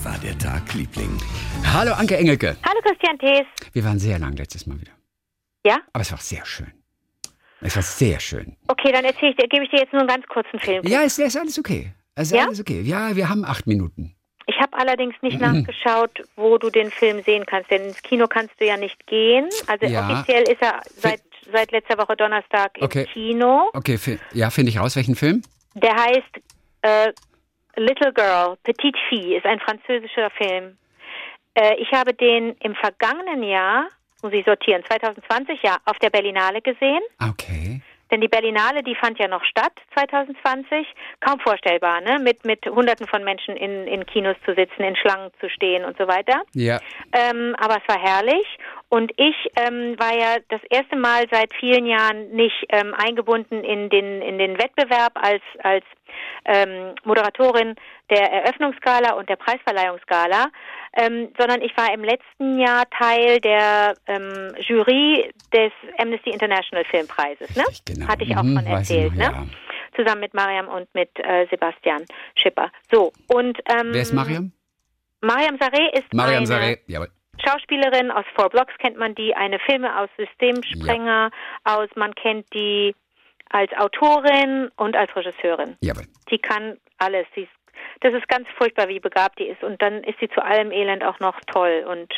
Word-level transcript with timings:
Wie 0.00 0.04
war 0.06 0.18
der 0.18 0.38
Tag, 0.38 0.72
Liebling? 0.74 1.18
Hallo 1.74 1.92
Anke 1.92 2.16
Engelke. 2.16 2.56
Hallo 2.66 2.80
Christian 2.82 3.18
Thees. 3.18 3.46
Wir 3.72 3.84
waren 3.84 3.98
sehr 3.98 4.18
lang 4.18 4.34
letztes 4.36 4.66
Mal 4.66 4.80
wieder. 4.80 4.92
Ja? 5.64 5.78
Aber 5.92 6.02
es 6.02 6.10
war 6.10 6.18
sehr 6.18 6.44
schön. 6.46 6.72
Es 7.60 7.76
war 7.76 7.82
sehr 7.82 8.18
schön. 8.20 8.56
Okay, 8.68 8.92
dann 8.92 9.04
erzähle 9.04 9.32
ich 9.32 9.36
dir, 9.36 9.48
gebe 9.48 9.64
ich 9.64 9.70
dir 9.70 9.80
jetzt 9.80 9.92
nur 9.92 10.00
einen 10.00 10.08
ganz 10.08 10.26
kurzen 10.26 10.58
Film. 10.58 10.86
Ja, 10.86 11.02
ist, 11.02 11.18
ist 11.18 11.36
alles 11.36 11.58
okay. 11.58 11.92
Es 12.14 12.30
ist 12.30 12.36
Ja? 12.38 12.46
alles 12.46 12.60
okay. 12.60 12.80
Ja, 12.80 13.14
wir 13.14 13.28
haben 13.28 13.44
acht 13.44 13.66
Minuten. 13.66 14.14
Ich 14.46 14.58
habe 14.58 14.76
allerdings 14.78 15.14
nicht 15.20 15.38
Mhm. 15.38 15.62
nachgeschaut, 15.64 16.22
wo 16.36 16.56
du 16.56 16.70
den 16.70 16.90
Film 16.90 17.22
sehen 17.24 17.44
kannst, 17.46 17.70
denn 17.70 17.82
ins 17.88 18.02
Kino 18.02 18.26
kannst 18.26 18.54
du 18.58 18.66
ja 18.66 18.76
nicht 18.78 19.06
gehen. 19.06 19.48
Also 19.66 19.86
Ja. 19.86 20.08
offiziell 20.08 20.42
ist 20.44 20.62
er 20.62 20.80
seit, 20.96 21.20
seit 21.52 21.70
letzter 21.72 21.98
Woche 21.98 22.16
Donnerstag 22.16 22.76
im 22.78 22.84
Okay. 22.84 23.06
Kino. 23.12 23.68
Okay, 23.74 23.98
ja, 24.32 24.48
finde 24.50 24.70
ich 24.70 24.78
raus, 24.78 24.96
welchen 24.96 25.14
Film? 25.14 25.42
Der 25.74 25.94
heißt 25.94 26.40
äh, 26.82 27.12
Little 27.76 28.12
Girl, 28.12 28.56
Petite 28.62 28.98
Fille, 29.08 29.36
ist 29.36 29.46
ein 29.46 29.60
französischer 29.60 30.30
Film. 30.30 30.76
Äh, 31.54 31.76
ich 31.76 31.90
habe 31.92 32.14
den 32.14 32.56
im 32.60 32.74
vergangenen 32.74 33.42
Jahr, 33.42 33.88
muss 34.22 34.32
ich 34.32 34.44
sortieren, 34.44 34.84
2020 34.86 35.62
ja, 35.62 35.76
auf 35.84 35.98
der 35.98 36.10
Berlinale 36.10 36.60
gesehen. 36.60 37.02
Okay. 37.20 37.80
Denn 38.10 38.20
die 38.20 38.28
Berlinale, 38.28 38.82
die 38.82 38.94
fand 38.94 39.18
ja 39.18 39.28
noch 39.28 39.44
statt 39.44 39.72
2020. 39.94 40.86
Kaum 41.20 41.38
vorstellbar, 41.40 42.00
ne? 42.00 42.18
Mit, 42.18 42.44
mit 42.44 42.66
Hunderten 42.66 43.06
von 43.06 43.22
Menschen 43.22 43.56
in, 43.56 43.86
in 43.86 44.04
Kinos 44.04 44.36
zu 44.44 44.54
sitzen, 44.54 44.82
in 44.82 44.96
Schlangen 44.96 45.30
zu 45.40 45.48
stehen 45.48 45.84
und 45.84 45.96
so 45.96 46.08
weiter. 46.08 46.42
Ja. 46.52 46.80
Ähm, 47.12 47.54
aber 47.58 47.76
es 47.76 47.88
war 47.88 48.00
herrlich. 48.00 48.46
Und 48.90 49.12
ich 49.16 49.36
ähm, 49.54 49.94
war 50.00 50.12
ja 50.18 50.36
das 50.48 50.60
erste 50.68 50.96
Mal 50.96 51.24
seit 51.30 51.54
vielen 51.54 51.86
Jahren 51.86 52.30
nicht 52.32 52.66
ähm, 52.70 52.92
eingebunden 52.92 53.62
in 53.62 53.88
den, 53.88 54.20
in 54.20 54.36
den 54.36 54.58
Wettbewerb 54.58 55.12
als, 55.14 55.42
als 55.62 55.84
ähm, 56.44 56.96
Moderatorin 57.04 57.76
der 58.10 58.32
Eröffnungsgala 58.32 59.12
und 59.14 59.28
der 59.28 59.36
Preisverleihungsgala, 59.36 60.48
ähm, 60.96 61.28
sondern 61.38 61.62
ich 61.62 61.76
war 61.76 61.94
im 61.94 62.02
letzten 62.02 62.58
Jahr 62.58 62.82
Teil 62.90 63.38
der 63.40 63.94
ähm, 64.08 64.54
Jury 64.58 65.32
des 65.54 65.70
Amnesty 65.98 66.30
International 66.30 66.84
Filmpreises. 66.84 67.54
Ne? 67.54 67.64
Genau. 67.86 68.08
Hatte 68.08 68.24
ich 68.24 68.36
auch 68.36 68.42
Mhm, 68.42 68.58
ich 68.58 68.66
erzählt. 68.70 69.12
noch, 69.12 69.18
ne? 69.18 69.22
ja. 69.32 69.46
Zusammen 69.94 70.20
mit 70.22 70.34
Mariam 70.34 70.66
und 70.66 70.92
mit 70.94 71.10
äh, 71.20 71.46
Sebastian 71.48 72.04
Schipper. 72.34 72.72
So, 72.90 73.12
und 73.28 73.56
ähm, 73.70 73.90
Wer 73.92 74.02
ist 74.02 74.12
Mariam? 74.14 74.50
Mariam 75.20 75.56
Sareh 75.60 75.90
ist 75.92 76.12
Mariam 76.12 76.44
Sareh. 76.44 76.78
Jawohl. 76.88 77.08
Schauspielerin 77.38 78.10
aus 78.10 78.24
Four 78.34 78.50
Blocks 78.50 78.74
kennt 78.78 78.96
man 78.96 79.14
die, 79.14 79.34
eine 79.34 79.58
Filme 79.60 79.98
aus 79.98 80.08
Systemsprenger 80.16 81.30
aus, 81.64 81.88
man 81.94 82.14
kennt 82.14 82.46
die 82.54 82.94
als 83.50 83.72
Autorin 83.78 84.70
und 84.76 84.96
als 84.96 85.14
Regisseurin. 85.14 85.76
Jawohl. 85.80 86.04
Die 86.30 86.38
kann 86.38 86.78
alles. 86.98 87.26
Sie 87.34 87.42
ist, 87.42 87.50
das 88.00 88.14
ist 88.14 88.28
ganz 88.28 88.46
furchtbar, 88.56 88.88
wie 88.88 89.00
begabt 89.00 89.38
die 89.38 89.48
ist. 89.48 89.62
Und 89.62 89.80
dann 89.82 90.04
ist 90.04 90.18
sie 90.20 90.28
zu 90.28 90.42
allem 90.42 90.70
Elend 90.70 91.04
auch 91.04 91.18
noch 91.18 91.38
toll 91.46 91.84
und 91.88 92.12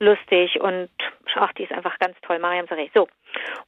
lustig 0.00 0.60
und 0.60 0.88
ach, 1.36 1.52
die 1.52 1.64
ist 1.64 1.72
einfach 1.72 1.98
ganz 1.98 2.16
toll, 2.22 2.38
Mariam 2.38 2.66
Sareh. 2.66 2.88
So. 2.94 3.06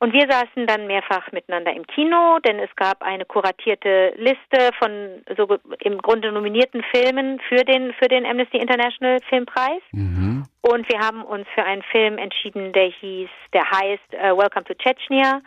Und 0.00 0.12
wir 0.12 0.26
saßen 0.28 0.66
dann 0.66 0.86
mehrfach 0.86 1.30
miteinander 1.30 1.72
im 1.72 1.86
Kino, 1.86 2.38
denn 2.40 2.58
es 2.58 2.74
gab 2.74 3.02
eine 3.02 3.24
kuratierte 3.24 4.12
Liste 4.16 4.70
von 4.78 5.22
so 5.36 5.58
im 5.80 5.98
Grunde 5.98 6.32
nominierten 6.32 6.82
Filmen 6.92 7.40
für 7.48 7.64
den 7.64 7.92
für 7.94 8.08
den 8.08 8.26
Amnesty 8.26 8.58
International 8.58 9.18
Filmpreis. 9.28 9.82
Mhm. 9.92 10.44
Und 10.62 10.88
wir 10.88 11.00
haben 11.00 11.24
uns 11.24 11.46
für 11.54 11.64
einen 11.64 11.82
Film 11.82 12.18
entschieden, 12.18 12.72
der 12.72 12.86
hieß, 12.86 13.28
der 13.52 13.68
heißt 13.68 14.14
äh, 14.14 14.36
Welcome 14.36 14.64
to 14.64 14.74
Chechnya. 14.74 15.40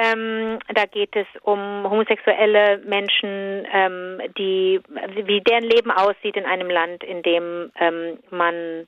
Ähm, 0.00 0.58
da 0.72 0.86
geht 0.86 1.14
es 1.16 1.26
um 1.42 1.58
homosexuelle 1.58 2.78
Menschen, 2.84 3.66
ähm, 3.72 4.20
die 4.38 4.80
wie 5.24 5.40
deren 5.40 5.64
Leben 5.64 5.90
aussieht 5.90 6.36
in 6.36 6.46
einem 6.46 6.70
Land, 6.70 7.02
in 7.02 7.22
dem 7.22 7.72
ähm, 7.80 8.18
man 8.30 8.86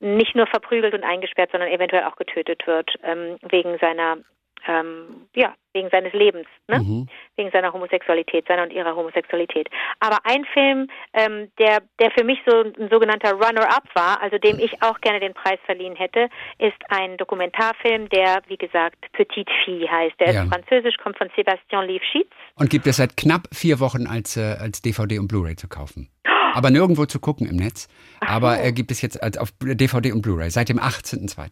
nicht 0.00 0.34
nur 0.34 0.46
verprügelt 0.46 0.94
und 0.94 1.04
eingesperrt, 1.04 1.50
sondern 1.52 1.70
eventuell 1.70 2.04
auch 2.04 2.16
getötet 2.16 2.66
wird 2.66 2.90
ähm, 3.02 3.36
wegen 3.42 3.78
seiner 3.78 4.18
ähm, 4.66 5.28
ja 5.34 5.54
wegen 5.76 5.90
seines 5.90 6.12
Lebens, 6.14 6.46
ne? 6.68 6.80
Mhm. 6.80 7.08
wegen 7.36 7.50
seiner 7.50 7.72
Homosexualität, 7.72 8.46
seiner 8.48 8.62
und 8.62 8.72
ihrer 8.72 8.96
Homosexualität. 8.96 9.68
Aber 10.00 10.18
ein 10.24 10.44
Film, 10.52 10.88
ähm, 11.12 11.50
der, 11.58 11.82
der 12.00 12.10
für 12.12 12.24
mich 12.24 12.38
so 12.46 12.62
ein 12.62 12.88
sogenannter 12.90 13.32
Runner-up 13.32 13.84
war, 13.94 14.22
also 14.22 14.38
dem 14.38 14.58
ich 14.58 14.82
auch 14.82 14.98
gerne 15.02 15.20
den 15.20 15.34
Preis 15.34 15.58
verliehen 15.66 15.94
hätte, 15.94 16.28
ist 16.58 16.78
ein 16.88 17.18
Dokumentarfilm, 17.18 18.08
der, 18.08 18.40
wie 18.48 18.56
gesagt, 18.56 18.96
Petite 19.12 19.52
Fille 19.64 19.90
heißt. 19.90 20.18
Der 20.18 20.32
Ja. 20.32 20.42
ist 20.44 20.48
französisch, 20.48 20.96
kommt 20.96 21.18
von 21.18 21.28
Sebastian 21.36 21.86
Liefschitz. 21.86 22.30
Und 22.58 22.70
gibt 22.70 22.86
es 22.86 22.96
seit 22.96 23.16
knapp 23.16 23.42
vier 23.52 23.78
Wochen 23.80 24.06
als, 24.06 24.36
äh, 24.36 24.56
als 24.58 24.80
DVD 24.80 25.18
und 25.18 25.28
Blu-ray 25.28 25.56
zu 25.56 25.68
kaufen. 25.68 26.08
Aber 26.56 26.70
nirgendwo 26.70 27.04
zu 27.04 27.20
gucken 27.20 27.46
im 27.46 27.56
Netz. 27.56 27.86
Aber 28.20 28.56
er 28.56 28.72
gibt 28.72 28.90
es 28.90 29.02
jetzt 29.02 29.22
als 29.22 29.36
auf 29.36 29.50
DVD 29.60 30.12
und 30.12 30.22
Blu-ray 30.22 30.48
seit 30.48 30.70
dem 30.70 30.78
18.02. 30.78 31.50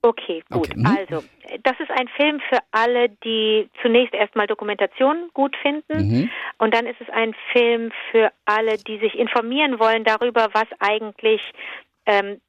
Okay, 0.00 0.42
gut. 0.50 0.70
Okay, 0.70 0.78
mhm. 0.78 0.86
Also, 0.86 1.24
das 1.62 1.78
ist 1.78 1.90
ein 1.90 2.08
Film 2.16 2.40
für 2.48 2.60
alle, 2.70 3.10
die 3.22 3.68
zunächst 3.82 4.14
erstmal 4.14 4.46
Dokumentation 4.46 5.28
gut 5.34 5.54
finden. 5.60 6.08
Mhm. 6.08 6.30
Und 6.56 6.72
dann 6.72 6.86
ist 6.86 6.98
es 7.02 7.10
ein 7.10 7.34
Film 7.52 7.92
für 8.10 8.32
alle, 8.46 8.78
die 8.78 8.98
sich 8.98 9.14
informieren 9.18 9.78
wollen 9.78 10.04
darüber, 10.04 10.48
was 10.54 10.66
eigentlich 10.78 11.42
ähm, 12.06 12.40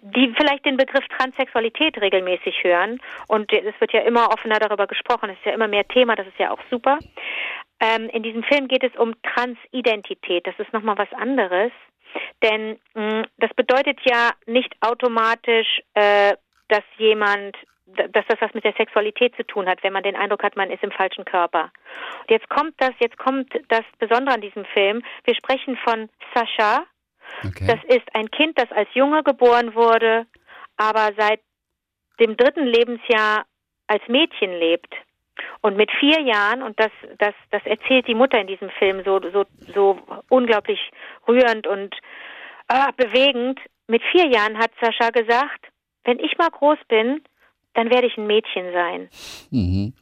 die 0.00 0.34
vielleicht 0.36 0.64
den 0.64 0.76
Begriff 0.76 1.06
Transsexualität 1.08 2.00
regelmäßig 2.00 2.62
hören. 2.62 3.00
Und 3.26 3.52
es 3.52 3.80
wird 3.80 3.92
ja 3.92 4.00
immer 4.00 4.30
offener 4.32 4.58
darüber 4.58 4.86
gesprochen. 4.86 5.30
Es 5.30 5.38
ist 5.38 5.46
ja 5.46 5.52
immer 5.52 5.68
mehr 5.68 5.86
Thema. 5.88 6.16
Das 6.16 6.26
ist 6.26 6.38
ja 6.38 6.50
auch 6.50 6.60
super. 6.70 6.98
Ähm, 7.80 8.08
in 8.10 8.22
diesem 8.22 8.42
Film 8.42 8.68
geht 8.68 8.84
es 8.84 8.94
um 8.96 9.14
Transidentität. 9.22 10.46
Das 10.46 10.58
ist 10.58 10.72
nochmal 10.72 10.98
was 10.98 11.12
anderes. 11.12 11.72
Denn 12.42 12.78
mh, 12.94 13.24
das 13.38 13.52
bedeutet 13.54 13.98
ja 14.04 14.32
nicht 14.46 14.74
automatisch, 14.80 15.80
äh, 15.94 16.34
dass 16.68 16.84
jemand, 16.98 17.56
dass 17.86 18.26
das 18.28 18.40
was 18.40 18.54
mit 18.54 18.64
der 18.64 18.74
Sexualität 18.74 19.34
zu 19.36 19.46
tun 19.46 19.68
hat, 19.68 19.82
wenn 19.82 19.92
man 19.92 20.02
den 20.02 20.16
Eindruck 20.16 20.42
hat, 20.42 20.56
man 20.56 20.70
ist 20.70 20.82
im 20.82 20.90
falschen 20.90 21.24
Körper. 21.24 21.70
Und 22.20 22.30
jetzt 22.30 22.48
kommt 22.48 22.74
das, 22.78 22.92
jetzt 23.00 23.18
kommt 23.18 23.52
das 23.68 23.84
Besondere 23.98 24.34
an 24.34 24.40
diesem 24.40 24.64
Film. 24.66 25.02
Wir 25.24 25.34
sprechen 25.34 25.76
von 25.84 26.08
Sascha. 26.34 26.84
Okay. 27.44 27.66
Das 27.66 27.96
ist 27.96 28.06
ein 28.14 28.30
Kind, 28.30 28.58
das 28.58 28.70
als 28.72 28.88
Junge 28.94 29.22
geboren 29.22 29.74
wurde, 29.74 30.26
aber 30.76 31.10
seit 31.16 31.40
dem 32.20 32.36
dritten 32.36 32.66
Lebensjahr 32.66 33.44
als 33.86 34.02
Mädchen 34.08 34.52
lebt. 34.58 34.92
Und 35.60 35.76
mit 35.76 35.90
vier 36.00 36.20
Jahren, 36.20 36.62
und 36.62 36.78
das, 36.80 36.90
das, 37.18 37.34
das 37.50 37.64
erzählt 37.64 38.08
die 38.08 38.14
Mutter 38.14 38.40
in 38.40 38.48
diesem 38.48 38.70
Film 38.70 39.02
so, 39.04 39.20
so, 39.32 39.44
so 39.72 39.98
unglaublich 40.28 40.80
rührend 41.28 41.66
und 41.66 41.94
ah, 42.66 42.90
bewegend, 42.96 43.60
mit 43.86 44.02
vier 44.12 44.26
Jahren 44.26 44.58
hat 44.58 44.70
Sascha 44.80 45.10
gesagt, 45.10 45.66
wenn 46.04 46.18
ich 46.18 46.36
mal 46.38 46.50
groß 46.50 46.78
bin, 46.88 47.22
dann 47.74 47.90
werde 47.90 48.06
ich 48.06 48.16
ein 48.16 48.26
Mädchen 48.26 48.72
sein. 48.72 49.08
mhm. 49.50 49.94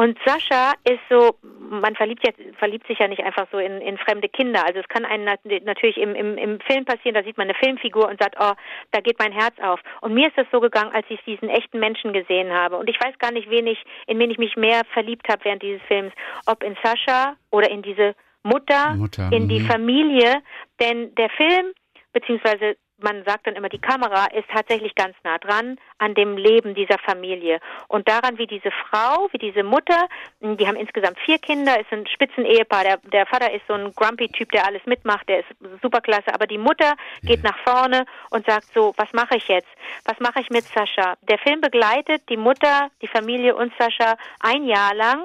Und 0.00 0.16
Sascha 0.24 0.72
ist 0.84 1.02
so, 1.10 1.36
man 1.42 1.94
verliebt, 1.94 2.24
jetzt, 2.24 2.40
verliebt 2.56 2.86
sich 2.86 2.98
ja 2.98 3.06
nicht 3.06 3.22
einfach 3.22 3.46
so 3.52 3.58
in, 3.58 3.82
in 3.82 3.98
fremde 3.98 4.30
Kinder. 4.30 4.64
Also 4.66 4.80
es 4.80 4.88
kann 4.88 5.04
einem 5.04 5.24
nat- 5.24 5.44
natürlich 5.44 5.98
im, 5.98 6.14
im, 6.14 6.38
im 6.38 6.58
Film 6.60 6.86
passieren, 6.86 7.12
da 7.12 7.22
sieht 7.22 7.36
man 7.36 7.50
eine 7.50 7.58
Filmfigur 7.62 8.08
und 8.08 8.18
sagt, 8.18 8.36
oh, 8.40 8.52
da 8.92 9.00
geht 9.02 9.18
mein 9.18 9.32
Herz 9.32 9.54
auf. 9.60 9.78
Und 10.00 10.14
mir 10.14 10.28
ist 10.28 10.38
das 10.38 10.46
so 10.50 10.60
gegangen, 10.60 10.90
als 10.94 11.04
ich 11.10 11.20
diesen 11.26 11.50
echten 11.50 11.80
Menschen 11.80 12.14
gesehen 12.14 12.50
habe. 12.50 12.78
Und 12.78 12.88
ich 12.88 12.96
weiß 12.98 13.18
gar 13.18 13.30
nicht, 13.30 13.50
wen 13.50 13.66
ich, 13.66 13.84
in 14.06 14.18
wen 14.18 14.30
ich 14.30 14.38
mich 14.38 14.56
mehr 14.56 14.80
verliebt 14.94 15.28
habe 15.28 15.44
während 15.44 15.62
dieses 15.62 15.82
Films. 15.82 16.14
Ob 16.46 16.62
in 16.62 16.78
Sascha 16.82 17.36
oder 17.50 17.70
in 17.70 17.82
diese 17.82 18.14
Mutter, 18.42 18.94
Mutter, 18.94 19.28
in 19.30 19.50
die 19.50 19.60
mhm. 19.60 19.66
Familie. 19.66 20.42
Denn 20.80 21.14
der 21.16 21.28
Film, 21.28 21.74
beziehungsweise 22.14 22.78
man 23.02 23.24
sagt 23.24 23.46
dann 23.46 23.54
immer, 23.54 23.68
die 23.68 23.78
Kamera 23.78 24.26
ist 24.26 24.48
tatsächlich 24.52 24.94
ganz 24.94 25.16
nah 25.24 25.38
dran 25.38 25.78
an 25.98 26.14
dem 26.14 26.36
Leben 26.36 26.74
dieser 26.74 26.98
Familie 26.98 27.60
und 27.88 28.08
daran, 28.08 28.38
wie 28.38 28.46
diese 28.46 28.70
Frau, 28.70 29.28
wie 29.32 29.38
diese 29.38 29.62
Mutter, 29.62 30.08
die 30.40 30.66
haben 30.66 30.76
insgesamt 30.76 31.18
vier 31.20 31.38
Kinder, 31.38 31.78
ist 31.78 31.92
ein 31.92 32.06
Spitzenehepaar. 32.06 32.84
Der, 32.84 32.96
der 33.12 33.26
Vater 33.26 33.52
ist 33.52 33.66
so 33.66 33.74
ein 33.74 33.92
Grumpy-Typ, 33.94 34.50
der 34.52 34.66
alles 34.66 34.84
mitmacht, 34.86 35.28
der 35.28 35.40
ist 35.40 35.48
superklasse, 35.82 36.32
aber 36.32 36.46
die 36.46 36.58
Mutter 36.58 36.94
geht 37.22 37.42
nach 37.42 37.58
vorne 37.58 38.04
und 38.30 38.46
sagt 38.46 38.66
so, 38.74 38.94
was 38.96 39.12
mache 39.12 39.36
ich 39.36 39.48
jetzt? 39.48 39.68
Was 40.04 40.18
mache 40.20 40.40
ich 40.40 40.50
mit 40.50 40.64
Sascha? 40.64 41.16
Der 41.22 41.38
Film 41.38 41.60
begleitet 41.60 42.22
die 42.28 42.36
Mutter, 42.36 42.90
die 43.02 43.08
Familie 43.08 43.54
und 43.56 43.72
Sascha 43.78 44.16
ein 44.40 44.64
Jahr 44.64 44.94
lang 44.94 45.20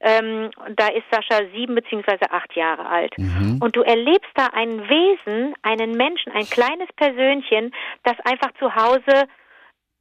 ähm, 0.00 0.50
da 0.76 0.88
ist 0.88 1.04
Sascha 1.10 1.42
sieben 1.54 1.74
beziehungsweise 1.74 2.30
acht 2.30 2.54
Jahre 2.54 2.86
alt. 2.86 3.16
Mhm. 3.18 3.58
Und 3.60 3.76
du 3.76 3.82
erlebst 3.82 4.30
da 4.34 4.48
ein 4.52 4.88
Wesen, 4.88 5.54
einen 5.62 5.92
Menschen, 5.92 6.32
ein 6.32 6.48
kleines 6.48 6.88
Persönchen, 6.96 7.72
das 8.02 8.14
einfach 8.24 8.52
zu 8.58 8.74
Hause 8.74 9.28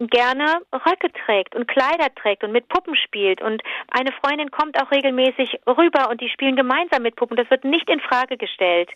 gerne 0.07 0.61
Röcke 0.73 1.11
trägt 1.25 1.55
und 1.55 1.67
Kleider 1.67 2.13
trägt 2.15 2.43
und 2.43 2.51
mit 2.51 2.67
Puppen 2.69 2.95
spielt 2.95 3.41
und 3.41 3.61
eine 3.91 4.11
Freundin 4.13 4.51
kommt 4.51 4.81
auch 4.81 4.91
regelmäßig 4.91 5.59
rüber 5.67 6.09
und 6.09 6.21
die 6.21 6.29
spielen 6.29 6.55
gemeinsam 6.55 7.03
mit 7.03 7.15
Puppen. 7.15 7.37
Das 7.37 7.49
wird 7.49 7.63
nicht 7.63 7.89
in 7.89 7.99
Frage 7.99 8.37
gestellt. 8.37 8.89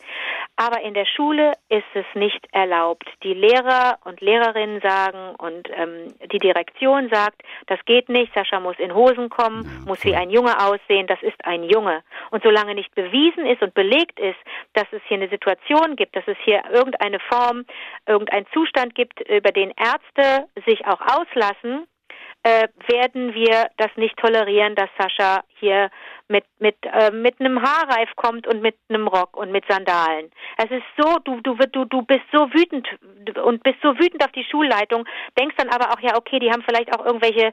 Aber 0.56 0.81
in 0.81 0.94
der 0.94 1.06
Schule 1.06 1.54
ist 1.69 1.86
es 1.94 2.06
nicht 2.15 2.48
erlaubt. 2.51 3.07
Die 3.24 3.33
Lehrer 3.33 3.98
und 4.06 4.21
Lehrerinnen 4.21 4.81
sagen 4.81 5.36
und 5.38 5.69
ähm, 5.75 6.13
die 6.31 6.39
Direktion 6.39 7.09
sagt, 7.09 7.42
das 7.68 7.80
geht 7.86 8.09
nicht. 8.09 8.33
Sascha 8.33 8.59
muss 8.59 8.80
in 8.80 8.94
Hosen 8.94 9.30
kommen, 9.30 9.63
ja, 9.63 9.88
muss 9.88 10.04
wie 10.04 10.15
ein 10.15 10.30
Junge 10.30 10.59
aussehen. 10.59 11.07
Das 11.07 11.21
ist 11.21 11.44
ein 11.45 11.63
Junge. 11.63 12.04
Und 12.31 12.44
solange 12.44 12.75
nicht 12.75 12.94
bewiesen 12.95 13.45
ist 13.45 13.62
und 13.62 13.74
belegt 13.74 14.19
ist, 14.19 14.38
dass 14.74 14.86
es 14.92 15.01
hier 15.07 15.18
eine 15.18 15.30
Situation 15.30 15.95
gibt, 15.95 16.15
dass 16.15 16.27
es 16.27 16.38
hier 16.44 16.62
irgendeine 16.71 17.19
Form, 17.19 17.65
irgendein 18.06 18.45
Zustand 18.54 18.95
gibt, 18.95 19.21
über 19.30 19.51
den 19.51 19.71
Ärzte 19.71 20.48
sich 20.65 20.86
auch 20.88 20.96
auslassen, 21.01 21.88
äh, 22.44 22.67
werden 22.88 23.33
wir 23.33 23.67
das 23.77 23.89
nicht 23.95 24.15
tolerieren, 24.17 24.75
dass 24.75 24.89
Sascha 24.97 25.44
hier 25.59 25.89
mit 26.29 26.45
mit 26.59 26.75
äh, 26.83 27.11
mit 27.11 27.39
einem 27.39 27.61
Haarreif 27.61 28.09
kommt 28.15 28.47
und 28.47 28.61
mit 28.61 28.75
einem 28.89 29.07
Rock 29.07 29.35
und 29.35 29.51
mit 29.51 29.65
Sandalen. 29.67 30.29
Es 30.57 30.69
ist 30.71 30.85
so, 30.97 31.17
du 31.23 31.41
du 31.41 31.55
du 31.55 31.85
du 31.85 32.01
bist 32.03 32.25
so 32.31 32.47
wütend 32.53 32.88
und 33.44 33.63
bist 33.63 33.77
so 33.81 33.97
wütend 33.97 34.23
auf 34.23 34.31
die 34.31 34.44
Schulleitung, 34.44 35.05
denkst 35.39 35.55
dann 35.57 35.69
aber 35.69 35.91
auch 35.91 35.99
ja, 36.01 36.15
okay, 36.15 36.39
die 36.39 36.51
haben 36.51 36.63
vielleicht 36.67 36.94
auch 36.95 37.05
irgendwelche 37.05 37.51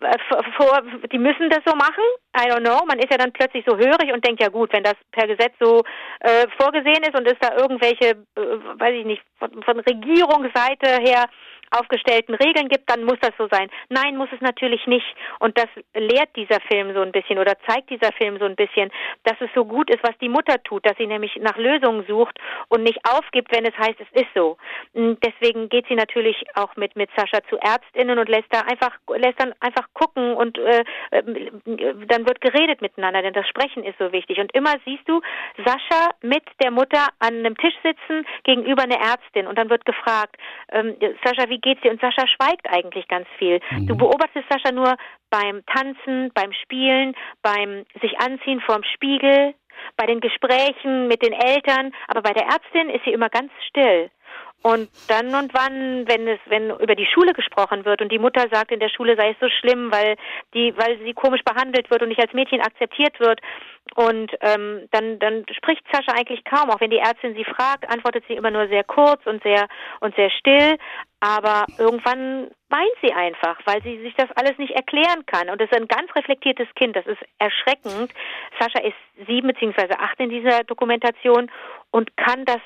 äh, 0.00 0.18
vor, 0.56 0.82
die 1.12 1.18
müssen 1.18 1.48
das 1.50 1.60
so 1.64 1.74
machen. 1.76 2.04
I 2.36 2.50
don't 2.50 2.64
know. 2.64 2.84
Man 2.86 2.98
ist 2.98 3.10
ja 3.10 3.18
dann 3.18 3.32
plötzlich 3.32 3.64
so 3.66 3.76
hörig 3.76 4.12
und 4.12 4.26
denkt 4.26 4.42
ja 4.42 4.48
gut, 4.48 4.72
wenn 4.72 4.82
das 4.82 4.96
per 5.12 5.26
Gesetz 5.26 5.54
so 5.60 5.82
äh, 6.20 6.46
vorgesehen 6.58 7.02
ist 7.02 7.16
und 7.16 7.26
es 7.26 7.38
da 7.40 7.56
irgendwelche, 7.56 8.16
äh, 8.36 8.80
weiß 8.80 8.94
ich 8.94 9.06
nicht, 9.06 9.22
von, 9.38 9.62
von 9.62 9.80
Regierungsseite 9.80 11.02
her 11.02 11.26
aufgestellten 11.70 12.34
Regeln 12.34 12.68
gibt, 12.68 12.90
dann 12.90 13.04
muss 13.04 13.18
das 13.20 13.32
so 13.38 13.48
sein. 13.50 13.70
Nein, 13.88 14.16
muss 14.16 14.28
es 14.32 14.40
natürlich 14.40 14.86
nicht. 14.86 15.06
Und 15.40 15.56
das 15.58 15.68
lehrt 15.94 16.34
dieser 16.36 16.60
Film 16.60 16.94
so 16.94 17.00
ein 17.00 17.12
bisschen 17.12 17.38
oder 17.38 17.54
zeigt 17.66 17.90
dieser 17.90 18.12
Film 18.12 18.38
so 18.38 18.44
ein 18.44 18.56
bisschen, 18.56 18.90
dass 19.24 19.40
es 19.40 19.50
so 19.54 19.64
gut 19.64 19.90
ist, 19.90 20.02
was 20.02 20.16
die 20.20 20.28
Mutter 20.28 20.62
tut, 20.62 20.84
dass 20.86 20.96
sie 20.98 21.06
nämlich 21.06 21.36
nach 21.36 21.56
Lösungen 21.56 22.04
sucht 22.06 22.38
und 22.68 22.82
nicht 22.82 22.98
aufgibt, 23.08 23.54
wenn 23.54 23.64
es 23.64 23.76
heißt, 23.76 24.00
es 24.00 24.22
ist 24.22 24.30
so. 24.34 24.56
Hm, 24.94 25.18
deswegen 25.24 25.68
geht 25.68 25.86
sie 25.88 25.94
natürlich 25.94 26.44
auch 26.54 26.76
mit 26.76 26.96
mit 26.96 27.10
Sascha 27.16 27.42
zu 27.48 27.56
Ärztinnen 27.58 28.18
und 28.18 28.28
lässt 28.28 28.48
da 28.50 28.60
einfach 28.60 28.96
lässt 29.16 29.40
dann 29.40 29.54
einfach 29.60 29.86
gucken 29.94 30.34
und 30.34 30.58
äh, 30.58 30.84
äh, 31.10 31.22
dann 32.06 32.26
wird 32.26 32.40
geredet 32.40 32.80
miteinander, 32.80 33.22
denn 33.22 33.32
das 33.32 33.48
Sprechen 33.48 33.84
ist 33.84 33.98
so 33.98 34.12
wichtig. 34.12 34.38
Und 34.38 34.54
immer 34.54 34.74
siehst 34.84 35.08
du 35.08 35.20
Sascha 35.64 36.10
mit 36.22 36.44
der 36.62 36.70
Mutter 36.70 37.08
an 37.18 37.38
einem 37.38 37.56
Tisch 37.56 37.74
sitzen 37.82 38.26
gegenüber 38.44 38.82
einer 38.82 39.00
Ärztin 39.00 39.46
und 39.46 39.58
dann 39.58 39.70
wird 39.70 39.84
gefragt, 39.84 40.36
ähm, 40.70 40.96
Sascha, 41.24 41.48
wie 41.48 41.60
geht's 41.64 41.80
dir? 41.82 41.90
Und 41.90 42.00
Sascha 42.00 42.26
schweigt 42.28 42.70
eigentlich 42.70 43.08
ganz 43.08 43.26
viel. 43.38 43.60
Mhm. 43.70 43.86
Du 43.88 43.96
beobachtest 43.96 44.46
Sascha 44.48 44.70
nur 44.72 44.94
beim 45.30 45.64
Tanzen, 45.66 46.30
beim 46.34 46.52
Spielen, 46.52 47.16
beim 47.42 47.84
sich 48.00 48.20
anziehen 48.20 48.60
vorm 48.60 48.84
Spiegel, 48.94 49.54
bei 49.96 50.06
den 50.06 50.20
Gesprächen 50.20 51.08
mit 51.08 51.22
den 51.22 51.32
Eltern, 51.32 51.92
aber 52.06 52.22
bei 52.22 52.32
der 52.32 52.44
Ärztin 52.44 52.90
ist 52.90 53.04
sie 53.04 53.12
immer 53.12 53.28
ganz 53.28 53.50
still. 53.68 54.10
Und 54.62 54.88
dann 55.08 55.34
und 55.34 55.52
wann, 55.52 56.08
wenn 56.08 56.26
es, 56.26 56.40
wenn 56.46 56.70
über 56.70 56.94
die 56.94 57.06
Schule 57.12 57.34
gesprochen 57.34 57.84
wird 57.84 58.00
und 58.00 58.10
die 58.10 58.18
Mutter 58.18 58.46
sagt, 58.50 58.72
in 58.72 58.80
der 58.80 58.88
Schule 58.88 59.14
sei 59.14 59.32
es 59.32 59.36
so 59.38 59.48
schlimm, 59.60 59.92
weil 59.92 60.16
die, 60.54 60.74
weil 60.78 60.98
sie 61.04 61.12
komisch 61.12 61.42
behandelt 61.44 61.90
wird 61.90 62.00
und 62.00 62.08
nicht 62.08 62.20
als 62.20 62.32
Mädchen 62.32 62.62
akzeptiert 62.62 63.20
wird, 63.20 63.40
und 63.94 64.32
ähm, 64.40 64.88
dann, 64.90 65.18
dann 65.18 65.44
spricht 65.50 65.82
Sascha 65.92 66.12
eigentlich 66.12 66.44
kaum. 66.44 66.70
Auch 66.70 66.80
wenn 66.80 66.90
die 66.90 66.98
Ärztin 66.98 67.34
sie 67.34 67.44
fragt, 67.44 67.88
antwortet 67.88 68.24
sie 68.28 68.34
immer 68.34 68.50
nur 68.50 68.68
sehr 68.68 68.84
kurz 68.84 69.24
und 69.26 69.42
sehr 69.42 69.68
und 70.00 70.14
sehr 70.16 70.30
still. 70.30 70.76
Aber 71.20 71.64
irgendwann 71.78 72.50
weint 72.68 72.96
sie 73.02 73.12
einfach, 73.12 73.58
weil 73.64 73.82
sie 73.82 74.00
sich 74.00 74.14
das 74.16 74.30
alles 74.36 74.58
nicht 74.58 74.72
erklären 74.72 75.24
kann. 75.26 75.48
Und 75.48 75.60
das 75.60 75.70
ist 75.70 75.76
ein 75.76 75.88
ganz 75.88 76.14
reflektiertes 76.14 76.68
Kind. 76.74 76.96
Das 76.96 77.06
ist 77.06 77.22
erschreckend. 77.38 78.12
Sascha 78.58 78.80
ist 78.80 79.26
sieben 79.26 79.48
beziehungsweise 79.48 79.98
acht 79.98 80.18
in 80.18 80.28
dieser 80.28 80.64
Dokumentation 80.64 81.50
und 81.90 82.16
kann 82.16 82.44
das 82.44 82.60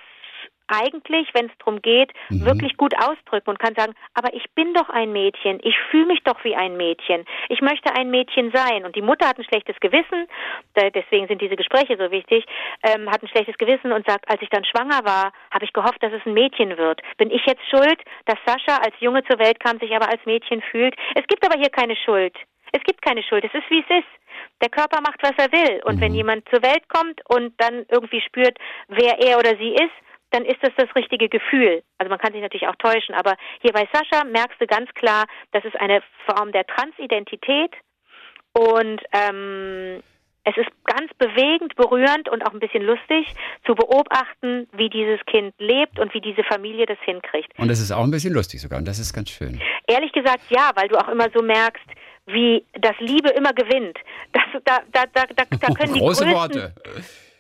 eigentlich, 0.68 1.28
wenn 1.34 1.46
es 1.46 1.58
darum 1.58 1.82
geht, 1.82 2.12
mhm. 2.28 2.44
wirklich 2.44 2.76
gut 2.76 2.94
ausdrücken 2.96 3.50
und 3.50 3.58
kann 3.58 3.74
sagen, 3.74 3.94
aber 4.14 4.32
ich 4.34 4.44
bin 4.54 4.74
doch 4.74 4.88
ein 4.88 5.12
Mädchen, 5.12 5.58
ich 5.62 5.76
fühle 5.90 6.06
mich 6.06 6.22
doch 6.24 6.42
wie 6.44 6.54
ein 6.54 6.76
Mädchen, 6.76 7.24
ich 7.48 7.60
möchte 7.60 7.94
ein 7.94 8.10
Mädchen 8.10 8.52
sein. 8.52 8.84
Und 8.84 8.96
die 8.96 9.02
Mutter 9.02 9.28
hat 9.28 9.38
ein 9.38 9.44
schlechtes 9.44 9.78
Gewissen, 9.80 10.26
deswegen 10.76 11.26
sind 11.26 11.40
diese 11.40 11.56
Gespräche 11.56 11.96
so 11.98 12.10
wichtig, 12.10 12.44
ähm, 12.82 13.10
hat 13.10 13.22
ein 13.22 13.28
schlechtes 13.28 13.58
Gewissen 13.58 13.92
und 13.92 14.06
sagt, 14.06 14.30
als 14.30 14.40
ich 14.42 14.50
dann 14.50 14.64
schwanger 14.64 15.04
war, 15.04 15.32
habe 15.50 15.64
ich 15.64 15.72
gehofft, 15.72 16.02
dass 16.02 16.12
es 16.12 16.24
ein 16.26 16.34
Mädchen 16.34 16.76
wird. 16.76 17.00
Bin 17.16 17.30
ich 17.30 17.44
jetzt 17.46 17.68
schuld, 17.68 18.00
dass 18.26 18.38
Sascha 18.46 18.78
als 18.78 18.94
Junge 19.00 19.24
zur 19.24 19.38
Welt 19.38 19.60
kam, 19.60 19.78
sich 19.78 19.94
aber 19.94 20.08
als 20.08 20.24
Mädchen 20.26 20.62
fühlt? 20.62 20.94
Es 21.14 21.26
gibt 21.26 21.44
aber 21.44 21.58
hier 21.58 21.70
keine 21.70 21.96
Schuld. 21.96 22.36
Es 22.72 22.82
gibt 22.84 23.02
keine 23.02 23.22
Schuld. 23.22 23.44
Es 23.44 23.54
ist, 23.54 23.70
wie 23.70 23.80
es 23.80 23.98
ist. 23.98 24.08
Der 24.60 24.68
Körper 24.68 25.00
macht, 25.00 25.22
was 25.22 25.32
er 25.38 25.50
will. 25.52 25.80
Und 25.84 25.96
mhm. 25.96 26.00
wenn 26.00 26.14
jemand 26.14 26.48
zur 26.48 26.62
Welt 26.62 26.88
kommt 26.88 27.20
und 27.28 27.54
dann 27.58 27.86
irgendwie 27.88 28.20
spürt, 28.20 28.58
wer 28.88 29.18
er 29.18 29.38
oder 29.38 29.56
sie 29.56 29.72
ist, 29.74 29.94
dann 30.30 30.44
ist 30.44 30.58
das 30.62 30.72
das 30.76 30.94
richtige 30.94 31.28
Gefühl. 31.28 31.82
Also 31.98 32.10
man 32.10 32.19
kann 32.19 32.32
sich 32.32 32.42
natürlich 32.42 32.69
auch 32.69 32.76
täuschen, 32.76 33.14
aber 33.14 33.36
hier 33.60 33.72
bei 33.72 33.88
Sascha 33.92 34.25
merkst 34.25 34.60
du 34.60 34.66
ganz 34.66 34.92
klar, 34.94 35.25
das 35.52 35.64
ist 35.64 35.76
eine 35.80 36.02
Form 36.26 36.52
der 36.52 36.66
Transidentität 36.66 37.72
und 38.52 39.00
ähm, 39.12 40.02
es 40.44 40.56
ist 40.56 40.70
ganz 40.84 41.12
bewegend, 41.19 41.75
berührend 41.76 42.28
und 42.28 42.46
auch 42.46 42.52
ein 42.52 42.60
bisschen 42.60 42.82
lustig 42.82 43.26
zu 43.66 43.75
beobachten, 43.75 44.66
wie 44.72 44.88
dieses 44.88 45.20
Kind 45.26 45.54
lebt 45.58 45.98
und 45.98 46.14
wie 46.14 46.20
diese 46.20 46.42
Familie 46.44 46.86
das 46.86 46.98
hinkriegt. 47.04 47.52
Und 47.58 47.70
es 47.70 47.80
ist 47.80 47.92
auch 47.92 48.02
ein 48.02 48.10
bisschen 48.10 48.32
lustig 48.32 48.60
sogar 48.60 48.78
und 48.78 48.88
das 48.88 48.98
ist 48.98 49.12
ganz 49.12 49.30
schön. 49.30 49.60
Ehrlich 49.86 50.12
gesagt 50.12 50.44
ja, 50.50 50.70
weil 50.75 50.88
du 50.88 50.96
auch 50.96 51.08
immer 51.08 51.28
so 51.34 51.42
merkst, 51.42 51.84
wie 52.26 52.64
das 52.75 52.94
Liebe 52.98 53.30
immer 53.30 53.52
gewinnt. 53.52 53.98
Das, 54.32 54.42
da, 54.64 54.80
da, 54.92 55.04
da, 55.12 55.25
da, 55.34 55.44
können 55.75 55.94
die 55.94 56.00
Große 56.00 56.25
größten, 56.25 56.34
Worte 56.34 56.75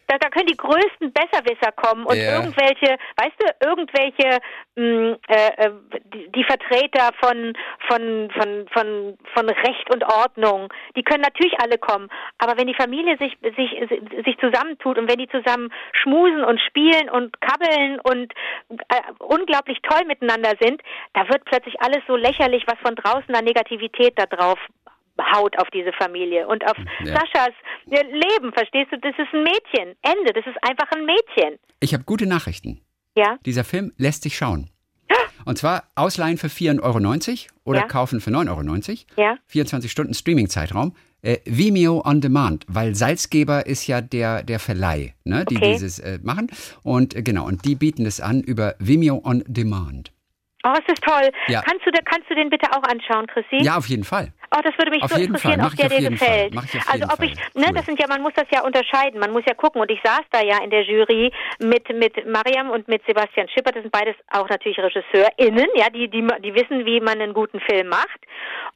da, 0.08 0.16
da 0.18 0.30
können 0.30 0.46
die 0.46 0.56
größten 0.56 1.12
Besserwisser 1.12 1.70
kommen 1.72 2.04
und 2.04 2.16
ja. 2.16 2.36
irgendwelche, 2.36 2.96
weißt 3.16 3.36
du, 3.38 3.66
irgendwelche 3.66 4.38
mh, 4.74 4.84
mm, 4.84 5.16
äh, 5.28 5.66
äh, 5.66 5.70
die, 6.14 6.32
die, 6.32 6.44
Vertreter 6.44 7.10
von, 7.20 7.52
von, 7.88 8.30
von, 8.32 8.66
von, 8.72 9.18
von 9.34 9.48
Recht 9.48 9.92
und 9.92 10.02
Ordnung, 10.04 10.72
die 10.96 11.02
können 11.02 11.22
natürlich 11.22 11.54
alle 11.60 11.76
kommen. 11.78 12.08
Aber 12.38 12.56
wenn 12.56 12.66
die 12.66 12.74
Familie 12.74 13.18
sich, 13.18 13.36
sich, 13.56 13.70
sich 14.24 14.38
zusammentut 14.38 14.98
und 14.98 15.10
wenn 15.10 15.18
die 15.18 15.28
zusammen 15.28 15.70
schmusen 15.92 16.42
und 16.42 16.60
spielen 16.60 17.10
und 17.10 17.38
kabbeln 17.40 18.00
und 18.00 18.32
äh, 18.70 19.02
unglaublich 19.18 19.78
toll 19.82 20.04
miteinander 20.06 20.52
sind, 20.60 20.80
da 21.12 21.28
wird 21.28 21.44
plötzlich 21.44 21.80
alles 21.82 22.02
so 22.06 22.16
lächerlich, 22.16 22.64
was 22.66 22.78
von 22.82 22.94
draußen 22.94 23.34
an 23.34 23.44
Negativität 23.44 24.14
da 24.16 24.24
drauf 24.24 24.58
haut 25.34 25.58
auf 25.58 25.68
diese 25.70 25.92
Familie 25.92 26.46
und 26.46 26.64
auf 26.66 26.76
ja. 27.04 27.14
Saschas 27.14 27.54
Leben, 27.86 28.52
verstehst 28.52 28.92
du? 28.92 28.98
Das 28.98 29.14
ist 29.18 29.32
ein 29.32 29.42
Mädchen. 29.42 29.96
Ende. 30.02 30.32
Das 30.32 30.46
ist 30.46 30.56
einfach 30.62 30.90
ein 30.92 31.04
Mädchen. 31.04 31.58
Ich 31.80 31.94
habe 31.94 32.04
gute 32.04 32.26
Nachrichten. 32.26 32.80
Ja. 33.16 33.38
Dieser 33.44 33.64
Film 33.64 33.92
lässt 33.96 34.22
sich 34.22 34.36
schauen. 34.36 34.70
Und 35.44 35.58
zwar 35.58 35.84
ausleihen 35.94 36.38
für 36.38 36.48
4,90 36.48 36.80
Euro 36.82 37.00
oder 37.64 37.80
ja. 37.80 37.86
kaufen 37.86 38.20
für 38.20 38.30
9,90 38.30 39.06
Euro. 39.16 39.28
Ja. 39.28 39.38
24 39.46 39.90
Stunden 39.90 40.14
Streaming-Zeitraum. 40.14 40.94
Äh, 41.20 41.38
Vimeo 41.46 42.00
on 42.04 42.20
Demand, 42.20 42.64
weil 42.68 42.94
Salzgeber 42.94 43.66
ist 43.66 43.88
ja 43.88 44.00
der, 44.00 44.44
der 44.44 44.60
Verleih, 44.60 45.14
ne, 45.24 45.44
die 45.46 45.56
okay. 45.56 45.72
dieses 45.72 45.98
äh, 45.98 46.20
machen. 46.22 46.48
Und 46.84 47.16
äh, 47.16 47.22
genau, 47.22 47.44
und 47.44 47.64
die 47.64 47.74
bieten 47.74 48.06
es 48.06 48.20
an 48.20 48.40
über 48.40 48.76
Vimeo 48.78 49.20
on 49.24 49.42
Demand. 49.48 50.12
Oh, 50.64 50.74
es 50.74 50.92
ist 50.92 51.02
toll. 51.02 51.30
Ja. 51.48 51.62
Kannst, 51.62 51.86
du, 51.86 51.90
kannst 52.04 52.30
du 52.30 52.34
den 52.36 52.50
bitte 52.50 52.70
auch 52.70 52.82
anschauen, 52.84 53.26
Chrissy? 53.26 53.64
Ja, 53.64 53.76
auf 53.76 53.88
jeden 53.88 54.04
Fall. 54.04 54.32
Oh, 54.50 54.60
das 54.62 54.72
würde 54.78 54.90
mich 54.90 55.02
auf 55.02 55.10
so 55.10 55.20
interessieren, 55.20 55.60
ob 55.60 55.76
der 55.76 55.88
dir 55.88 56.10
gefällt. 56.10 56.56
also 56.88 57.04
ob 57.12 57.22
ich, 57.22 57.34
ne, 57.54 57.66
cool. 57.68 57.74
das 57.74 57.84
sind 57.84 58.00
ja, 58.00 58.06
man 58.08 58.22
muss 58.22 58.32
das 58.34 58.46
ja 58.50 58.62
unterscheiden, 58.62 59.20
man 59.20 59.30
muss 59.30 59.42
ja 59.46 59.54
gucken. 59.54 59.80
Und 59.80 59.90
ich 59.90 60.00
saß 60.02 60.22
da 60.30 60.42
ja 60.42 60.62
in 60.62 60.70
der 60.70 60.82
Jury 60.82 61.30
mit 61.58 61.88
mit 61.94 62.26
Mariam 62.26 62.70
und 62.70 62.88
mit 62.88 63.02
Sebastian 63.06 63.48
Schipper. 63.48 63.72
Das 63.72 63.82
sind 63.82 63.92
beides 63.92 64.16
auch 64.32 64.48
natürlich 64.48 64.78
RegisseurInnen, 64.78 65.68
ja, 65.74 65.90
die 65.90 66.08
die 66.08 66.26
die 66.42 66.54
wissen, 66.54 66.86
wie 66.86 67.00
man 67.00 67.20
einen 67.20 67.34
guten 67.34 67.60
Film 67.60 67.88
macht. 67.88 68.20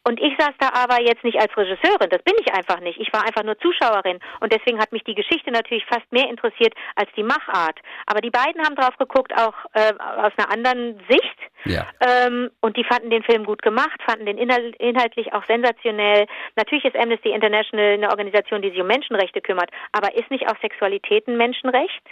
Und 0.05 0.21
ich 0.21 0.35
saß 0.39 0.53
da 0.59 0.71
aber 0.75 1.01
jetzt 1.01 1.25
nicht 1.25 1.41
als 1.41 1.57
Regisseurin. 1.57 2.11
Das 2.11 2.23
bin 2.23 2.35
ich 2.41 2.53
einfach 2.53 2.81
nicht. 2.81 2.99
Ich 3.01 3.13
war 3.13 3.23
einfach 3.23 3.45
nur 3.45 3.59
Zuschauerin. 3.59 4.19
Und 4.41 4.53
deswegen 4.53 4.79
hat 4.79 4.93
mich 4.93 5.05
die 5.05 5.15
Geschichte 5.15 5.51
natürlich 5.51 5.87
fast 5.87 6.11
mehr 6.11 6.29
interessiert 6.29 6.75
als 6.97 7.09
die 7.17 7.23
Machart. 7.23 7.79
Aber 8.07 8.21
die 8.21 8.31
beiden 8.31 8.63
haben 8.63 8.75
drauf 8.75 8.97
geguckt, 8.99 9.33
auch 9.39 9.55
äh, 9.73 9.93
aus 9.99 10.33
einer 10.37 10.51
anderen 10.51 11.01
Sicht. 11.09 11.39
Ja. 11.65 11.87
Ähm, 12.01 12.51
und 12.61 12.77
die 12.77 12.85
fanden 12.85 13.11
den 13.11 13.23
Film 13.23 13.45
gut 13.45 13.63
gemacht, 13.63 14.01
fanden 14.05 14.27
den 14.27 14.39
inhaltlich 14.39 15.33
auch 15.33 15.45
sensationell. 15.47 15.62
Natürlich 16.57 16.85
ist 16.85 16.97
Amnesty 16.97 17.31
International 17.31 17.95
eine 17.95 18.11
Organisation, 18.11 18.63
die 18.63 18.71
sich 18.71 18.81
um 18.81 18.87
Menschenrechte 18.87 19.41
kümmert, 19.41 19.71
aber 19.93 20.15
ist 20.15 20.31
nicht 20.31 20.49
auch 20.49 20.61
Sexualität 20.61 21.27
ein 21.29 21.37
Menschenrecht? 21.37 22.03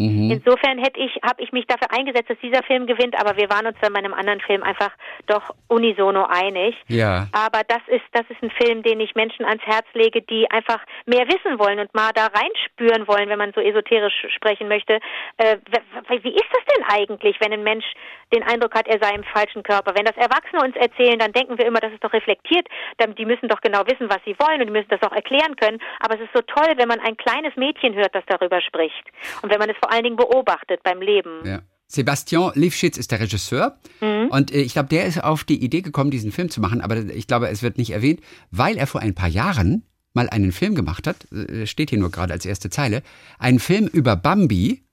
Mhm. 0.00 0.30
Insofern 0.30 0.78
hätte 0.78 0.98
ich, 0.98 1.12
habe 1.22 1.42
ich 1.42 1.52
mich 1.52 1.66
dafür 1.66 1.92
eingesetzt, 1.92 2.30
dass 2.30 2.38
dieser 2.38 2.62
Film 2.62 2.86
gewinnt, 2.86 3.20
aber 3.20 3.36
wir 3.36 3.50
waren 3.50 3.66
uns 3.66 3.76
bei 3.82 3.88
einem 3.88 4.14
anderen 4.14 4.40
Film 4.40 4.62
einfach 4.62 4.90
doch 5.26 5.54
unisono 5.68 6.24
einig. 6.24 6.74
Ja. 6.88 7.26
Aber 7.32 7.60
das 7.68 7.82
ist, 7.88 8.04
das 8.12 8.24
ist 8.30 8.42
ein 8.42 8.50
Film, 8.50 8.82
den 8.82 8.98
ich 9.00 9.14
Menschen 9.14 9.44
ans 9.44 9.62
Herz 9.66 9.84
lege, 9.92 10.22
die 10.22 10.50
einfach 10.50 10.80
mehr 11.04 11.28
wissen 11.28 11.58
wollen 11.58 11.80
und 11.80 11.92
mal 11.94 12.12
da 12.14 12.28
reinspüren 12.28 13.06
wollen, 13.08 13.28
wenn 13.28 13.38
man 13.38 13.52
so 13.52 13.60
esoterisch 13.60 14.26
sprechen 14.34 14.68
möchte. 14.68 15.00
Äh, 15.36 15.58
wie 16.22 16.32
ist 16.32 16.50
das 16.50 16.64
denn 16.74 16.84
eigentlich, 16.88 17.36
wenn 17.40 17.52
ein 17.52 17.62
Mensch 17.62 17.84
den 18.32 18.42
Eindruck 18.42 18.74
hat, 18.74 18.88
er 18.88 18.98
sei 19.02 19.14
im 19.14 19.24
falschen 19.24 19.62
Körper? 19.62 19.92
Wenn 19.94 20.06
das 20.06 20.16
Erwachsene 20.16 20.64
uns 20.64 20.76
erzählen, 20.76 21.18
dann 21.18 21.32
denken 21.32 21.58
wir 21.58 21.66
immer, 21.66 21.80
das 21.80 21.92
ist 21.92 22.02
doch 22.02 22.14
reflektiert, 22.14 22.66
die 23.18 23.26
müssen 23.26 23.48
doch 23.48 23.60
genau 23.60 23.80
wissen, 23.86 24.08
was 24.08 24.24
sie 24.24 24.36
wollen 24.38 24.60
und 24.60 24.68
die 24.68 24.72
müssen 24.72 24.88
das 24.88 25.02
auch 25.02 25.14
erklären 25.14 25.56
können. 25.56 25.78
Aber 26.00 26.14
es 26.14 26.22
ist 26.22 26.32
so 26.32 26.40
toll, 26.40 26.72
wenn 26.76 26.88
man 26.88 27.00
ein 27.00 27.18
kleines 27.18 27.54
Mädchen 27.56 27.94
hört, 27.94 28.14
das 28.14 28.24
darüber 28.26 28.62
spricht. 28.62 29.04
Und 29.42 29.52
wenn 29.52 29.58
man 29.58 29.68
es 29.68 29.76
vor 29.76 29.89
allen 29.90 30.04
Dingen 30.04 30.16
beobachtet 30.16 30.82
beim 30.82 31.00
Leben. 31.00 31.44
Ja. 31.44 31.62
Sebastian 31.86 32.52
Lifschitz 32.54 32.96
ist 32.96 33.10
der 33.10 33.18
Regisseur 33.18 33.76
mhm. 34.00 34.28
und 34.30 34.52
äh, 34.52 34.60
ich 34.60 34.74
glaube, 34.74 34.88
der 34.88 35.06
ist 35.06 35.22
auf 35.22 35.42
die 35.42 35.62
Idee 35.62 35.82
gekommen, 35.82 36.12
diesen 36.12 36.30
Film 36.30 36.48
zu 36.48 36.60
machen, 36.60 36.80
aber 36.80 36.96
ich 36.96 37.26
glaube, 37.26 37.48
es 37.48 37.62
wird 37.62 37.78
nicht 37.78 37.90
erwähnt, 37.90 38.20
weil 38.52 38.76
er 38.76 38.86
vor 38.86 39.00
ein 39.00 39.14
paar 39.14 39.28
Jahren 39.28 39.84
mal 40.12 40.28
einen 40.28 40.52
Film 40.52 40.76
gemacht 40.76 41.08
hat, 41.08 41.30
äh, 41.32 41.66
steht 41.66 41.90
hier 41.90 41.98
nur 41.98 42.10
gerade 42.10 42.32
als 42.32 42.46
erste 42.46 42.70
Zeile, 42.70 43.02
einen 43.38 43.58
Film 43.58 43.86
über 43.86 44.14
Bambi, 44.14 44.84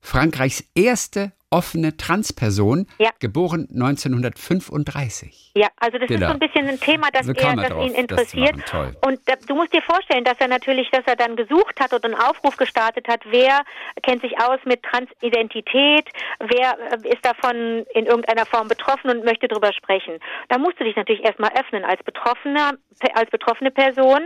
Frankreichs 0.00 0.64
erste 0.74 1.32
offene 1.50 1.96
Transperson, 1.96 2.86
ja. 2.98 3.10
geboren 3.18 3.66
1935. 3.72 5.50
Ja, 5.56 5.66
also 5.80 5.98
das 5.98 6.06
genau. 6.06 6.20
ist 6.20 6.26
so 6.28 6.32
ein 6.32 6.38
bisschen 6.38 6.68
ein 6.68 6.78
Thema, 6.78 7.08
das, 7.12 7.26
so 7.26 7.32
er, 7.32 7.56
das 7.56 7.68
drauf, 7.68 7.84
ihn 7.84 7.94
interessiert. 7.94 8.54
Das 8.70 8.94
und 9.04 9.18
da, 9.26 9.34
du 9.46 9.54
musst 9.56 9.72
dir 9.74 9.82
vorstellen, 9.82 10.22
dass 10.22 10.36
er 10.38 10.46
natürlich, 10.46 10.88
dass 10.90 11.02
er 11.06 11.16
dann 11.16 11.34
gesucht 11.34 11.80
hat 11.80 11.92
und 11.92 12.04
einen 12.04 12.14
Aufruf 12.14 12.56
gestartet 12.56 13.08
hat, 13.08 13.22
wer 13.24 13.62
kennt 14.02 14.22
sich 14.22 14.38
aus 14.40 14.60
mit 14.64 14.80
Transidentität, 14.84 16.08
wer 16.38 16.78
äh, 16.92 17.08
ist 17.08 17.24
davon 17.24 17.84
in 17.94 18.06
irgendeiner 18.06 18.46
Form 18.46 18.68
betroffen 18.68 19.10
und 19.10 19.24
möchte 19.24 19.48
darüber 19.48 19.72
sprechen. 19.72 20.18
Da 20.48 20.58
musst 20.58 20.78
du 20.78 20.84
dich 20.84 20.94
natürlich 20.94 21.24
erstmal 21.24 21.50
öffnen 21.58 21.84
als 21.84 22.00
Betroffener, 22.04 22.74
als 23.14 23.30
betroffene 23.30 23.72
Person 23.72 24.20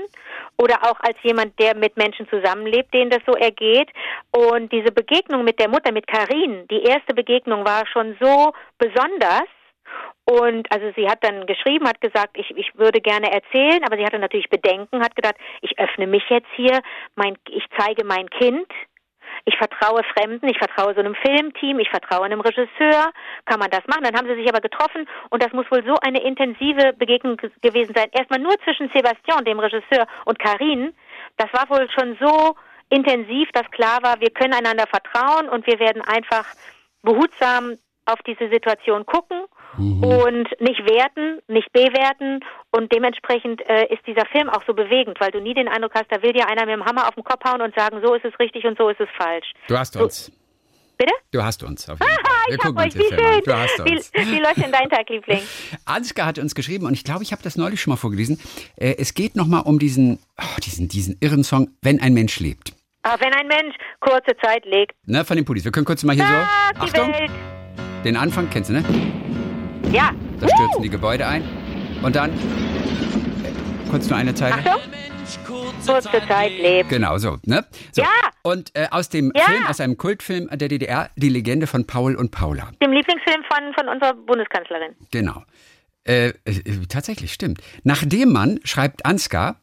oder 0.58 0.82
auch 0.82 1.00
als 1.00 1.16
jemand, 1.22 1.58
der 1.58 1.74
mit 1.76 1.96
Menschen 1.96 2.28
zusammenlebt, 2.28 2.92
denen 2.92 3.10
das 3.10 3.20
so 3.26 3.32
ergeht. 3.32 3.88
Und 4.30 4.72
diese 4.72 4.92
Begegnung 4.92 5.44
mit 5.44 5.58
der 5.58 5.68
Mutter, 5.68 5.92
mit 5.92 6.06
Karin, 6.06 6.66
die 6.70 6.82
erste 6.82 7.13
Begegnung 7.14 7.64
war 7.64 7.86
schon 7.86 8.16
so 8.20 8.52
besonders. 8.78 9.48
Und 10.24 10.66
also 10.72 10.90
sie 10.96 11.08
hat 11.08 11.18
dann 11.22 11.46
geschrieben, 11.46 11.86
hat 11.86 12.00
gesagt, 12.00 12.38
ich, 12.38 12.50
ich 12.56 12.76
würde 12.76 13.00
gerne 13.00 13.30
erzählen, 13.30 13.84
aber 13.84 13.96
sie 13.96 14.04
hatte 14.04 14.18
natürlich 14.18 14.48
Bedenken, 14.48 15.02
hat 15.02 15.14
gedacht, 15.14 15.36
ich 15.60 15.78
öffne 15.78 16.06
mich 16.06 16.24
jetzt 16.30 16.48
hier, 16.56 16.80
mein, 17.14 17.36
ich 17.50 17.64
zeige 17.76 18.04
mein 18.04 18.30
Kind, 18.30 18.66
ich 19.44 19.56
vertraue 19.56 20.02
Fremden, 20.14 20.48
ich 20.48 20.58
vertraue 20.58 20.94
so 20.94 21.00
einem 21.00 21.14
Filmteam, 21.14 21.78
ich 21.78 21.90
vertraue 21.90 22.24
einem 22.24 22.40
Regisseur, 22.40 23.12
kann 23.44 23.58
man 23.58 23.70
das 23.70 23.86
machen? 23.86 24.04
Dann 24.04 24.16
haben 24.16 24.28
sie 24.28 24.36
sich 24.36 24.48
aber 24.48 24.60
getroffen 24.60 25.06
und 25.30 25.42
das 25.42 25.52
muss 25.52 25.70
wohl 25.70 25.84
so 25.84 25.94
eine 26.00 26.22
intensive 26.22 26.94
Begegnung 26.94 27.36
gewesen 27.60 27.94
sein. 27.94 28.08
Erstmal 28.12 28.40
nur 28.40 28.58
zwischen 28.64 28.90
Sebastian, 28.94 29.44
dem 29.44 29.60
Regisseur, 29.60 30.06
und 30.24 30.38
Karin. 30.38 30.94
Das 31.36 31.52
war 31.52 31.68
wohl 31.68 31.88
schon 31.90 32.16
so 32.20 32.56
intensiv, 32.88 33.50
dass 33.52 33.70
klar 33.70 33.98
war, 34.02 34.20
wir 34.20 34.30
können 34.30 34.54
einander 34.54 34.86
vertrauen 34.86 35.48
und 35.48 35.66
wir 35.66 35.78
werden 35.78 36.02
einfach 36.02 36.46
behutsam 37.04 37.76
auf 38.06 38.18
diese 38.26 38.50
Situation 38.50 39.06
gucken 39.06 39.44
mhm. 39.78 40.04
und 40.04 40.60
nicht 40.60 40.80
werten, 40.88 41.40
nicht 41.48 41.72
bewerten 41.72 42.40
und 42.70 42.92
dementsprechend 42.92 43.62
äh, 43.68 43.86
ist 43.92 44.06
dieser 44.06 44.26
Film 44.26 44.50
auch 44.50 44.62
so 44.66 44.74
bewegend, 44.74 45.18
weil 45.20 45.30
du 45.30 45.40
nie 45.40 45.54
den 45.54 45.68
Eindruck 45.68 45.92
hast, 45.94 46.06
da 46.10 46.22
will 46.22 46.32
dir 46.32 46.48
einer 46.48 46.66
mit 46.66 46.74
dem 46.74 46.84
Hammer 46.84 47.08
auf 47.08 47.14
den 47.14 47.24
Kopf 47.24 47.44
hauen 47.46 47.62
und 47.62 47.74
sagen, 47.74 48.00
so 48.04 48.14
ist 48.14 48.24
es 48.24 48.38
richtig 48.38 48.64
und 48.64 48.76
so 48.76 48.88
ist 48.88 49.00
es 49.00 49.08
falsch. 49.16 49.52
Du 49.68 49.78
hast 49.78 49.96
uns. 49.96 50.26
Du, 50.26 50.32
Bitte? 50.96 51.12
Du 51.32 51.42
hast 51.42 51.62
uns. 51.62 51.88
Auf 51.88 51.98
jeden 52.00 52.12
Fall. 52.12 52.34
Wir 52.46 52.54
ich 52.56 52.64
hab 52.64 52.76
euch, 52.76 52.94
wie 52.94 53.08
schön. 53.08 53.42
Du 53.44 53.56
hast 53.56 53.80
uns. 53.80 54.12
Wie, 54.12 54.32
wie 54.32 54.38
läuft 54.38 54.58
denn 54.58 54.72
dein 54.72 54.88
Tag, 54.88 55.08
Liebling? 55.08 55.40
Ansgar 55.84 56.26
hat 56.26 56.38
uns 56.38 56.54
geschrieben 56.54 56.86
und 56.86 56.92
ich 56.92 57.04
glaube, 57.04 57.22
ich 57.22 57.32
habe 57.32 57.42
das 57.42 57.56
neulich 57.56 57.80
schon 57.80 57.90
mal 57.90 57.96
vorgelesen. 57.96 58.38
Äh, 58.76 58.96
es 58.98 59.14
geht 59.14 59.34
nochmal 59.34 59.62
um 59.64 59.78
diesen, 59.78 60.18
oh, 60.38 60.60
diesen, 60.62 60.88
diesen 60.88 61.16
irren 61.20 61.42
Song, 61.42 61.70
Wenn 61.82 62.00
ein 62.00 62.14
Mensch 62.14 62.38
lebt. 62.38 62.73
Ah, 63.06 63.16
wenn 63.20 63.34
ein 63.34 63.46
Mensch 63.46 63.76
kurze 64.00 64.34
Zeit 64.42 64.64
legt. 64.64 64.92
Ne, 65.04 65.26
von 65.26 65.36
den 65.36 65.44
Pudis. 65.44 65.62
Wir 65.62 65.72
können 65.72 65.84
kurz 65.84 66.02
mal 66.04 66.14
hier 66.14 66.24
Tag, 66.24 66.48
so. 66.76 66.82
Achtung. 66.84 67.12
Welt. 67.12 67.30
Den 68.02 68.16
Anfang 68.16 68.48
kennst 68.48 68.70
du, 68.70 68.74
ne? 68.74 68.84
Ja. 69.92 70.12
Da 70.40 70.48
stürzen 70.48 70.78
uh. 70.78 70.82
die 70.82 70.88
Gebäude 70.88 71.26
ein. 71.26 71.44
Und 72.02 72.16
dann. 72.16 72.30
Äh, 72.30 73.90
kurz 73.90 74.08
nur 74.08 74.18
eine 74.18 74.34
Zeile. 74.34 74.54
Achtung. 74.54 74.80
Kurze 75.86 76.26
Zeit 76.26 76.52
lebt. 76.52 76.88
Genau, 76.88 77.18
so, 77.18 77.36
ne? 77.44 77.66
So. 77.92 78.00
Ja. 78.00 78.08
Und 78.42 78.74
äh, 78.74 78.88
aus 78.90 79.10
dem 79.10 79.32
ja. 79.34 79.44
Film, 79.44 79.66
aus 79.66 79.80
einem 79.80 79.98
Kultfilm 79.98 80.48
der 80.50 80.68
DDR, 80.68 81.10
die 81.16 81.28
Legende 81.28 81.66
von 81.66 81.86
Paul 81.86 82.14
und 82.14 82.30
Paula. 82.30 82.70
Dem 82.82 82.92
Lieblingsfilm 82.92 83.42
von, 83.52 83.74
von 83.74 83.88
unserer 83.88 84.14
Bundeskanzlerin. 84.14 84.94
Genau. 85.10 85.42
Äh, 86.04 86.28
äh, 86.28 86.32
tatsächlich, 86.88 87.34
stimmt. 87.34 87.60
Nachdem 87.82 88.32
man, 88.32 88.60
schreibt 88.64 89.04
Ansgar, 89.04 89.60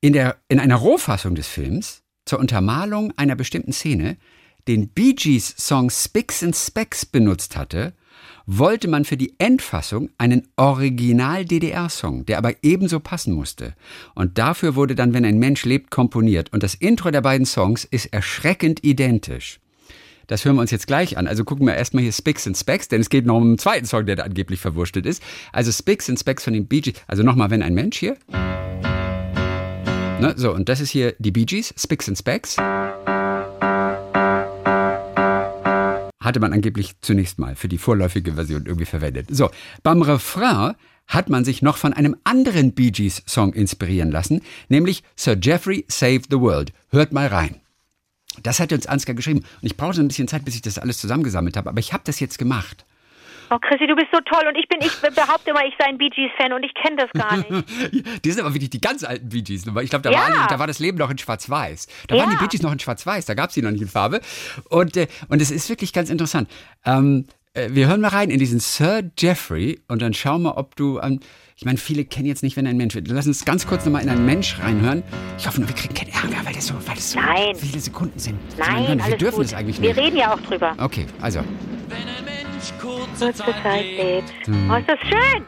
in, 0.00 0.14
der, 0.14 0.36
in 0.48 0.60
einer 0.60 0.76
Rohfassung 0.76 1.34
des 1.34 1.48
Films 1.48 2.03
zur 2.24 2.38
Untermalung 2.38 3.12
einer 3.16 3.36
bestimmten 3.36 3.72
Szene 3.72 4.16
den 4.66 4.88
Bee 4.88 5.12
Gees 5.12 5.54
Song 5.58 5.90
Spicks 5.90 6.42
and 6.42 6.56
Specks 6.56 7.04
benutzt 7.04 7.56
hatte, 7.56 7.92
wollte 8.46 8.88
man 8.88 9.04
für 9.04 9.16
die 9.16 9.34
Endfassung 9.38 10.10
einen 10.18 10.48
Original-DDR-Song, 10.56 12.26
der 12.26 12.38
aber 12.38 12.52
ebenso 12.62 13.00
passen 13.00 13.34
musste. 13.34 13.74
Und 14.14 14.38
dafür 14.38 14.74
wurde 14.74 14.94
dann 14.94 15.14
Wenn 15.14 15.24
ein 15.24 15.38
Mensch 15.38 15.64
lebt 15.64 15.90
komponiert. 15.90 16.52
Und 16.52 16.62
das 16.62 16.74
Intro 16.74 17.10
der 17.10 17.22
beiden 17.22 17.46
Songs 17.46 17.84
ist 17.84 18.06
erschreckend 18.06 18.84
identisch. 18.84 19.60
Das 20.26 20.44
hören 20.44 20.56
wir 20.56 20.62
uns 20.62 20.70
jetzt 20.70 20.86
gleich 20.86 21.18
an. 21.18 21.26
Also 21.26 21.44
gucken 21.44 21.66
wir 21.66 21.74
erstmal 21.74 22.02
hier 22.02 22.12
Spicks 22.12 22.46
and 22.46 22.56
Specks, 22.56 22.88
denn 22.88 23.00
es 23.00 23.10
geht 23.10 23.26
noch 23.26 23.36
um 23.36 23.42
einen 23.42 23.58
zweiten 23.58 23.86
Song, 23.86 24.06
der 24.06 24.16
da 24.16 24.22
angeblich 24.22 24.60
verwurschtelt 24.60 25.04
ist. 25.04 25.22
Also 25.52 25.70
Spicks 25.70 26.08
and 26.08 26.18
Specks 26.18 26.44
von 26.44 26.54
den 26.54 26.66
Bee 26.66 26.80
Gees. 26.80 26.94
Also 27.06 27.22
nochmal, 27.22 27.50
wenn 27.50 27.62
ein 27.62 27.74
Mensch 27.74 27.98
hier. 27.98 28.16
Ne, 30.20 30.32
so, 30.36 30.52
und 30.54 30.68
das 30.68 30.80
ist 30.80 30.90
hier 30.90 31.14
die 31.18 31.32
Bee 31.32 31.44
Gees, 31.44 31.74
Spicks 31.76 32.08
and 32.08 32.16
Specks. 32.16 32.56
Hatte 36.20 36.40
man 36.40 36.52
angeblich 36.52 36.94
zunächst 37.00 37.38
mal 37.38 37.56
für 37.56 37.68
die 37.68 37.78
vorläufige 37.78 38.34
Version 38.34 38.64
irgendwie 38.64 38.86
verwendet. 38.86 39.26
So, 39.30 39.50
beim 39.82 40.02
Refrain 40.02 40.74
hat 41.06 41.28
man 41.28 41.44
sich 41.44 41.62
noch 41.62 41.76
von 41.76 41.92
einem 41.92 42.16
anderen 42.24 42.72
Bee 42.72 42.90
Gees 42.90 43.22
Song 43.26 43.52
inspirieren 43.52 44.10
lassen, 44.10 44.40
nämlich 44.68 45.02
Sir 45.16 45.36
Geoffrey 45.36 45.84
Save 45.88 46.22
the 46.30 46.40
World. 46.40 46.72
Hört 46.90 47.12
mal 47.12 47.26
rein. 47.26 47.60
Das 48.42 48.60
hat 48.60 48.72
uns 48.72 48.86
Ansgar 48.86 49.14
geschrieben. 49.14 49.40
Und 49.40 49.66
ich 49.66 49.76
brauchte 49.76 50.00
ein 50.00 50.08
bisschen 50.08 50.28
Zeit, 50.28 50.44
bis 50.44 50.54
ich 50.54 50.62
das 50.62 50.78
alles 50.78 50.98
zusammengesammelt 50.98 51.56
habe. 51.56 51.68
Aber 51.68 51.78
ich 51.78 51.92
habe 51.92 52.02
das 52.06 52.20
jetzt 52.20 52.38
gemacht. 52.38 52.84
Oh, 53.50 53.58
Chrissy, 53.58 53.86
du 53.86 53.94
bist 53.94 54.08
so 54.12 54.20
toll 54.20 54.46
und 54.48 54.56
ich 54.56 54.68
bin, 54.68 54.80
ich 54.80 54.92
behaupte 55.14 55.50
immer, 55.50 55.64
ich 55.64 55.74
sei 55.78 55.86
ein 55.86 55.98
Bee 55.98 56.08
Gees-Fan 56.08 56.52
und 56.52 56.62
ich 56.62 56.72
kenne 56.74 56.96
das 56.96 57.10
gar 57.12 57.36
nicht. 57.36 57.50
die 58.24 58.30
sind 58.30 58.42
aber 58.44 58.54
wirklich 58.54 58.70
die 58.70 58.80
ganz 58.80 59.04
alten 59.04 59.28
Bee 59.28 59.42
Gees. 59.42 59.66
Ich 59.66 59.90
glaube, 59.90 60.02
da, 60.02 60.10
ja. 60.10 60.46
da, 60.48 60.58
war 60.58 60.66
das 60.66 60.78
Leben 60.78 60.98
noch 60.98 61.10
in 61.10 61.18
Schwarz-Weiß. 61.18 61.88
Da 62.08 62.16
ja. 62.16 62.22
waren 62.22 62.30
die 62.30 62.36
Bee 62.36 62.48
Gees 62.48 62.62
noch 62.62 62.72
in 62.72 62.78
Schwarz-Weiß, 62.78 63.26
da 63.26 63.34
gab 63.34 63.50
es 63.50 63.54
die 63.54 63.62
noch 63.62 63.70
nicht 63.70 63.82
in 63.82 63.88
Farbe. 63.88 64.20
Und, 64.68 64.96
äh, 64.96 65.06
und 65.28 65.42
es 65.42 65.50
ist 65.50 65.68
wirklich 65.68 65.92
ganz 65.92 66.10
interessant. 66.10 66.48
Ähm, 66.84 67.26
äh, 67.54 67.68
wir 67.70 67.86
hören 67.86 68.00
mal 68.00 68.08
rein 68.08 68.30
in 68.30 68.38
diesen 68.38 68.60
Sir 68.60 69.02
Jeffrey 69.18 69.80
und 69.88 70.02
dann 70.02 70.12
schauen 70.12 70.42
wir, 70.42 70.56
ob 70.56 70.76
du. 70.76 71.00
Ähm, 71.00 71.20
ich 71.56 71.64
meine, 71.64 71.78
viele 71.78 72.04
kennen 72.04 72.26
jetzt 72.26 72.42
nicht, 72.42 72.56
wenn 72.56 72.66
ein 72.66 72.76
Mensch 72.76 72.96
wird. 72.96 73.06
Lass 73.06 73.28
uns 73.28 73.44
ganz 73.44 73.64
kurz 73.64 73.84
nochmal 73.84 74.02
in 74.02 74.08
einen 74.08 74.26
Mensch 74.26 74.58
reinhören. 74.58 75.04
Ich 75.38 75.46
hoffe 75.46 75.60
nur, 75.60 75.68
wir 75.68 75.76
kriegen 75.76 75.94
keinen 75.94 76.10
Ärger, 76.10 76.44
weil 76.44 76.52
das 76.52 76.66
so, 76.66 76.74
weil 76.84 76.96
das 76.96 77.12
so 77.12 77.20
viele 77.54 77.78
Sekunden 77.78 78.18
sind. 78.18 78.40
Nein, 78.58 79.00
wir 79.06 79.16
dürfen 79.16 79.36
gut. 79.36 79.44
es 79.44 79.54
eigentlich 79.54 79.78
nicht. 79.78 79.96
Wir 79.96 80.02
reden 80.02 80.16
ja 80.16 80.34
auch 80.34 80.40
drüber. 80.40 80.74
Okay, 80.78 81.06
also. 81.20 81.40
Wenn 81.88 81.98
ein 81.98 82.24
Mensch 82.24 82.43
kurze 82.80 83.32
Zeit, 83.34 83.84
lebt. 83.96 84.32
Oh, 84.70 84.74
ist 84.74 84.88
das 84.88 84.98
schön! 85.00 85.44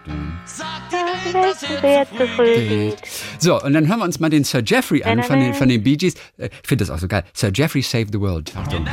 Ihm, 1.33 1.79
wer 1.81 2.07
zu 2.09 2.27
früh 2.29 2.69
geht. 2.69 2.99
So, 3.39 3.61
und 3.61 3.73
dann 3.73 3.89
hören 3.89 3.99
wir 3.99 4.05
uns 4.05 4.21
mal 4.21 4.31
den 4.31 4.45
Sir 4.45 4.63
Jeffrey 4.65 5.03
an 5.03 5.23
von 5.23 5.41
den, 5.41 5.55
von 5.55 5.69
den 5.69 5.83
Bee 5.83 5.97
Gees. 5.97 6.15
Äh, 6.39 6.49
ich 6.63 6.69
finde 6.69 6.85
das 6.85 6.91
auch 6.91 6.99
so 6.99 7.09
geil. 7.09 7.25
Sir 7.33 7.51
Jeffrey 7.53 7.83
Save 7.83 8.07
the 8.13 8.21
World. 8.21 8.53
Achtung. 8.57 8.87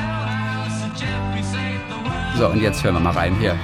So, 2.37 2.47
und 2.47 2.61
jetzt 2.61 2.83
hören 2.83 2.95
wir 2.95 2.99
mal 2.99 3.11
rein 3.13 3.35
hier. 3.39 3.57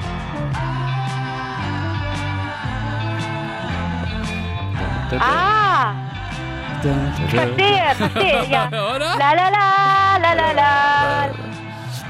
Ah! 5.20 5.94
Verstehe, 7.30 7.96
verstehe, 7.98 8.50
ja. 8.50 8.68
Oder? 8.96 9.18
La 9.18 9.34
la 9.34 9.50
la, 9.50 10.18
la 10.22 10.34
la 10.34 10.52
la. 10.54 11.30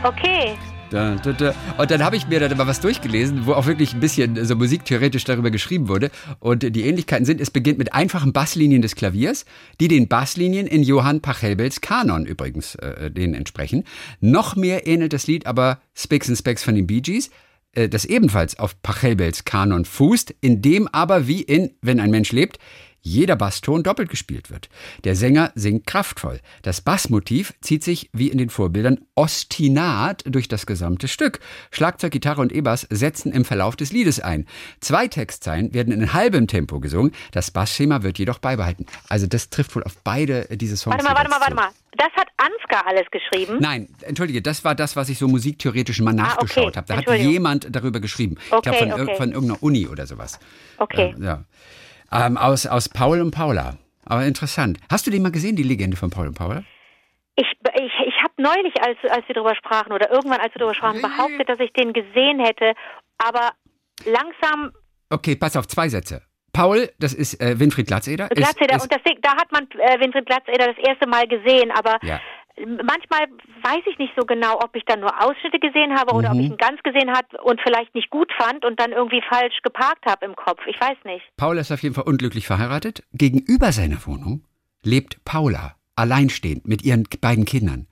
Okay. 0.04 0.58
Und 0.92 1.92
dann 1.92 2.04
habe 2.04 2.16
ich 2.16 2.28
mir 2.28 2.40
dann 2.40 2.58
mal 2.58 2.68
was 2.68 2.80
durchgelesen, 2.82 3.46
wo 3.46 3.54
auch 3.54 3.68
wirklich 3.68 3.94
ein 3.94 4.00
bisschen 4.00 4.44
so 4.46 4.56
musiktheoretisch 4.56 5.24
darüber 5.24 5.52
geschrieben 5.52 5.88
wurde. 5.88 6.10
Und 6.40 6.64
die 6.76 6.84
Ähnlichkeiten 6.84 7.26
sind, 7.26 7.42
es 7.42 7.52
beginnt 7.52 7.78
mit 7.78 7.94
einfachen 7.94 8.34
Basslinien 8.34 8.82
des 8.82 8.96
Klaviers, 8.96 9.46
die 9.80 9.88
den 9.88 10.08
Basslinien 10.08 10.68
in 10.68 10.84
Johann 10.84 11.22
Pachelbels 11.22 11.82
Kanon 11.82 12.26
übrigens 12.26 12.76
äh, 12.76 13.12
denen 13.12 13.34
entsprechen. 13.34 13.84
Noch 14.20 14.56
mehr 14.56 14.88
ähnelt 14.88 15.14
das 15.14 15.28
Lied 15.28 15.46
aber 15.46 15.80
Spicks 15.96 16.30
and 16.30 16.38
Specks 16.38 16.64
von 16.64 16.76
den 16.76 16.88
Bee 16.88 17.02
Gees, 17.02 17.30
äh, 17.74 17.90
das 17.90 18.06
ebenfalls 18.06 18.58
auf 18.58 18.82
Pachelbels 18.82 19.46
Kanon 19.46 19.86
fußt, 19.86 20.34
in 20.42 20.62
dem 20.62 20.88
aber 20.88 21.28
wie 21.28 21.42
in 21.42 21.72
Wenn 21.82 22.00
ein 22.00 22.12
Mensch 22.12 22.32
lebt, 22.32 22.60
jeder 23.02 23.36
Basston 23.36 23.84
doppelt 23.84 24.10
gespielt 24.10 24.50
wird. 24.50 24.70
Der 25.04 25.16
Sänger 25.16 25.52
singt 25.56 25.86
kraftvoll. 25.88 26.40
Das 26.62 26.82
Bassmotiv 26.82 27.54
zieht 27.62 27.84
sich 27.84 28.10
wie 28.14 28.28
in 28.30 28.38
den 28.38 28.50
Vorbildern 28.50 29.00
ostinat 29.16 30.24
durch 30.26 30.48
das 30.48 30.66
gesamte 30.66 31.08
Stück. 31.08 31.40
Schlagzeug, 31.72 32.12
Gitarre 32.12 32.42
und 32.42 32.52
E-Bass 32.52 32.88
setzen 32.90 33.32
im 33.32 33.46
Verlauf 33.46 33.76
des 33.76 33.92
Liedes 33.92 34.20
ein. 34.20 34.46
Zwei 34.80 35.08
Textzeilen 35.08 35.74
werden 35.74 35.94
in 35.94 36.14
halbem 36.14 36.48
Tempo 36.48 36.80
gesungen, 36.80 37.12
das 37.32 37.52
Bassschema 37.52 38.04
wird 38.04 38.20
jedoch 38.20 38.40
beibehalten. 38.40 38.86
Also 39.08 39.28
das 39.28 39.50
trifft 39.50 39.76
wohl 39.76 39.84
auf 39.84 39.98
beide 40.04 40.48
diese 40.58 40.78
Songs. 40.78 40.94
Warte 40.96 41.06
mal, 41.06 41.16
warte 41.16 41.30
mal, 41.30 41.40
warte 41.40 41.56
mal. 41.56 41.70
Das 41.98 42.12
hat 42.16 42.28
Ansgar 42.38 42.86
alles 42.88 43.08
geschrieben? 43.12 43.58
Nein, 43.60 43.90
entschuldige, 44.04 44.42
das 44.42 44.64
war 44.64 44.76
das, 44.76 44.96
was 44.96 45.10
ich 45.10 45.18
so 45.18 45.28
musiktheoretisch 45.28 46.00
mal 46.02 46.14
nachgeschaut 46.14 46.78
Ah, 46.78 46.82
okay. 46.82 46.94
habe. 46.94 47.06
Da 47.06 47.14
hat 47.14 47.20
jemand 47.20 47.68
darüber 47.76 48.00
geschrieben. 48.00 48.38
ich 48.46 48.54
Okay, 48.54 48.70
glaube 48.86 48.92
von, 48.92 49.02
okay. 49.02 49.16
von 49.18 49.32
irgendeiner 49.32 49.64
Uni 49.64 49.88
oder 49.88 50.06
sowas. 50.08 50.40
Okay. 50.78 51.16
Äh, 51.20 51.24
ja. 51.24 51.44
Ähm, 52.12 52.38
aus, 52.38 52.66
aus 52.66 52.90
Paul 52.90 53.22
und 53.22 53.32
Paula. 53.32 53.76
Aber 54.06 54.26
interessant. 54.26 54.78
Hast 54.92 55.06
du 55.08 55.12
den 55.12 55.22
mal 55.22 55.32
gesehen, 55.32 55.56
die 55.56 55.64
Legende 55.64 55.96
von 55.98 56.10
Paul 56.10 56.28
und 56.28 56.36
Paula? 56.38 56.64
Ich, 57.36 57.46
ich, 57.76 57.92
ich 58.08 58.24
habe 58.24 58.34
neulich, 58.38 58.74
als, 58.82 58.98
als 59.10 59.28
wir 59.28 59.36
darüber 59.36 59.56
sprachen, 59.56 59.92
oder 59.94 60.10
irgendwann, 60.12 60.40
als 60.42 60.54
wir 60.56 60.60
darüber 60.60 60.76
sprachen, 60.76 61.02
behauptet, 61.02 61.48
dass 61.48 61.60
ich 61.60 61.72
den 61.74 61.94
gesehen 61.94 62.40
hätte, 62.40 62.74
aber 63.18 63.52
langsam 64.06 64.72
Okay, 65.12 65.36
pass 65.36 65.56
auf, 65.58 65.68
zwei 65.68 65.90
Sätze. 65.90 66.22
Paul, 66.54 66.90
das 67.00 67.14
ist 67.14 67.40
äh, 67.42 67.60
Winfried 67.60 67.88
Glatzeder. 67.88 68.30
ist- 68.32 68.36
Glatzeder, 68.38 68.76
ist, 68.76 68.84
und 68.84 68.92
das, 68.92 69.02
da 69.22 69.32
hat 69.38 69.52
man 69.52 69.68
äh, 69.80 70.00
Winfried 70.00 70.26
Glatzeder 70.26 70.68
das 70.68 70.78
erste 70.78 71.08
Mal 71.08 71.28
gesehen, 71.28 71.72
aber 71.72 71.98
Ja. 72.04 72.20
Manchmal 72.66 73.28
weiß 73.64 73.82
ich 73.86 73.98
nicht 73.98 74.14
so 74.20 74.26
genau, 74.26 74.56
ob 74.64 74.76
ich 74.76 74.84
dann 74.86 75.00
nur 75.00 75.12
Ausschnitte 75.24 75.60
gesehen 75.60 75.98
habe 75.98 76.14
oder 76.14 76.34
Mhm. 76.34 76.40
ob 76.40 76.44
ich 76.46 76.52
ihn 76.52 76.58
ganz 76.58 76.82
gesehen 76.84 77.12
habe 77.12 77.42
und 77.44 77.60
vielleicht 77.62 77.94
nicht 77.96 78.10
gut 78.10 78.32
fand 78.38 78.66
und 78.66 78.80
dann 78.80 78.92
irgendwie 78.92 79.22
falsch 79.30 79.60
geparkt 79.64 80.06
habe 80.06 80.26
im 80.26 80.36
Kopf. 80.36 80.60
Ich 80.68 80.80
weiß 80.80 80.98
nicht. 81.06 81.24
Paul 81.38 81.58
ist 81.58 81.72
auf 81.72 81.82
jeden 81.84 81.96
Fall 81.96 82.06
unglücklich 82.06 82.48
verheiratet. 82.48 83.04
Gegenüber 83.14 83.72
seiner 83.72 84.06
Wohnung 84.06 84.44
lebt 84.84 85.24
Paula, 85.26 85.76
alleinstehend 85.96 86.68
mit 86.68 86.84
ihren 86.84 87.04
beiden 87.22 87.46
Kindern. 87.46 87.88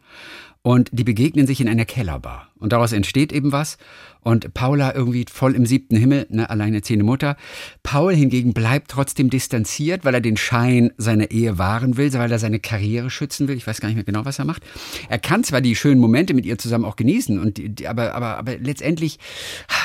Und 0.62 0.90
die 0.92 1.04
begegnen 1.04 1.48
sich 1.48 1.62
in 1.62 1.70
einer 1.70 1.86
Kellerbar. 1.86 2.52
Und 2.56 2.74
daraus 2.74 2.92
entsteht 2.92 3.32
eben 3.32 3.52
was. 3.52 3.78
Und 4.22 4.54
Paula 4.54 4.94
irgendwie 4.94 5.26
voll 5.32 5.56
im 5.56 5.66
siebten 5.66 5.96
Himmel, 5.96 6.28
eine 6.30 6.50
alleinerziehende 6.50 7.06
Mutter. 7.06 7.38
Paul 7.84 8.14
hingegen 8.14 8.54
bleibt 8.54 8.92
trotzdem 8.92 9.30
distanziert, 9.30 10.04
weil 10.04 10.14
er 10.14 10.22
den 10.22 10.36
Schein 10.36 10.92
seiner 10.98 11.32
Ehe 11.32 11.58
wahren 11.58 11.96
will, 11.96 12.12
weil 12.14 12.32
er 12.32 12.40
seine 12.40 12.60
Karriere 12.60 13.10
schützen 13.10 13.48
will. 13.48 13.56
Ich 13.56 13.66
weiß 13.66 13.80
gar 13.80 13.88
nicht 13.88 13.96
mehr 13.96 14.04
genau, 14.04 14.26
was 14.26 14.40
er 14.40 14.46
macht. 14.46 14.64
Er 15.08 15.20
kann 15.20 15.46
zwar 15.46 15.62
die 15.62 15.76
schönen 15.76 16.02
Momente 16.02 16.34
mit 16.34 16.46
ihr 16.46 16.58
zusammen 16.58 16.86
auch 16.86 16.98
genießen, 16.98 17.40
und 17.40 17.58
die, 17.58 17.88
aber, 17.88 18.14
aber, 18.14 18.38
aber 18.38 18.58
letztendlich 18.58 19.20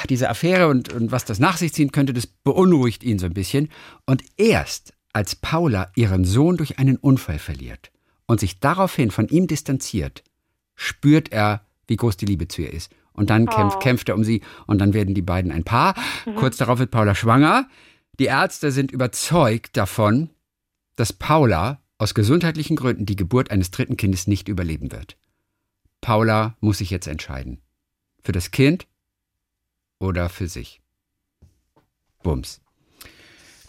diese 0.09 0.29
Affäre 0.29 0.69
und, 0.69 0.93
und 0.93 1.13
was 1.13 1.25
das 1.25 1.39
nach 1.39 1.57
sich 1.57 1.73
ziehen 1.73 1.93
könnte, 1.93 2.13
das 2.13 2.27
beunruhigt 2.27 3.05
ihn 3.05 3.19
so 3.19 3.27
ein 3.27 3.35
bisschen. 3.35 3.69
Und 4.07 4.25
erst 4.37 4.93
als 5.13 5.37
Paula 5.37 5.93
ihren 5.95 6.25
Sohn 6.25 6.57
durch 6.57 6.79
einen 6.79 6.97
Unfall 6.97 7.39
verliert 7.39 7.93
und 8.27 8.41
sich 8.41 8.61
daraufhin 8.61 9.11
von 9.11 9.29
ihm 9.29 9.47
distanziert, 9.47 10.25
spürt 10.75 11.33
er, 11.33 11.65
wie 11.87 11.97
groß 11.97 12.17
die 12.17 12.27
Liebe 12.27 12.49
zu 12.49 12.63
ihr 12.63 12.73
ist. 12.73 12.91
Und 13.13 13.31
dann 13.31 13.47
kämpft, 13.47 13.81
kämpft 13.81 14.09
er 14.09 14.15
um 14.15 14.25
sie 14.25 14.43
und 14.67 14.79
dann 14.79 14.95
werden 14.95 15.15
die 15.15 15.23
beiden 15.23 15.53
ein 15.53 15.65
Paar. 15.65 15.95
Kurz 16.37 16.57
darauf 16.57 16.79
wird 16.79 16.91
Paula 16.91 17.15
schwanger. 17.15 17.69
Die 18.19 18.25
Ärzte 18.25 18.73
sind 18.73 18.91
überzeugt 18.91 19.77
davon, 19.77 20.31
dass 20.97 21.13
Paula 21.13 21.83
aus 21.99 22.15
gesundheitlichen 22.15 22.77
Gründen 22.77 23.07
die 23.07 23.17
Geburt 23.17 23.51
eines 23.51 23.71
dritten 23.71 23.97
Kindes 23.97 24.27
nicht 24.27 24.49
überleben 24.49 24.93
wird. 24.93 25.19
Paula 26.01 26.57
muss 26.61 26.79
sich 26.79 26.91
jetzt 26.91 27.07
entscheiden. 27.07 27.61
Für 28.25 28.33
das 28.33 28.51
Kind 28.51 28.87
oder 29.99 30.29
für 30.29 30.49
sich. 30.49 30.81
Bums. 32.23 32.62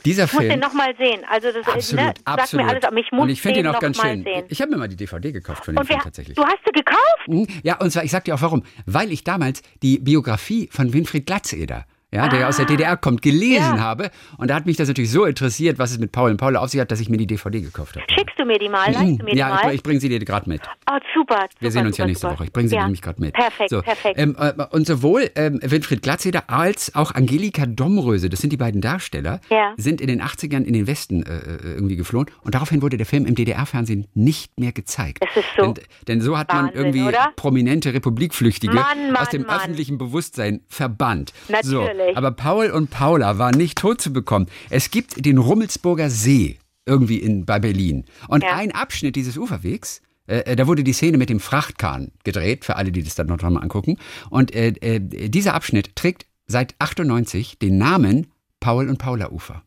Dieser 0.05 0.25
Ich 0.25 0.33
muss 0.33 0.41
den 0.41 0.50
Film. 0.51 0.60
nochmal 0.60 0.95
sehen. 0.98 1.22
Also 1.29 1.51
das 1.51 1.65
Absolut, 1.67 2.03
ne, 2.05 2.13
absolut. 2.25 2.65
mir 2.65 2.72
alles, 2.72 2.83
aber 2.83 2.98
ich 2.98 3.12
muss 3.12 3.22
und 3.24 3.29
ich 3.29 3.41
finde 3.41 3.60
ihn 3.62 3.67
auch 3.67 3.74
noch 3.74 3.79
ganz 3.79 3.98
mal 3.98 4.07
schön. 4.10 4.24
sehen. 4.24 4.45
Ich 4.50 4.62
habe 4.62 4.72
mir 4.72 4.77
mal 4.77 4.88
die 4.89 4.95
DVD 4.98 5.31
gekauft 5.31 5.65
von 5.65 5.75
dem 5.75 5.79
Und 5.79 5.88
Film 5.88 6.00
wer, 6.00 6.03
tatsächlich. 6.03 6.36
du 6.36 6.43
hast 6.43 6.57
sie 6.65 6.72
gekauft? 6.72 7.27
Mhm. 7.27 7.48
Ja, 7.63 7.77
und 7.79 7.91
zwar, 7.91 8.03
ich 8.03 8.12
sag 8.12 8.25
dir 8.25 8.36
auch 8.36 8.41
warum. 8.41 8.63
Weil 8.86 9.12
ich 9.12 9.24
damals 9.24 9.62
die 9.81 10.00
Biografie 10.00 10.69
von 10.72 10.91
Winfried 10.93 11.25
Glatzeder, 11.25 11.86
ja, 12.13 12.29
der 12.29 12.48
aus 12.48 12.58
der 12.58 12.65
DDR 12.65 12.96
kommt, 12.98 13.22
gelesen 13.22 13.63
Ah. 13.63 13.75
Ja. 13.75 13.82
habe. 13.82 14.12
Und 14.38 14.50
da 14.50 14.55
hat 14.55 14.65
mich 14.65 14.77
das 14.77 14.88
natürlich 14.88 15.12
so 15.12 15.25
interessiert, 15.25 15.79
was 15.79 15.91
es 15.91 16.00
mit 16.00 16.12
Paul 16.12 16.32
und 16.32 16.38
Paula 16.38 16.60
auf 16.60 16.70
sich 16.70 16.79
hat, 16.79 16.91
dass 16.91 17.00
ich 17.00 17.10
mir 17.10 17.17
die 17.17 17.27
DVD 17.27 17.62
gekauft 17.62 17.96
habe. 17.96 18.05
Schickst 18.10 18.38
du 18.38 18.46
mir 18.46 18.60
die 18.60 18.70
mal? 18.70 18.91
Leihst 18.91 19.20
du 19.20 19.24
mir 19.25 19.32
die 19.32 19.38
Ja, 19.38 19.50
mal? 19.50 19.67
ich, 19.70 19.75
ich 19.75 19.84
bringe 19.84 20.00
sie 20.00 20.10
dir 20.10 20.20
gerade 20.20 20.50
mit. 20.50 20.62
oh, 20.89 20.98
super. 21.13 21.48
Wir 21.60 21.72
super, 21.72 21.72
sehen 21.72 21.88
uns 21.88 21.96
super, 21.96 22.03
ja 22.03 22.08
nächste 22.08 22.27
super. 22.27 22.34
Woche. 22.36 22.43
Ich 22.46 22.53
bringe 22.53 22.70
sie 22.70 22.75
ja. 22.75 22.84
nämlich 22.84 23.01
gerade 23.01 23.20
mit. 23.22 23.34
Perfekt, 23.34 23.70
so, 23.70 23.82
perfekt. 23.82 24.20
Ähm, 24.20 24.36
äh, 24.39 24.53
und 24.72 24.86
sowohl 24.88 25.29
ähm, 25.36 25.60
Winfried 25.63 26.01
Glatzeder 26.01 26.50
als 26.50 26.93
auch 26.96 27.13
Angelika 27.15 27.65
Domröse, 27.65 28.29
das 28.29 28.39
sind 28.41 28.51
die 28.53 28.58
beiden 28.58 28.82
Darsteller, 28.82 29.39
Ja. 29.50 29.74
sind 29.77 30.01
in 30.01 30.08
den 30.08 30.22
80ern 30.22 30.63
in 30.63 30.74
den 30.74 30.88
Westen 30.88 31.24
äh, 31.24 31.36
äh, 31.38 31.74
irgendwie 31.75 31.96
geflohen. 31.96 32.27
Und 32.41 32.55
daraufhin 32.55 32.82
wurde 32.82 32.98
der 32.98 33.05
Film 33.05 33.25
im 33.25 33.36
DDR-Fernsehen 33.36 34.08
nicht 34.13 34.60
mehr 34.60 34.72
gezeigt. 34.72 35.20
Das 35.22 35.29
ist 35.38 35.46
so 35.58 35.74
Denn, 35.74 35.84
denn 36.08 36.22
so 36.22 36.38
hat 36.38 36.51
man 36.53 36.65
Wahnsinn, 36.67 36.79
irgendwie 36.79 37.03
oder? 37.08 37.32
prominente 37.36 37.93
Republikflüchtige 37.93 38.74
Mann, 38.74 39.12
Mann, 39.12 39.15
aus 39.17 39.29
dem 39.29 39.43
Mann. 39.43 39.58
öffentlichen 39.58 39.98
Bewusstsein 39.98 40.62
verbannt. 40.67 41.34
So, 41.63 41.82
Natürlich. 42.03 42.17
aber 42.17 42.31
Paul 42.31 42.72
und 42.72 42.89
Paula 42.89 43.38
waren 43.38 43.55
nicht 43.57 43.77
tot 43.77 44.01
zu 44.01 44.12
bekommen. 44.13 44.48
Es 44.69 44.91
gibt 44.91 45.25
den 45.25 45.38
Rummelsburger 45.38 46.10
See 46.10 46.60
irgendwie 46.86 47.17
in, 47.17 47.45
bei 47.45 47.60
Berlin. 47.60 48.05
Und 48.27 48.43
Ja. 48.43 48.55
ein 48.55 48.72
Abschnitt 48.74 49.15
dieses 49.15 49.38
Uferwegs, 49.38 50.01
äh, 50.27 50.39
äh, 50.39 50.55
da 50.55 50.67
wurde 50.67 50.83
die 50.83 50.93
Szene 50.93 51.17
mit 51.17 51.29
dem 51.29 51.39
Frachtkahn 51.39 52.12
gedreht, 52.24 52.65
für 52.65 52.75
alle, 52.75 52.91
die 52.91 53.03
das 53.03 53.15
dann 53.15 53.27
noch 53.27 53.41
mal 53.41 53.62
angucken. 53.62 53.98
Und 54.29 54.53
äh, 54.55 54.74
äh, 54.81 55.00
dieser 55.00 55.53
Abschnitt 55.53 55.95
trägt 55.95 56.25
seit 56.45 56.75
98 56.79 57.60
den 57.60 57.77
Namen 57.77 58.27
Paul 58.60 58.89
und 58.89 58.98
Paula 58.98 59.29
Ufer. 59.31 59.63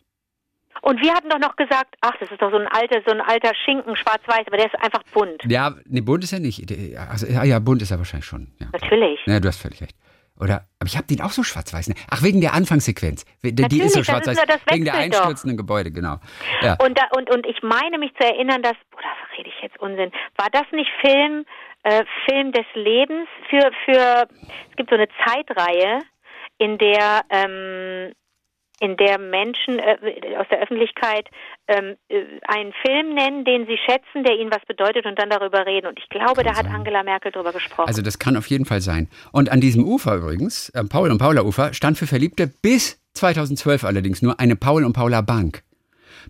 Und 0.83 1.01
wir 1.03 1.13
hatten 1.15 1.29
doch 1.29 1.39
noch 1.41 1.57
gesagt, 1.57 1.97
ach, 2.01 2.13
das 2.21 2.31
ist 2.31 2.41
doch 2.41 2.51
so 2.51 2.59
ein 2.59 2.69
alter, 2.69 3.01
so 3.05 3.13
ein 3.13 3.21
alter 3.21 3.53
Schinken, 3.65 3.97
schwarz-weiß, 3.97 4.47
aber 4.47 4.57
der 4.57 4.67
ist 4.67 4.75
einfach 4.81 5.03
bunt. 5.13 5.43
Ja, 5.49 5.75
ne, 5.89 6.01
bunt 6.01 6.23
ist 6.23 6.33
er 6.33 6.39
nicht. 6.39 6.71
Also, 7.11 7.27
ja, 7.27 7.43
ja, 7.45 7.59
bunt 7.59 7.83
ist 7.83 7.91
er 7.91 7.99
wahrscheinlich 7.99 8.27
schon. 8.27 8.53
Ja. 8.61 8.69
Natürlich. 8.73 9.19
Ja, 9.27 9.41
du 9.41 9.49
hast 9.49 9.59
völlig 9.61 9.81
recht. 9.83 9.97
Oder, 10.38 10.66
aber 10.79 10.87
ich 10.87 10.96
habe 10.96 11.07
den 11.07 11.20
auch 11.22 11.31
so 11.31 11.42
schwarz-weiß. 11.42 11.88
Ne? 11.88 11.94
Ach, 12.11 12.22
wegen 12.22 12.40
der 12.40 12.53
Anfangssequenz. 12.55 13.25
Die 13.42 13.55
die 13.55 13.81
ist 13.81 13.94
so 13.94 14.05
schwarz-weiß. 14.05 14.37
Wegen 14.70 14.85
der 14.85 14.94
wechselt 14.94 15.14
doch. 15.14 15.20
einstürzenden 15.20 15.57
Gebäude, 15.57 15.90
genau. 15.90 16.16
Ja. 16.61 16.77
Und, 16.83 16.99
da, 16.99 17.05
und, 17.16 17.31
und 17.31 17.46
ich 17.46 17.62
meine 17.62 17.99
mich 17.99 18.12
zu 18.20 18.27
erinnern, 18.27 18.62
dass, 18.62 18.77
oder 18.92 19.09
rede 19.38 19.49
ich 19.49 19.62
jetzt 19.62 19.79
Unsinn, 19.81 20.12
war 20.37 20.49
das 20.53 20.64
nicht 20.72 20.90
Film, 21.01 21.44
äh, 21.85 22.05
Film 22.29 22.53
des 22.53 22.66
Lebens 22.75 23.29
für, 23.49 23.70
für, 23.85 24.29
es 24.70 24.77
gibt 24.77 24.90
so 24.90 24.96
eine 24.96 25.09
Zeitreihe, 25.25 26.01
in 26.59 26.79
der, 26.79 27.22
ähm, 27.31 28.12
in 28.81 28.97
der 28.97 29.19
Menschen 29.19 29.79
äh, 29.79 30.37
aus 30.39 30.47
der 30.51 30.61
Öffentlichkeit 30.61 31.29
ähm, 31.67 31.97
äh, 32.09 32.25
einen 32.47 32.73
Film 32.85 33.15
nennen, 33.15 33.45
den 33.45 33.67
sie 33.67 33.79
schätzen, 33.79 34.25
der 34.25 34.39
ihnen 34.39 34.51
was 34.51 34.65
bedeutet 34.67 35.07
und 35.07 35.19
dann 35.19 35.31
darüber 35.31 35.65
reden. 35.67 35.87
Und 35.87 35.99
ich 35.99 36.09
glaube, 36.09 36.43
da 36.43 36.57
hat 36.57 36.67
Angela 36.67 37.03
Merkel 37.03 37.33
drüber 37.33 37.53
gesprochen. 37.53 37.89
Also 37.89 38.03
das 38.03 38.19
kann 38.19 38.37
auf 38.37 38.47
jeden 38.49 38.65
Fall 38.65 38.81
sein. 38.81 39.09
Und 39.33 39.51
an 39.51 39.61
diesem 39.61 39.85
Ufer 39.85 40.17
übrigens, 40.17 40.71
am 40.75 40.89
Paul 40.89 41.11
und 41.11 41.19
Paula 41.19 41.43
Ufer, 41.43 41.73
stand 41.73 41.97
für 41.97 42.07
Verliebte 42.07 42.47
bis 42.47 43.01
2012 43.15 43.85
allerdings 43.85 44.21
nur 44.21 44.39
eine 44.39 44.57
Paul 44.57 44.85
und 44.85 44.93
Paula 44.93 45.23
Bank. 45.23 45.62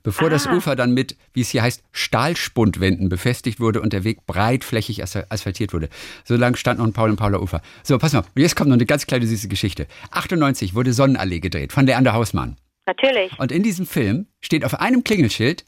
Bevor 0.03 0.31
das 0.31 0.47
Ah. 0.47 0.55
Ufer 0.57 0.77
dann 0.77 0.93
mit, 0.93 1.17
wie 1.33 1.41
es 1.41 1.51
hier 1.51 1.63
heißt, 1.63 1.83
Stahlspundwänden 1.93 3.09
befestigt 3.09 3.61
wurde 3.61 3.81
und 3.81 3.93
der 3.93 4.05
Weg 4.05 4.27
breitflächig 4.27 5.03
as- 5.03 5.17
asphaltiert 5.31 5.73
wurde. 5.73 5.89
So 6.25 6.37
lang 6.37 6.57
stand 6.57 6.79
noch 6.79 6.87
ein 6.87 6.93
Paul 6.93 7.11
und 7.11 7.17
Paula 7.17 7.39
Ufer. 7.39 7.63
So, 7.83 7.99
pass 7.99 8.13
mal, 8.13 8.21
und 8.21 8.43
jetzt 8.43 8.57
kommt 8.57 8.69
noch 8.69 8.75
eine 8.77 8.87
ganz 8.87 9.07
kleine 9.07 9.27
süße 9.27 9.49
Geschichte. 9.49 9.87
98 10.11 10.75
wurde 10.75 10.93
Sonnenallee 10.93 11.41
gedreht 11.41 11.73
von 11.73 11.87
Leander 11.87 12.13
Hausmann. 12.13 12.57
Natürlich. 12.87 13.39
Und 13.39 13.51
in 13.53 13.63
diesem 13.63 13.87
Film 13.87 14.27
steht 14.41 14.65
auf 14.65 14.79
einem 14.81 15.03
Klingelschild 15.05 15.65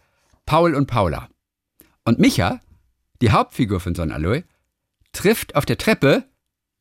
Paul 0.46 0.74
und 0.74 0.86
Paula. 0.86 1.28
Und 2.04 2.18
Micha, 2.18 2.60
die 3.20 3.30
Hauptfigur 3.32 3.80
von 3.80 3.94
Sonnenallee, 3.94 4.44
trifft 5.12 5.56
auf 5.56 5.64
der 5.66 5.78
Treppe 5.78 6.24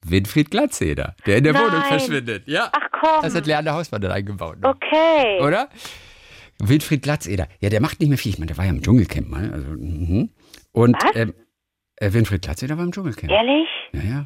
Winfried 0.05 0.51
Glatzeder, 0.51 1.15
der 1.25 1.37
in 1.37 1.43
der 1.43 1.53
Nein. 1.53 1.63
Wohnung 1.63 1.81
verschwindet. 1.83 2.47
Ja. 2.47 2.71
Ach 2.71 2.87
komm. 2.91 3.23
Das 3.23 3.33
hat 3.35 3.45
Leander 3.47 3.73
Hausmann 3.73 3.99
dann 4.01 4.11
eingebaut. 4.11 4.59
noch. 4.59 4.75
okay. 4.75 5.41
Oder? 5.41 5.69
Winfried 6.61 7.03
Glatzeder. 7.03 7.47
Ja, 7.59 7.69
der 7.69 7.81
macht 7.81 7.99
nicht 7.99 8.09
mehr 8.09 8.17
viel. 8.17 8.31
Ich 8.31 8.39
meine, 8.39 8.47
der 8.47 8.57
war 8.57 8.65
ja 8.65 8.71
im 8.71 8.81
Dschungelcamp 8.81 9.27
mal. 9.29 9.51
Also, 9.53 9.67
mhm. 9.69 10.29
Und 10.71 10.97
ähm, 11.13 11.33
äh, 11.97 12.13
Winfried 12.13 12.41
Glatzeder 12.41 12.77
war 12.77 12.83
im 12.83 12.91
Dschungelcamp. 12.91 13.31
Ehrlich? 13.31 13.67
Ja, 13.93 14.01
ja. 14.01 14.25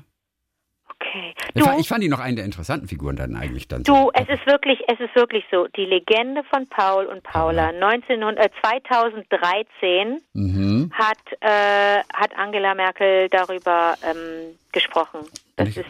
Okay. 0.95 1.33
Ich, 1.55 1.63
Du, 1.63 1.79
ich 1.79 1.87
fand 1.87 2.03
ihn 2.03 2.11
noch 2.11 2.19
einen 2.19 2.35
der 2.35 2.45
interessanten 2.45 2.87
Figuren 2.87 3.15
dann 3.15 3.35
eigentlich 3.35 3.67
dann. 3.67 3.83
Du, 3.83 3.93
so. 3.93 4.11
es 4.13 4.29
ist 4.29 4.45
wirklich, 4.45 4.79
es 4.87 4.99
ist 4.99 5.15
wirklich 5.15 5.43
so. 5.51 5.67
Die 5.75 5.85
Legende 5.85 6.43
von 6.53 6.67
Paul 6.67 7.05
und 7.07 7.23
Paula 7.23 7.69
1900, 7.69 8.45
äh, 8.45 8.49
2013 8.61 10.21
Mhm. 10.33 10.91
hat 10.93 11.17
äh, 11.41 12.01
hat 12.13 12.37
Angela 12.37 12.75
Merkel 12.75 13.29
darüber 13.29 13.95
ähm, 14.05 14.55
gesprochen. 14.71 15.21
Das 15.55 15.69
ich- 15.69 15.77
ist 15.77 15.85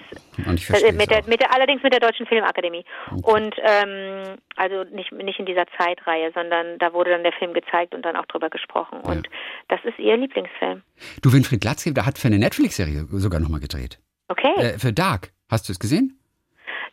Und 0.47 0.59
ich 0.59 0.67
das, 0.67 0.79
verstehe 0.79 0.93
mit, 0.93 1.09
der, 1.09 1.23
mit 1.27 1.41
der 1.41 1.53
allerdings 1.53 1.83
mit 1.83 1.93
der 1.93 1.99
Deutschen 1.99 2.25
Filmakademie 2.25 2.85
und 3.23 3.55
ähm, 3.63 4.37
also 4.55 4.83
nicht 4.93 5.11
nicht 5.11 5.39
in 5.39 5.45
dieser 5.45 5.65
Zeitreihe, 5.77 6.31
sondern 6.33 6.77
da 6.79 6.93
wurde 6.93 7.11
dann 7.11 7.23
der 7.23 7.33
Film 7.33 7.53
gezeigt 7.53 7.93
und 7.93 8.03
dann 8.03 8.15
auch 8.15 8.25
drüber 8.25 8.49
gesprochen 8.49 9.01
und 9.01 9.27
das 9.67 9.79
ist 9.83 9.99
ihr 9.99 10.17
Lieblingsfilm. 10.17 10.81
Du, 11.21 11.33
Winfried 11.33 11.61
Glatzeder 11.61 12.05
hat 12.05 12.17
für 12.17 12.27
eine 12.27 12.39
Netflix-Serie 12.39 13.05
sogar 13.11 13.39
nochmal 13.39 13.59
gedreht. 13.59 13.99
Okay. 14.27 14.53
Äh, 14.57 14.79
für 14.79 14.93
Dark. 14.93 15.31
Hast 15.49 15.67
du 15.67 15.73
es 15.73 15.79
gesehen? 15.79 16.17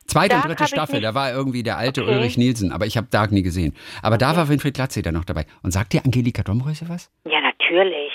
Zweite 0.06 0.30
Dark 0.30 0.44
und 0.44 0.50
dritte 0.50 0.66
Staffel, 0.66 1.00
da 1.00 1.14
war 1.14 1.32
irgendwie 1.32 1.62
der 1.62 1.76
alte 1.76 2.02
Okay. 2.02 2.14
Ulrich 2.14 2.38
Nielsen, 2.38 2.72
aber 2.72 2.86
ich 2.86 2.96
habe 2.96 3.08
Dark 3.10 3.30
nie 3.30 3.42
gesehen. 3.42 3.76
Aber 4.02 4.16
da 4.16 4.36
war 4.36 4.48
Winfried 4.48 4.74
Glatzeder 4.74 5.12
noch 5.12 5.24
dabei. 5.24 5.44
Und 5.62 5.70
sagt 5.70 5.92
dir 5.92 6.02
Angelika 6.04 6.42
Domröse 6.42 6.88
was? 6.88 7.12
Ja, 7.26 7.40
natürlich. 7.42 8.10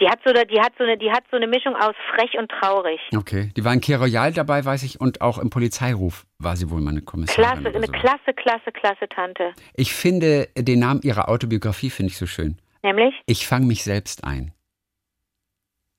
Die 0.00 0.08
hat 0.08 0.20
so 0.24 0.30
eine, 0.30 0.46
die 0.46 0.60
hat 0.60 0.72
so 0.78 0.84
eine, 0.84 0.96
die 0.98 1.10
hat 1.10 1.24
so 1.30 1.36
eine 1.36 1.46
Mischung 1.46 1.74
aus 1.76 1.94
frech 2.14 2.36
und 2.38 2.50
traurig. 2.50 3.00
Okay. 3.16 3.50
Die 3.56 3.64
war 3.64 3.72
in 3.72 3.80
Royal 3.94 4.32
dabei, 4.32 4.64
weiß 4.64 4.82
ich, 4.82 5.00
und 5.00 5.20
auch 5.20 5.38
im 5.38 5.50
Polizeiruf 5.50 6.26
war 6.38 6.56
sie 6.56 6.70
wohl 6.70 6.80
mal 6.80 6.90
eine 6.90 7.02
Kommissarin. 7.02 7.44
Klasse, 7.44 7.76
eine 7.76 7.86
so. 7.86 7.92
klasse, 7.92 8.32
klasse, 8.34 8.72
klasse 8.72 9.08
Tante. 9.08 9.52
Ich 9.74 9.92
finde 9.94 10.48
den 10.56 10.80
Namen 10.80 11.00
ihrer 11.02 11.28
Autobiografie 11.28 11.90
finde 11.90 12.10
ich 12.10 12.18
so 12.18 12.26
schön. 12.26 12.58
Nämlich, 12.82 13.14
Ich 13.26 13.46
fange 13.46 13.66
mich 13.66 13.82
selbst 13.84 14.24
ein. 14.24 14.52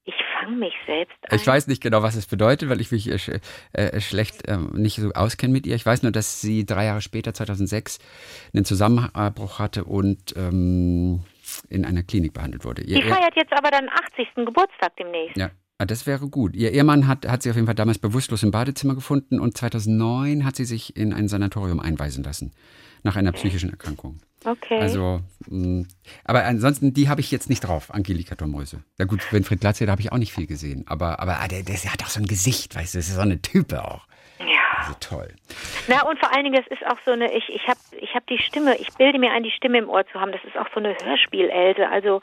ich 0.04 0.14
fange 0.40 0.58
mich 0.58 0.74
selbst 0.86 1.16
ein. 1.30 1.36
Ich 1.40 1.48
weiß 1.48 1.68
nicht 1.68 1.82
genau, 1.82 2.04
was 2.04 2.16
es 2.16 2.28
bedeutet, 2.28 2.70
weil 2.70 2.80
ich 2.82 2.92
mich 2.92 3.10
äh, 3.10 3.40
äh, 3.74 4.00
schlecht 4.02 4.44
ähm, 4.48 4.70
nicht 4.74 4.98
so 4.98 5.12
auskenne 5.14 5.52
mit 5.54 5.66
ihr. 5.66 5.76
Ich 5.76 5.86
weiß 5.86 6.04
nur, 6.04 6.12
dass 6.12 6.42
sie 6.42 6.66
drei 6.66 6.86
Jahre 6.86 7.02
später, 7.02 7.34
2006, 7.34 7.98
einen 8.54 8.66
Zusammenbruch 8.66 9.58
hatte 9.58 9.86
und 9.86 10.36
ähm, 10.38 11.24
in 11.70 11.86
einer 11.86 12.04
Klinik 12.04 12.34
behandelt 12.34 12.66
wurde. 12.66 12.82
Ihr, 12.84 13.02
Die 13.02 13.08
feiert 13.10 13.36
jetzt 13.36 13.54
aber 13.54 13.72
dann 13.72 13.88
80. 13.90 14.46
Geburtstag 14.46 14.96
demnächst. 14.98 15.38
ja, 15.38 15.52
ah, 15.78 15.86
das 15.86 16.06
wäre 16.08 16.28
gut. 16.30 16.56
Ihr 16.56 16.72
Ehemann 16.72 17.08
hat, 17.08 17.28
hat 17.28 17.44
sie 17.44 17.50
auf 17.50 17.56
jeden 17.56 17.68
Fall 17.68 17.76
damals 17.76 18.00
bewusstlos 18.00 18.44
im 18.44 18.52
Badezimmer 18.52 18.96
gefunden 18.96 19.40
und 19.40 19.58
2009 19.58 20.46
hat 20.46 20.56
sie 20.56 20.66
sich 20.66 20.96
in 20.96 21.14
ein 21.14 21.28
Sanatorium 21.28 21.80
einweisen 21.80 22.24
lassen. 22.24 22.52
Nach 23.04 23.16
einer 23.16 23.32
psychischen 23.34 23.70
Erkrankung. 23.70 24.20
Okay. 24.46 24.80
Also, 24.80 25.22
mh, 25.48 25.86
aber 26.24 26.44
ansonsten, 26.46 26.94
die 26.94 27.08
habe 27.08 27.22
ich 27.22 27.30
jetzt 27.30 27.50
nicht 27.50 27.62
drauf, 27.62 27.94
Angelika 27.94 28.34
Domröse. 28.36 28.84
Ja 28.98 29.06
gut, 29.06 29.32
Winfried 29.32 29.60
Glatze, 29.62 29.86
da 29.86 29.92
habe 29.92 30.02
ich 30.02 30.12
auch 30.12 30.18
nicht 30.18 30.34
viel 30.34 30.48
gesehen. 30.48 30.86
Aber, 30.88 31.20
aber 31.20 31.40
ah, 31.40 31.48
der, 31.48 31.62
der, 31.64 31.78
der 31.78 31.94
hat 31.94 32.04
auch 32.04 32.10
so 32.10 32.20
ein 32.20 32.26
Gesicht, 32.26 32.76
weißt 32.76 32.94
du, 32.96 32.98
das 33.00 33.08
ist 33.10 33.16
so 33.16 33.22
eine 33.22 33.42
Type 33.42 33.84
auch. 33.86 34.08
Ja. 34.86 34.96
Also 34.96 34.98
toll. 35.00 35.34
Na 35.88 36.04
und 36.04 36.20
vor 36.20 36.34
allen 36.34 36.44
Dingen, 36.44 36.62
es 36.62 36.72
ist 36.72 36.86
auch 36.86 36.98
so 37.06 37.12
eine, 37.12 37.32
ich, 37.34 37.50
ich 37.50 37.68
habe 37.68 37.80
ich 38.00 38.14
hab 38.16 38.26
die 38.28 38.38
Stimme, 38.38 38.76
ich 38.78 38.90
bilde 38.98 39.20
mir 39.20 39.32
ein, 39.32 39.44
die 39.44 39.52
Stimme 39.52 39.78
im 39.78 39.90
Ohr 39.90 40.06
zu 40.08 40.20
haben. 40.20 40.32
Das 40.32 40.44
ist 40.44 40.58
auch 40.58 40.68
so 40.74 40.80
eine 40.80 40.96
Hörspiel-Else. 41.04 41.88
Also 41.90 42.22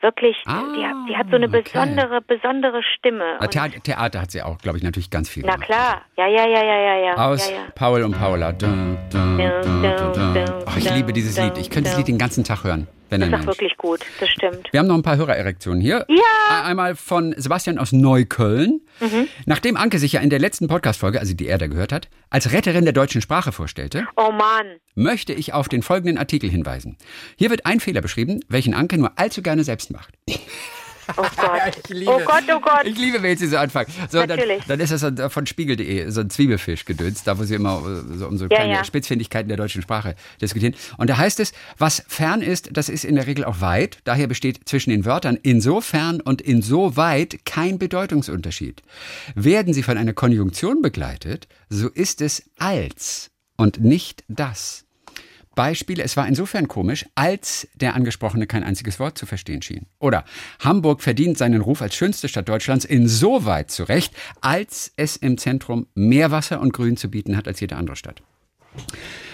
wirklich, 0.00 0.36
Ah, 0.46 0.62
die, 0.76 0.84
hat, 0.84 0.94
die 1.08 1.16
hat 1.16 1.26
so 1.30 1.36
eine 1.36 1.46
okay. 1.48 1.62
besondere, 1.62 2.20
besondere 2.22 2.80
Stimme. 2.96 3.24
Ah, 3.40 3.44
Und, 3.44 3.82
Theater, 3.84 4.20
hat 4.20 4.30
sie 4.30 4.42
auch, 4.42 4.58
glaube 4.58 4.78
ich, 4.78 4.84
natürlich 4.84 5.10
ganz 5.10 5.28
viel 5.28 5.42
na 5.46 5.52
gemacht. 5.54 5.66
klar, 5.66 6.02
ja, 6.16 6.26
ja, 6.26 6.46
ja, 6.46 6.62
ja, 6.64 6.80
ja, 6.80 6.96
ja. 7.06 7.14
Aus 7.16 7.48
ja, 7.50 7.56
ja. 7.56 7.62
Paul 7.74 8.02
und 8.02 8.12
Paula. 8.18 8.52
Dun, 8.52 8.96
dun, 9.10 9.38
dun. 9.38 10.44
Ach, 10.66 10.76
ich 10.76 10.90
liebe 10.94 11.12
dieses 11.12 11.38
Lied. 11.38 11.58
Ich 11.58 11.70
könnte 11.70 11.90
das. 11.90 11.96
Lied 11.98 12.08
den 12.08 12.18
ganzen 12.18 12.44
Tag 12.44 12.64
hören, 12.64 12.86
wenn 13.10 13.20
Das 13.20 13.28
ist 13.28 13.32
Mensch. 13.34 13.46
wirklich 13.46 13.76
gut, 13.76 14.00
das 14.20 14.28
stimmt. 14.28 14.68
Wir 14.72 14.80
haben 14.80 14.86
noch 14.86 14.94
ein 14.94 15.02
paar 15.02 15.16
Hörererektionen 15.16 15.80
hier. 15.80 16.04
Ja. 16.08 16.16
Ein- 16.60 16.64
Einmal 16.70 16.96
von 16.96 17.34
Sebastian 17.36 17.78
aus 17.78 17.92
Neukölln. 17.92 18.80
Nachdem 19.46 19.76
Anke 19.76 19.98
sich 19.98 20.12
ja 20.12 20.20
in 20.20 20.28
der 20.30 20.38
letzten 20.40 20.66
Podcast-Folge, 20.68 21.20
also 21.20 21.34
die 21.34 21.46
er 21.46 21.56
da 21.58 21.66
gehört 21.68 21.92
hat, 21.92 22.08
als 22.30 22.52
Retterin 22.52 22.84
der 22.84 22.92
deutschen 22.92 23.20
Sprache 23.22 23.52
vorstellte, 23.52 24.06
Oh 24.16 24.30
Mann. 24.32 24.66
Möchte 24.98 25.32
ich 25.32 25.52
auf 25.54 25.68
den 25.68 25.82
folgenden 25.82 26.18
Artikel 26.18 26.50
hinweisen. 26.50 26.96
Hier 27.36 27.50
wird 27.50 27.64
ein 27.64 27.80
Fehler 27.80 28.00
beschrieben, 28.02 28.40
welchen 28.48 28.74
Anke 28.74 28.98
nur 28.98 29.12
allzu 29.18 29.42
gerne 29.42 29.64
selbst 29.64 29.90
macht. 29.92 30.12
Oh 31.16 31.22
Gott. 31.36 31.78
Ich 31.84 31.88
liebe- 31.88 32.10
oh 32.10 32.18
Gott, 32.18 32.42
oh 32.54 32.60
Gott. 32.60 32.84
Ich 32.84 32.98
liebe, 32.98 33.22
wenn 33.22 33.36
sie 33.38 33.46
so 33.46 33.56
anfangen. 33.56 33.88
So, 34.10 34.18
dann, 34.18 34.28
Natürlich. 34.28 34.64
dann 34.66 34.78
ist 34.80 34.90
das 34.92 35.32
von 35.32 35.46
Spiegel.de, 35.46 36.10
so 36.10 36.20
ein 36.20 36.28
Zwiebelfisch 36.30 36.84
gedöns, 36.84 37.22
da 37.24 37.38
wo 37.38 37.44
sie 37.44 37.54
immer 37.54 37.78
äh, 37.78 38.18
so 38.18 38.26
um 38.26 38.36
so 38.36 38.44
Ja, 38.44 38.56
kleine 38.56 38.72
ja. 38.74 38.84
Spitzfindigkeiten 38.84 39.48
der 39.48 39.56
deutschen 39.56 39.80
Sprache 39.82 40.16
diskutieren. 40.42 40.74
Und 40.98 41.08
da 41.08 41.16
heißt 41.16 41.40
es, 41.40 41.52
was 41.78 42.02
fern 42.08 42.42
ist, 42.42 42.70
das 42.72 42.88
ist 42.90 43.04
in 43.04 43.14
der 43.14 43.26
Regel 43.26 43.44
auch 43.44 43.60
weit. 43.62 43.98
Daher 44.04 44.26
besteht 44.26 44.68
zwischen 44.68 44.90
den 44.90 45.04
Wörtern 45.06 45.38
insofern 45.42 46.20
und 46.20 46.42
insoweit 46.42 47.38
kein 47.46 47.78
Bedeutungsunterschied. 47.78 48.82
Werden 49.34 49.72
sie 49.72 49.82
von 49.82 49.96
einer 49.96 50.12
Konjunktion 50.12 50.82
begleitet, 50.82 51.46
so 51.70 51.88
ist 51.88 52.20
es 52.20 52.42
als 52.58 53.30
und 53.56 53.80
nicht 53.80 54.24
das. 54.28 54.84
Beispiele, 55.58 56.04
es 56.04 56.16
war 56.16 56.28
insofern 56.28 56.68
komisch, 56.68 57.04
als 57.16 57.66
der 57.74 57.96
Angesprochene 57.96 58.46
kein 58.46 58.62
einziges 58.62 59.00
Wort 59.00 59.18
zu 59.18 59.26
verstehen 59.26 59.60
schien. 59.60 59.86
Oder 59.98 60.24
Hamburg 60.60 61.02
verdient 61.02 61.36
seinen 61.36 61.60
Ruf 61.60 61.82
als 61.82 61.96
schönste 61.96 62.28
Stadt 62.28 62.48
Deutschlands 62.48 62.84
insoweit 62.84 63.68
zurecht, 63.68 64.14
als 64.40 64.92
es 64.94 65.16
im 65.16 65.36
Zentrum 65.36 65.88
mehr 65.96 66.30
Wasser 66.30 66.60
und 66.60 66.72
Grün 66.72 66.96
zu 66.96 67.10
bieten 67.10 67.36
hat 67.36 67.48
als 67.48 67.58
jede 67.58 67.74
andere 67.74 67.96
Stadt. 67.96 68.22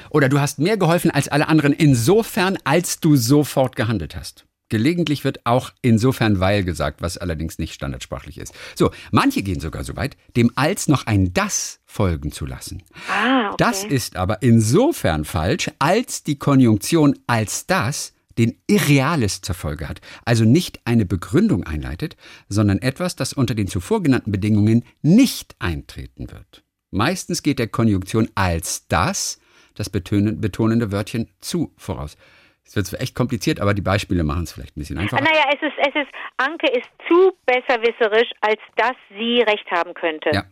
Oder 0.09 0.31
du 0.31 0.41
hast 0.41 0.59
mehr 0.59 0.79
geholfen 0.79 1.11
als 1.11 1.29
alle 1.29 1.47
anderen 1.47 1.75
insofern, 1.75 2.57
als 2.65 3.01
du 3.01 3.17
sofort 3.17 3.77
gehandelt 3.77 4.17
hast. 4.17 4.47
Gelegentlich 4.75 5.23
wird 5.23 5.47
auch 5.47 5.71
insofern 5.83 6.41
weil 6.41 6.65
gesagt, 6.65 7.01
was 7.01 7.17
allerdings 7.17 7.61
nicht 7.61 7.75
standardsprachlich 7.75 8.39
ist. 8.39 8.53
So, 8.75 8.91
manche 9.13 9.45
gehen 9.45 9.61
sogar 9.61 9.85
so 9.85 9.95
weit, 9.95 10.17
dem 10.37 10.51
als 10.57 10.89
noch 10.89 11.07
ein 11.07 11.33
das 11.33 11.79
folgen 11.87 12.33
zu 12.33 12.45
lassen. 12.45 12.83
Ah, 13.09 13.51
okay. 13.51 13.55
Das 13.59 13.85
ist 13.85 14.17
aber 14.17 14.43
insofern 14.43 15.25
falsch, 15.25 15.71
als 15.79 16.25
die 16.25 16.41
Konjunktion 16.41 17.17
als 17.29 17.67
das 17.67 18.15
den 18.37 18.59
Irreales 18.67 19.43
zur 19.43 19.55
Folge 19.55 19.89
hat, 19.89 20.01
also 20.25 20.45
nicht 20.45 20.81
eine 20.85 21.07
Begründung 21.07 21.63
einleitet, 21.63 22.17
sondern 22.49 22.79
etwas, 22.79 23.15
das 23.15 23.33
unter 23.33 23.55
den 23.55 23.69
zuvor 23.69 24.03
genannten 24.03 24.33
Bedingungen 24.33 24.85
nicht 25.03 25.55
eintreten 25.61 26.33
wird. 26.33 26.65
Meistens 26.91 27.45
geht 27.45 27.61
der 27.61 27.69
Konjunktion 27.69 28.29
als 28.35 28.89
das, 28.89 29.39
das 29.75 29.89
betonende 29.89 30.91
Wörtchen 30.91 31.29
zu 31.41 31.73
voraus. 31.77 32.17
Es 32.67 32.77
wird 32.77 32.87
zwar 32.87 33.01
echt 33.01 33.15
kompliziert, 33.15 33.61
aber 33.61 33.75
die 33.75 33.83
Beispiele 33.83 34.25
machen 34.25 34.45
es 34.45 34.53
vielleicht 34.53 34.77
ein 34.77 34.81
bisschen 34.81 34.99
einfacher. 34.99 35.23
Naja, 35.23 35.45
es 35.49 35.63
ist, 35.63 35.79
es 35.79 35.95
ist, 35.95 36.09
Anke 36.39 36.67
ist 36.71 36.89
zu 37.09 37.33
besserwisserisch, 37.47 38.31
als 38.41 38.61
dass 38.77 38.97
sie 39.11 39.43
recht 39.43 39.71
haben 39.71 39.95
könnte. 39.95 40.31
Ja. 40.33 40.45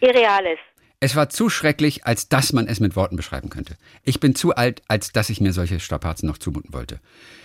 Irreales. 0.00 0.58
Es 1.00 1.14
war 1.14 1.28
zu 1.28 1.50
schrecklich, 1.50 2.06
als 2.06 2.28
dass 2.28 2.52
man 2.52 2.66
es 2.66 2.80
mit 2.80 2.96
Worten 2.96 3.16
beschreiben 3.16 3.50
könnte. 3.50 3.76
Ich 4.02 4.20
bin 4.20 4.34
zu 4.34 4.54
alt, 4.54 4.82
als 4.88 5.12
dass 5.12 5.28
ich 5.28 5.40
mir 5.40 5.52
solche 5.52 5.78
Strapazen 5.80 6.26
noch 6.28 6.38
zumuten 6.38 6.72
wollte. 6.72 7.00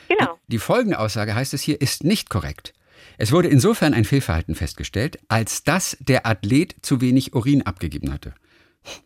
Genau. 0.07 0.39
Die 0.47 0.59
folgende 0.59 0.99
Aussage 0.99 1.35
heißt 1.35 1.53
es 1.53 1.61
hier, 1.61 1.81
ist 1.81 2.03
nicht 2.03 2.29
korrekt. 2.29 2.73
Es 3.17 3.31
wurde 3.31 3.49
insofern 3.49 3.93
ein 3.93 4.05
Fehlverhalten 4.05 4.55
festgestellt, 4.55 5.19
als 5.27 5.63
dass 5.63 5.97
der 5.99 6.25
Athlet 6.25 6.75
zu 6.81 7.01
wenig 7.01 7.33
Urin 7.33 7.65
abgegeben 7.65 8.13
hatte. 8.13 8.33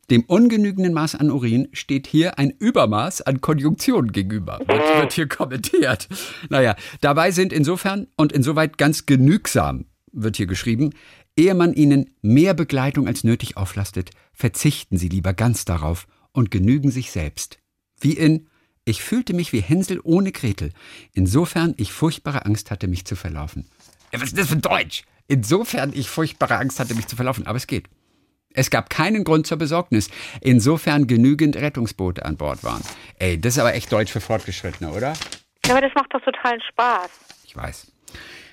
Dem 0.10 0.24
ungenügenden 0.24 0.94
Maß 0.94 1.16
an 1.16 1.32
Urin 1.32 1.68
steht 1.74 2.08
hier 2.08 2.38
ein 2.38 2.52
Übermaß 2.52 3.22
an 3.22 3.42
Konjunktion 3.42 4.12
gegenüber. 4.12 4.60
Wird, 4.60 4.70
wird 4.70 5.14
hier 5.14 5.28
kommentiert. 5.28 6.08
Naja, 6.50 6.76
dabei 7.02 7.32
sind 7.32 7.52
insofern 7.52 8.08
und 8.16 8.32
insoweit 8.32 8.78
ganz 8.78 9.06
genügsam, 9.06 9.86
wird 10.12 10.38
hier 10.38 10.48
geschrieben, 10.48 10.92
ehe 11.36 11.56
man 11.56 11.74
ihnen 11.74 12.12
mehr 12.22 12.54
Begleitung 12.54 13.08
als 13.08 13.24
nötig 13.24 13.58
auflastet, 13.58 14.12
verzichten 14.34 14.98
sie 14.98 15.10
lieber 15.10 15.34
ganz 15.34 15.66
darauf 15.66 16.08
und 16.32 16.52
genügen 16.52 16.92
sich 16.92 17.12
selbst. 17.12 17.60
Wie 18.00 18.14
in 18.14 18.48
ich 18.88 19.02
fühlte 19.02 19.34
mich 19.34 19.52
wie 19.52 19.62
Hänsel 19.62 20.00
ohne 20.04 20.32
Gretel. 20.32 20.72
Insofern 21.12 21.74
ich 21.78 21.92
furchtbare 21.92 22.46
Angst 22.46 22.70
hatte, 22.70 22.88
mich 22.88 23.04
zu 23.06 23.16
verlaufen. 23.16 23.66
Ja, 24.14 24.22
was 24.22 24.30
ist 24.30 24.38
das 24.38 24.50
für 24.50 24.58
Deutsch? 24.58 25.04
Insofern 25.28 25.92
ich 25.92 26.08
furchtbare 26.08 26.58
Angst 26.58 26.80
hatte, 26.80 26.94
mich 26.94 27.08
zu 27.08 27.16
verlaufen. 27.16 27.48
Aber 27.48 27.58
es 27.58 27.66
geht. 27.66 27.90
Es 28.56 28.70
gab 28.70 28.90
keinen 28.90 29.24
Grund 29.24 29.46
zur 29.48 29.58
Besorgnis, 29.58 30.10
insofern 30.42 31.08
genügend 31.08 31.58
Rettungsboote 31.58 32.26
an 32.26 32.38
Bord 32.38 32.64
waren. 32.64 32.82
Ey, 33.20 33.40
das 33.40 33.54
ist 33.54 33.60
aber 33.60 33.74
echt 33.76 33.92
Deutsch 33.92 34.12
für 34.12 34.22
Fortgeschrittene, 34.22 34.92
oder? 34.92 35.14
Aber 35.70 35.82
das 35.82 35.92
macht 35.96 36.14
doch 36.14 36.22
totalen 36.22 36.62
Spaß. 36.62 37.10
Ich 37.46 37.56
weiß. 37.56 37.92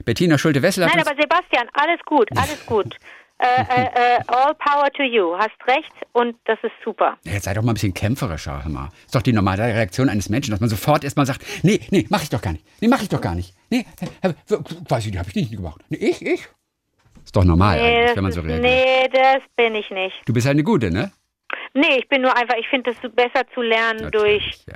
Bettina 0.05 0.37
Schulte-Wessel 0.39 0.85
Nein, 0.87 1.01
aber 1.01 1.15
Sebastian, 1.21 1.69
alles 1.75 2.01
gut, 2.05 2.29
alles 2.37 2.67
gut. 2.67 2.97
Äh, 3.39 3.63
äh, 3.63 3.85
äh, 4.17 4.21
all 4.29 4.55
power 4.55 4.89
to 4.93 5.03
you. 5.03 5.37
Hast 5.37 5.57
recht 5.67 5.93
und 6.13 6.37
das 6.45 6.59
ist 6.63 6.73
super. 6.85 7.19
Ja, 7.25 7.33
Jetzt 7.33 7.45
sei 7.45 7.55
doch 7.55 7.63
mal 7.63 7.73
ein 7.73 7.75
bisschen 7.75 7.93
kämpferischer, 7.93 8.63
hör 8.63 8.71
mal. 8.71 8.89
Ist 9.05 9.15
doch 9.15 9.23
die 9.23 9.33
normale 9.33 9.65
Reaktion 9.65 10.09
eines 10.09 10.29
Menschen, 10.29 10.53
dass 10.53 10.61
man 10.61 10.69
sofort 10.69 11.03
erstmal 11.03 11.27
sagt, 11.27 11.45
nee, 11.63 11.81
nee, 11.91 12.07
mach 12.09 12.23
ich 12.23 12.31
doch 12.31 12.41
gar 12.41 12.53
nicht. 12.53 12.65
Nee, 12.81 12.87
mach 12.89 13.03
ich 13.03 13.09
doch 13.09 13.21
gar 13.21 13.35
nicht. 13.35 13.53
Nee, 13.69 13.85
weiß 14.23 15.07
ich, 15.07 15.13
die 15.13 15.19
habe 15.19 15.29
ich 15.29 15.35
nicht 15.35 15.51
gemacht. 15.51 15.81
Nee, 15.89 15.97
ich, 15.97 16.25
ich. 16.25 16.49
Ist 17.33 17.37
doch 17.37 17.45
normal 17.45 17.79
Nee, 17.81 17.87
eigentlich, 17.87 18.07
das 18.09 18.17
wenn 18.17 18.23
man 18.25 18.33
so 18.33 18.41
reagiert. 18.43 18.63
nee, 18.63 19.09
das 19.11 19.43
bin 19.57 19.75
ich 19.75 19.91
nicht. 19.91 20.15
Du 20.27 20.35
bist 20.35 20.47
halt 20.47 20.55
eine 20.57 20.65
Gute, 20.65 20.91
ne? 20.91 21.11
Nee, 21.73 21.97
ich 21.99 22.07
bin 22.09 22.21
nur 22.21 22.37
einfach, 22.37 22.57
ich 22.61 22.69
finde 22.69 22.91
es 22.91 22.97
besser 23.15 23.47
zu 23.55 23.63
lernen 23.63 24.11
durch, 24.11 24.61
ja. 24.69 24.75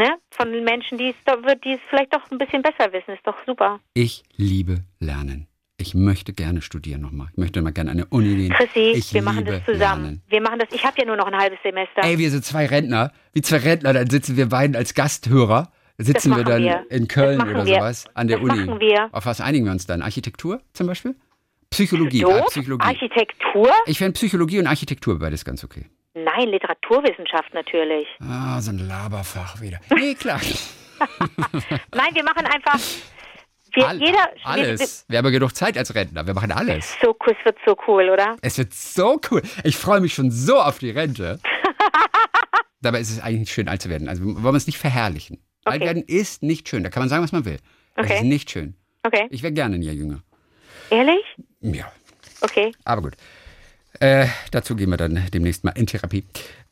ne, 0.00 0.16
von 0.30 0.50
Menschen, 0.64 0.98
die 0.98 1.10
es, 1.10 1.14
doch- 1.24 1.40
die 1.64 1.74
es 1.74 1.80
vielleicht 1.90 2.12
doch 2.12 2.28
ein 2.32 2.38
bisschen 2.38 2.60
besser 2.60 2.92
wissen. 2.92 3.12
Ist 3.14 3.24
doch 3.24 3.36
super. 3.46 3.78
Ich 3.94 4.24
liebe 4.34 4.82
Lernen. 4.98 5.46
Ich 5.76 5.94
möchte 5.94 6.32
gerne 6.32 6.60
studieren 6.60 7.02
nochmal. 7.02 7.28
Ich 7.30 7.38
möchte 7.38 7.62
mal 7.62 7.70
gerne 7.72 7.92
an 7.92 7.98
eine 7.98 8.06
Uni 8.06 8.34
gehen. 8.34 8.52
Chrissy, 8.52 8.80
ich 8.96 9.14
wir 9.14 9.22
machen 9.22 9.44
das 9.44 9.64
zusammen. 9.64 10.02
Lernen. 10.04 10.22
Wir 10.28 10.40
machen 10.40 10.58
das, 10.58 10.68
ich 10.72 10.84
habe 10.84 10.96
ja 10.98 11.04
nur 11.06 11.16
noch 11.16 11.26
ein 11.26 11.36
halbes 11.36 11.60
Semester. 11.62 12.02
Ey, 12.02 12.18
wir 12.18 12.30
sind 12.32 12.44
zwei 12.44 12.66
Rentner. 12.66 13.12
Wie 13.32 13.42
zwei 13.42 13.58
Rentner, 13.58 13.92
dann 13.92 14.10
sitzen 14.10 14.36
wir 14.36 14.48
beiden 14.48 14.74
als 14.74 14.94
Gasthörer. 14.94 15.70
Sitzen 15.98 16.34
wir 16.36 16.42
dann 16.42 16.62
wir. 16.64 16.84
in 16.90 17.06
Köln 17.06 17.38
Das 17.38 17.48
oder 17.48 17.64
wir. 17.64 17.74
sowas 17.76 18.04
an 18.14 18.26
der 18.26 18.38
Das 18.40 18.48
Uni. 18.50 18.64
machen 18.64 18.80
wir. 18.80 19.08
Auf 19.12 19.24
was 19.26 19.40
einigen 19.40 19.66
wir 19.66 19.72
uns 19.72 19.86
dann? 19.86 20.02
Architektur 20.02 20.60
zum 20.72 20.88
Beispiel? 20.88 21.14
Psychologie. 21.72 22.20
so, 22.20 22.30
Ah, 22.30 22.42
Psychologie. 22.48 22.86
Architektur? 22.86 23.70
Ich 23.86 23.98
fände 23.98 24.12
Psychologie 24.12 24.58
und 24.60 24.66
Architektur 24.66 25.18
beides 25.18 25.44
ganz 25.44 25.64
okay. 25.64 25.86
Nein, 26.14 26.48
Literaturwissenschaft 26.48 27.52
natürlich. 27.54 28.06
Ah, 28.20 28.60
so 28.60 28.70
ein 28.70 28.78
Laberfach 28.78 29.60
wieder. 29.60 29.80
Nee, 29.94 30.14
klar. 30.18 30.40
Nein, 31.94 32.14
wir 32.14 32.22
machen 32.24 32.46
einfach, 32.46 32.78
wir, 33.74 33.88
All- 33.88 33.98
jeder, 34.00 34.28
alles. 34.44 35.04
Wir 35.08 35.18
haben 35.18 35.24
ja 35.24 35.30
genug 35.30 35.54
Zeit 35.56 35.76
als 35.78 35.94
Rentner. 35.94 36.26
Wir 36.26 36.34
machen 36.34 36.52
alles. 36.52 36.94
So, 37.02 37.16
es 37.26 37.44
wird 37.44 37.56
so 37.66 37.76
cool, 37.88 38.08
oder? 38.10 38.36
Es 38.42 38.58
wird 38.58 38.72
so 38.74 39.20
cool. 39.30 39.42
Ich 39.64 39.76
freue 39.76 40.00
mich 40.00 40.14
schon 40.14 40.30
so 40.30 40.60
auf 40.60 40.78
die 40.78 40.90
Rente. 40.90 41.40
Dabei 42.82 43.00
ist 43.00 43.10
es 43.10 43.20
eigentlich 43.20 43.50
schön, 43.52 43.68
alt 43.68 43.80
zu 43.80 43.88
werden. 43.88 44.08
Also 44.08 44.22
wollen 44.24 44.42
wir 44.44 44.52
es 44.54 44.66
nicht 44.66 44.78
verherrlichen. 44.78 45.38
Okay. 45.64 45.74
Alt 45.74 45.80
werden 45.82 46.02
ist 46.06 46.42
nicht 46.42 46.68
schön. 46.68 46.82
Da 46.82 46.90
kann 46.90 47.00
man 47.02 47.08
sagen, 47.08 47.22
was 47.22 47.32
man 47.32 47.44
will. 47.44 47.58
Es 47.94 48.04
Okay. 48.04 48.16
ist 48.16 48.24
nicht 48.24 48.50
schön. 48.50 48.74
Okay. 49.04 49.26
Ich 49.30 49.42
wäre 49.42 49.52
gerne 49.52 49.76
ein 49.76 49.82
Jahr 49.82 49.94
jünger. 49.94 50.22
Ehrlich? 50.90 51.24
Ja, 51.60 51.90
Okay. 52.40 52.72
aber 52.84 53.02
gut. 53.02 53.14
Äh, 54.00 54.26
dazu 54.50 54.74
gehen 54.74 54.90
wir 54.90 54.96
dann 54.96 55.26
demnächst 55.32 55.64
mal 55.64 55.70
in 55.72 55.86
Therapie. 55.86 56.24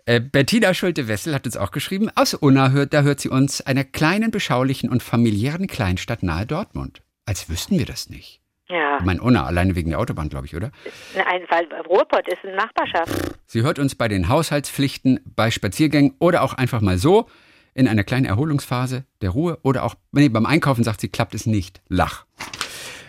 Äh, 0.07 0.21
Bettina 0.21 0.75
Schulte-Wessel 0.75 1.35
hat 1.35 1.47
uns 1.47 1.57
auch 1.57 1.71
geschrieben, 1.71 2.11
aus 2.17 2.35
Unna 2.35 2.71
hört, 2.71 2.93
da 2.93 3.03
hört 3.03 3.21
sie 3.21 3.29
uns, 3.29 3.61
einer 3.61 3.85
kleinen, 3.85 4.31
beschaulichen 4.31 4.91
und 4.91 5.03
familiären 5.03 5.67
Kleinstadt 5.67 6.23
nahe 6.23 6.47
Dortmund. 6.47 7.03
Als 7.27 7.49
wüssten 7.49 7.79
wir 7.79 7.87
das 7.87 8.09
nicht. 8.11 8.41
Ja. 8.69 8.99
Ich 8.99 9.05
meine, 9.05 9.21
Unna, 9.23 9.45
alleine 9.45 9.77
wegen 9.77 9.91
der 9.91 9.99
Autobahn, 10.01 10.29
glaube 10.29 10.47
ich, 10.47 10.57
oder? 10.57 10.71
Ein, 11.15 11.43
weil 11.51 11.67
Ruhrpott 11.87 12.27
ist 12.29 12.39
eine 12.45 12.57
Nachbarschaft. 12.57 13.13
Sie 13.47 13.63
hört 13.63 13.79
uns 13.79 13.95
bei 13.95 14.09
den 14.09 14.29
Haushaltspflichten, 14.29 15.21
bei 15.25 15.51
Spaziergängen 15.51 16.15
oder 16.19 16.43
auch 16.43 16.55
einfach 16.55 16.81
mal 16.81 16.97
so 16.99 17.29
in 17.75 17.87
einer 17.87 18.05
kleinen 18.05 18.27
Erholungsphase 18.27 19.05
der 19.23 19.31
Ruhe 19.31 19.59
oder 19.63 19.85
auch 19.85 19.95
nee, 20.13 20.29
beim 20.29 20.47
Einkaufen 20.47 20.83
sagt 20.85 21.01
sie, 21.01 21.09
klappt 21.09 21.35
es 21.35 21.47
nicht. 21.47 21.81
Lach. 21.89 22.25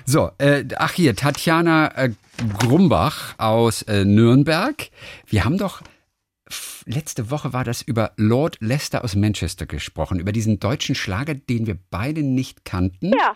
So, 0.06 0.32
äh, 0.38 0.66
ach 0.78 0.94
hier, 0.94 1.16
Tatjana 1.16 1.96
äh, 1.96 2.12
Grumbach 2.60 3.36
aus 3.38 3.84
äh, 3.84 4.06
Nürnberg. 4.06 4.90
Wir 5.28 5.46
haben 5.46 5.58
doch 5.58 5.82
letzte 6.86 7.30
Woche 7.30 7.54
war 7.54 7.64
das 7.64 7.82
über 7.82 8.12
Lord 8.18 8.58
Lester 8.60 9.04
aus 9.04 9.16
Manchester 9.16 9.66
gesprochen, 9.66 10.20
über 10.20 10.32
diesen 10.32 10.60
deutschen 10.60 10.96
Schlager, 10.96 11.36
den 11.36 11.68
wir 11.68 11.78
beide 11.90 12.24
nicht 12.24 12.66
kannten. 12.66 13.12
Ja. 13.12 13.36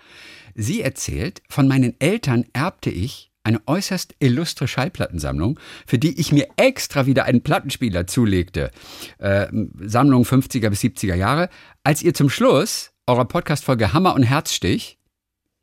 Sie 0.54 0.82
erzählt, 0.82 1.42
von 1.50 1.68
meinen 1.68 2.00
Eltern 2.00 2.46
erbte 2.54 2.90
ich 2.90 3.32
eine 3.44 3.62
äußerst 3.68 4.16
illustre 4.20 4.68
Schallplattensammlung, 4.68 5.60
für 5.86 6.00
die 6.00 6.20
ich 6.20 6.32
mir 6.32 6.48
extra 6.58 7.06
wieder 7.06 7.26
einen 7.26 7.44
Plattenspieler 7.44 8.08
zulegte. 8.08 8.72
Äh, 9.20 9.48
Sammlung 9.82 10.24
50er 10.24 10.70
bis 10.70 10.82
70er 10.82 11.16
Jahre. 11.16 11.50
Als 11.84 12.02
ihr 12.02 12.16
zum 12.16 12.30
Schluss 12.30 12.92
eurer 13.06 13.26
Podcast-Folge 13.26 13.94
Hammer 13.94 14.16
und 14.16 14.24
Herzstich, 14.24 14.98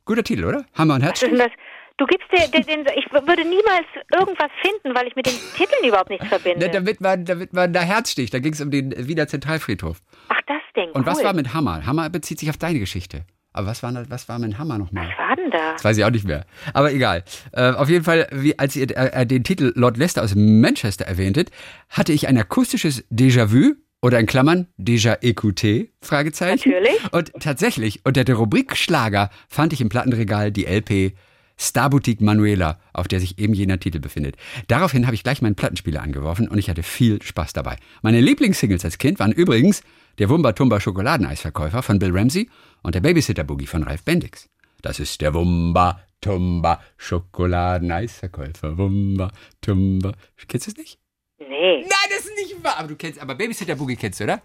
guter 0.05 0.23
Titel, 0.23 0.45
oder? 0.45 0.65
Hammer 0.73 0.95
und 0.95 1.03
Was 1.03 1.21
ist 1.21 1.23
denn 1.23 1.37
das? 1.37 1.51
Du 1.97 2.05
gibst 2.07 2.27
dir 2.31 2.47
den, 2.47 2.65
den, 2.65 2.85
ich 2.95 3.11
würde 3.11 3.43
niemals 3.43 3.85
irgendwas 4.11 4.49
finden, 4.61 4.95
weil 4.95 5.07
ich 5.07 5.15
mit 5.15 5.27
den 5.27 5.35
Titeln 5.55 5.87
überhaupt 5.87 6.09
nichts 6.09 6.27
verbinde. 6.27 6.65
Ne, 6.65 6.71
da 6.71 6.85
wird 6.85 7.01
man, 7.01 7.23
da 7.23 7.39
wird 7.39 7.53
man 7.53 7.71
da 7.71 7.81
Herzstich, 7.81 8.31
da 8.31 8.39
ging 8.39 8.53
es 8.53 8.61
um 8.61 8.71
den 8.71 8.93
Wiener 9.07 9.27
Zentralfriedhof. 9.27 10.01
Ach, 10.29 10.41
das 10.47 10.61
Ding. 10.75 10.89
Und 10.91 11.05
was 11.05 11.19
cool. 11.19 11.25
war 11.25 11.33
mit 11.33 11.53
Hammer? 11.53 11.85
Hammer 11.85 12.09
bezieht 12.09 12.39
sich 12.39 12.49
auf 12.49 12.57
deine 12.57 12.79
Geschichte. 12.79 13.25
Aber 13.53 13.67
was 13.67 13.83
war, 13.83 13.93
was 14.09 14.27
war 14.27 14.39
mit 14.39 14.57
Hammer 14.57 14.79
nochmal? 14.79 15.07
Was 15.07 15.17
war 15.17 15.35
denn 15.35 15.51
da? 15.51 15.73
Das 15.73 15.85
weiß 15.85 15.97
ich 15.97 16.03
auch 16.03 16.09
nicht 16.09 16.25
mehr. 16.25 16.45
Aber 16.73 16.91
egal. 16.91 17.23
Äh, 17.51 17.73
auf 17.73 17.87
jeden 17.87 18.03
Fall, 18.03 18.27
wie, 18.31 18.57
als 18.57 18.75
ihr 18.75 18.87
äh, 18.97 19.27
den 19.27 19.43
Titel 19.43 19.71
Lord 19.75 19.97
Lester 19.97 20.23
aus 20.23 20.33
Manchester 20.35 21.05
erwähntet, 21.05 21.51
hatte 21.89 22.11
ich 22.11 22.27
ein 22.27 22.37
akustisches 22.37 23.07
Déjà-vu 23.11 23.75
oder 24.03 24.19
in 24.19 24.25
Klammern 24.25 24.67
Déjà 24.77 25.17
écouté? 25.23 25.89
Fragezeichen. 26.01 26.69
Natürlich. 26.69 27.13
Und 27.13 27.31
tatsächlich, 27.39 28.01
unter 28.03 28.25
der 28.25 28.35
Rubrik 28.35 28.75
Schlager 28.75 29.29
fand 29.47 29.71
ich 29.71 29.79
im 29.79 29.89
Plattenregal 29.89 30.51
die 30.51 30.65
LP 30.65 31.15
Star 31.57 31.89
Boutique 31.89 32.19
Manuela, 32.19 32.79
auf 32.91 33.07
der 33.07 33.21
sich 33.21 33.39
eben 33.39 33.53
jener 33.53 33.79
Titel 33.79 33.99
befindet. 33.99 34.35
Daraufhin 34.67 35.05
habe 35.05 35.15
ich 35.15 35.23
gleich 35.23 35.41
meinen 35.41 35.55
Plattenspieler 35.55 36.01
angeworfen 36.01 36.49
und 36.49 36.57
ich 36.57 36.69
hatte 36.69 36.83
viel 36.83 37.21
Spaß 37.21 37.53
dabei. 37.53 37.77
Meine 38.01 38.19
Lieblingssingles 38.19 38.83
als 38.83 38.97
Kind 38.97 39.19
waren 39.19 39.31
übrigens 39.31 39.81
der 40.19 40.29
Wumba 40.29 40.51
Tumba 40.51 40.81
Schokoladeneisverkäufer 40.81 41.81
von 41.81 41.99
Bill 41.99 42.11
Ramsey 42.11 42.49
und 42.81 42.95
der 42.95 43.01
Babysitter 43.01 43.45
Boogie 43.45 43.67
von 43.67 43.83
Ralph 43.83 44.03
Bendix. 44.03 44.49
Das 44.81 44.99
ist 44.99 45.21
der 45.21 45.33
Wumba 45.33 46.01
Tumba 46.19 46.81
Schokoladeneisverkäufer. 46.97 48.77
Wumba 48.77 49.31
Tumba. 49.61 50.11
Kennst 50.47 50.67
du 50.67 50.71
es 50.71 50.77
nicht? 50.77 51.02
Nee. 51.49 51.81
Nein, 51.81 52.09
das 52.09 52.25
ist 52.25 52.35
nicht 52.35 52.63
wahr. 52.63 52.77
Aber 52.79 52.87
du 52.87 52.95
kennst, 52.95 53.19
aber 53.21 53.35
Babysitter 53.35 53.75
Boogie 53.75 53.95
kennst 53.95 54.19
du, 54.19 54.25
oder? 54.25 54.41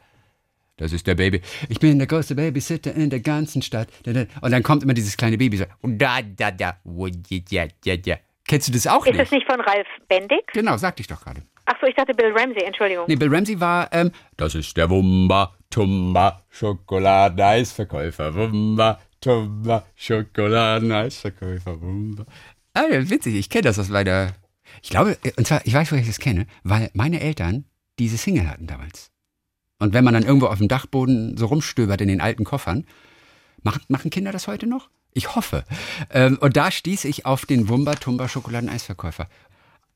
Das 0.77 0.93
ist 0.93 1.07
der 1.07 1.17
Baby. 1.17 1.41
Ich 1.69 1.81
bin 1.81 1.99
der 1.99 2.07
größte 2.07 2.35
Babysitter 2.37 2.95
in 2.95 3.11
der 3.11 3.21
ganzen 3.21 3.63
Stadt. 3.63 3.89
Und 4.07 4.51
dann 4.53 4.63
kommt 4.63 4.85
immer 4.85 4.95
dieses 4.95 5.17
kleine 5.17 5.37
Baby 5.37 5.57
so. 5.57 5.65
Und 5.83 5.99
da, 5.99 6.21
da, 6.23 6.51
da. 6.53 6.77
wo, 6.85 7.07
ja, 7.09 7.15
ja, 7.51 7.67
ja, 7.85 7.95
ja. 8.05 8.17
Kennst 8.47 8.69
du 8.69 8.73
das 8.73 8.87
auch 8.87 9.05
Ist 9.05 9.19
das 9.19 9.31
nicht? 9.31 9.43
nicht 9.43 9.47
von 9.51 9.61
Ralf 9.61 9.87
Bendig? 10.09 10.41
Genau, 10.53 10.77
sagte 10.77 11.01
ich 11.03 11.07
doch 11.09 11.21
gerade. 11.21 11.43
Ach 11.67 11.75
so, 11.81 11.87
ich 11.87 11.95
dachte 11.97 12.15
Bill 12.15 12.33
Ramsey, 12.35 12.63
Entschuldigung. 12.65 13.05
Nee, 13.09 13.17
Bill 13.17 13.29
Ramsey 13.35 13.61
war, 13.61 13.93
ähm, 13.93 14.11
das 14.39 14.55
ist 14.55 14.75
der 14.77 14.89
Wumba, 14.89 15.55
Tumba, 15.69 16.43
Schokoladeneisverkäufer. 16.49 18.35
Wumba, 18.35 19.01
Tumba, 19.21 19.85
Schokoladeneisverkäufer. 19.97 21.81
Wumba. 21.83 22.25
Ah, 22.73 22.85
witzig, 22.89 23.35
ich 23.35 23.51
kenne 23.51 23.63
das 23.65 23.79
aus 23.79 23.89
meiner. 23.89 24.33
Ich 24.83 24.91
glaube, 24.91 25.19
äh, 25.23 25.33
und 25.37 25.47
zwar, 25.47 25.67
ich 25.67 25.75
weiß, 25.75 25.91
woher 25.91 26.03
ich 26.03 26.09
das 26.09 26.19
kenne, 26.19 26.47
weil 26.63 26.91
meine 26.95 27.21
Eltern 27.21 27.65
diese 27.99 28.17
Single 28.17 28.49
hatten 28.49 28.67
damals. 28.67 29.11
Und 29.79 29.95
wenn 29.95 30.05
man 30.05 30.15
dann 30.15 30.25
irgendwo 30.25 30.47
auf 30.47 30.59
dem 30.59 30.69
Dachboden 30.69 31.37
so 31.37 31.47
rumstöbert 31.47 32.01
in 32.01 32.09
den 32.09 32.21
alten 32.21 32.45
Koffern, 32.45 32.85
machen, 33.63 33.83
machen 33.89 34.11
Kinder 34.11 34.33
das 34.33 34.49
heute 34.49 34.67
noch? 34.67 34.89
Ich 35.15 35.35
hoffe. 35.35 35.65
Ähm, 36.11 36.39
und 36.41 36.57
da 36.57 36.71
stieß 36.71 37.05
ich 37.05 37.27
auf 37.27 37.47
den 37.47 37.69
Wumba 37.69 37.95
Tumba 37.95 38.29
Schokoladeneisverkäufer. 38.29 39.29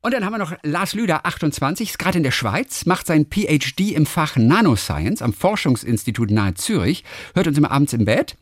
Und 0.00 0.12
dann 0.12 0.24
haben 0.24 0.32
wir 0.32 0.38
noch 0.38 0.52
Lars 0.64 0.94
Lüder, 0.94 1.26
28, 1.26 1.90
ist 1.90 1.98
gerade 1.98 2.18
in 2.18 2.24
der 2.24 2.32
Schweiz, 2.32 2.86
macht 2.86 3.06
sein 3.06 3.26
PhD 3.26 3.92
im 3.92 4.04
Fach 4.04 4.36
Nanoscience 4.36 5.22
am 5.22 5.32
Forschungsinstitut 5.32 6.32
nahe 6.32 6.54
Zürich, 6.54 7.04
hört 7.34 7.46
uns 7.46 7.56
immer 7.56 7.70
abends 7.70 7.92
im 7.92 8.04
Bett. 8.04 8.36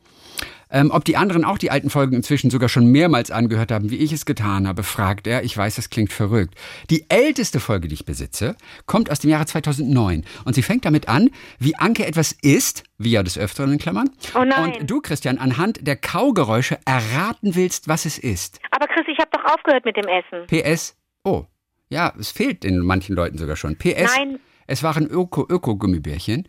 Ähm, 0.70 0.90
ob 0.92 1.04
die 1.04 1.16
anderen 1.16 1.44
auch 1.44 1.58
die 1.58 1.70
alten 1.70 1.90
Folgen 1.90 2.14
inzwischen 2.14 2.50
sogar 2.50 2.68
schon 2.68 2.86
mehrmals 2.86 3.30
angehört 3.30 3.72
haben, 3.72 3.90
wie 3.90 3.96
ich 3.96 4.12
es 4.12 4.24
getan 4.24 4.68
habe, 4.68 4.82
fragt 4.82 5.26
er. 5.26 5.42
Ich 5.42 5.56
weiß, 5.56 5.76
das 5.76 5.90
klingt 5.90 6.12
verrückt. 6.12 6.54
Die 6.90 7.06
älteste 7.08 7.58
Folge, 7.60 7.88
die 7.88 7.94
ich 7.94 8.04
besitze, 8.04 8.56
kommt 8.86 9.10
aus 9.10 9.18
dem 9.18 9.30
Jahre 9.30 9.46
2009. 9.46 10.24
Und 10.44 10.54
sie 10.54 10.62
fängt 10.62 10.84
damit 10.84 11.08
an, 11.08 11.30
wie 11.58 11.74
Anke 11.76 12.06
etwas 12.06 12.32
isst, 12.42 12.84
wie 12.98 13.10
ja 13.10 13.22
des 13.22 13.36
Öfteren 13.38 13.72
in 13.72 13.78
Klammern. 13.78 14.10
Oh 14.34 14.44
nein. 14.44 14.76
Und 14.80 14.90
du, 14.90 15.00
Christian, 15.00 15.38
anhand 15.38 15.86
der 15.86 15.96
Kaugeräusche 15.96 16.78
erraten 16.84 17.54
willst, 17.56 17.88
was 17.88 18.04
es 18.04 18.18
ist. 18.18 18.60
Aber 18.70 18.86
Chris, 18.86 19.06
ich 19.10 19.18
habe 19.18 19.30
doch 19.32 19.44
aufgehört 19.52 19.84
mit 19.84 19.96
dem 19.96 20.06
Essen. 20.06 20.46
PS, 20.46 20.96
oh, 21.24 21.46
ja, 21.88 22.12
es 22.18 22.30
fehlt 22.30 22.62
den 22.62 22.78
manchen 22.78 23.16
Leuten 23.16 23.38
sogar 23.38 23.56
schon. 23.56 23.76
PS, 23.76 24.16
Nein. 24.16 24.38
es 24.68 24.82
waren 24.84 25.08
Öko- 25.10 25.50
Öko-Gummibärchen. 25.50 26.46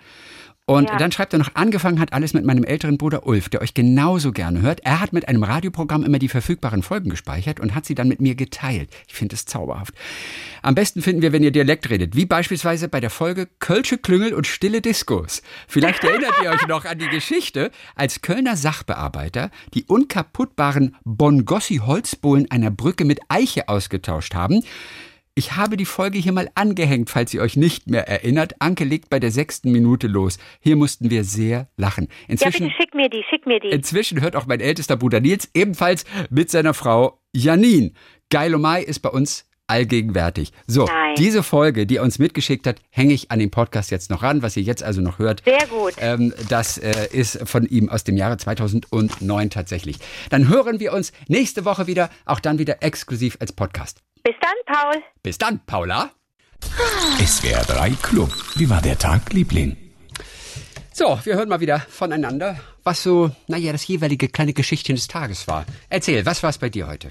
Und 0.68 0.90
Ja. 0.90 0.98
dann 0.98 1.12
schreibt 1.12 1.34
er 1.34 1.40
noch, 1.40 1.56
angefangen 1.56 2.00
hat 2.00 2.14
alles 2.14 2.34
mit 2.34 2.46
meinem 2.46 2.64
älteren 2.64 2.98
Bruder 2.98 3.26
Ulf, 3.26 3.50
der 3.50 3.62
euch 3.62 3.74
genauso 3.74 4.32
gerne 4.32 4.62
hört. 4.62 4.80
Er 4.86 5.02
hat 5.02 5.12
mit 5.12 5.28
einem 5.28 5.44
Radioprogramm 5.44 6.04
immer 6.04 6.20
die 6.20 6.30
verfügbaren 6.30 6.84
Folgen 6.84 7.10
gespeichert 7.10 7.60
und 7.60 7.76
hat 7.76 7.86
sie 7.86 7.96
dann 7.96 8.08
mit 8.08 8.22
mir 8.22 8.36
geteilt. 8.36 8.90
Ich 9.08 9.16
finde 9.16 9.36
es 9.36 9.46
zauberhaft. 9.46 9.94
Am 10.62 10.76
besten 10.76 11.02
finden 11.02 11.24
wir, 11.24 11.34
wenn 11.34 11.44
ihr 11.44 11.52
Dialekt 11.52 11.90
redet, 11.90 12.16
wie 12.16 12.26
beispielsweise 12.26 12.88
bei 12.88 13.00
der 13.02 13.10
Folge 13.10 13.50
Kölsche 13.60 13.98
Klüngel 13.98 14.34
und 14.34 14.48
stille 14.48 14.82
Diskos. 14.82 15.42
Vielleicht 15.68 16.04
erinnert 16.04 16.36
ihr 16.44 16.52
euch 16.52 16.68
noch 16.68 16.86
an 16.86 17.00
die 17.00 17.10
Geschichte, 17.10 17.72
als 17.96 18.22
Kölner 18.22 18.56
Sachbearbeiter 18.56 19.50
die 19.74 19.84
unkaputtbaren 19.86 20.96
Bongossi-Holzbohlen 21.04 22.50
einer 22.52 22.72
Brücke 22.72 23.04
mit 23.04 23.20
Eiche 23.30 23.68
ausgetauscht 23.68 24.36
haben. 24.36 24.64
Ich 25.42 25.54
habe 25.54 25.76
die 25.76 25.86
Folge 25.86 26.20
hier 26.20 26.34
mal 26.34 26.52
angehängt, 26.54 27.10
falls 27.10 27.34
ihr 27.34 27.42
euch 27.42 27.58
nicht 27.58 27.90
mehr 27.90 28.08
erinnert. 28.08 28.54
Anke 28.60 28.84
legt 28.84 29.10
bei 29.10 29.20
der 29.20 29.32
sechsten 29.32 29.72
Minute 29.72 30.06
los. 30.06 30.38
Hier 30.60 30.76
mussten 30.76 31.10
wir 31.10 31.24
sehr 31.24 31.68
lachen. 31.78 32.10
Ja, 32.28 32.34
Inzwischen, 32.34 32.68
bitte 32.68 32.76
schick 32.80 32.94
mir 32.94 33.10
die, 33.10 33.24
schick 33.28 33.48
mir 33.48 33.60
die. 33.60 33.70
inzwischen 33.70 34.22
hört 34.22 34.36
auch 34.36 34.46
mein 34.46 34.60
ältester 34.60 34.98
Bruder 34.98 35.20
Nils 35.20 35.50
ebenfalls 35.56 36.06
mit 36.30 36.52
seiner 36.52 36.76
Frau 36.76 37.20
Janine. 37.34 37.94
Geilomai 38.30 38.84
ist 38.84 39.00
bei 39.00 39.10
uns 39.10 39.50
allgegenwärtig. 39.66 40.52
So, 40.68 40.86
Nein. 40.86 41.16
diese 41.18 41.42
Folge, 41.42 41.88
die 41.88 41.98
er 41.98 42.04
uns 42.04 42.20
mitgeschickt 42.20 42.68
hat, 42.68 42.80
hänge 42.92 43.16
ich 43.16 43.32
an 43.32 43.40
den 43.40 43.50
Podcast 43.50 43.90
jetzt 43.90 44.12
noch 44.12 44.22
ran, 44.22 44.44
was 44.44 44.56
ihr 44.58 44.64
jetzt 44.64 44.84
also 44.84 45.02
noch 45.02 45.18
hört. 45.18 45.42
Sehr 45.44 45.66
gut. 45.66 45.94
Ähm, 45.98 46.36
das 46.50 46.78
äh, 46.78 47.08
ist 47.12 47.50
von 47.50 47.66
ihm 47.66 47.90
aus 47.90 48.04
dem 48.04 48.16
Jahre 48.16 48.38
2009 48.38 49.50
tatsächlich. 49.50 49.98
Dann 50.30 50.50
hören 50.50 50.80
wir 50.80 50.94
uns 50.94 51.12
nächste 51.28 51.66
Woche 51.66 51.88
wieder, 51.88 52.12
auch 52.26 52.40
dann 52.40 52.60
wieder 52.60 52.84
exklusiv 52.84 53.38
als 53.40 53.54
Podcast. 53.54 54.04
Bis 54.24 54.36
dann, 54.40 54.54
Paul. 54.66 55.04
Bis 55.24 55.38
dann, 55.38 55.60
Paula. 55.66 56.12
SWR 57.26 57.64
3 57.64 57.90
Club. 58.04 58.32
Wie 58.56 58.70
war 58.70 58.82
der 58.82 58.98
Tag, 58.98 59.34
Liebling? 59.34 59.76
So, 60.94 61.20
wir 61.24 61.36
hören 61.36 61.50
mal 61.50 61.60
wieder 61.60 61.80
voneinander, 61.80 62.60
was 62.84 63.02
so, 63.02 63.32
naja, 63.48 63.72
das 63.72 63.88
jeweilige 63.88 64.28
kleine 64.28 64.54
Geschichtchen 64.54 64.96
des 64.96 65.08
Tages 65.08 65.48
war. 65.48 65.66
Erzähl, 65.90 66.24
was 66.26 66.44
war 66.44 66.52
es 66.52 66.60
bei 66.60 66.70
dir 66.70 66.86
heute? 66.88 67.10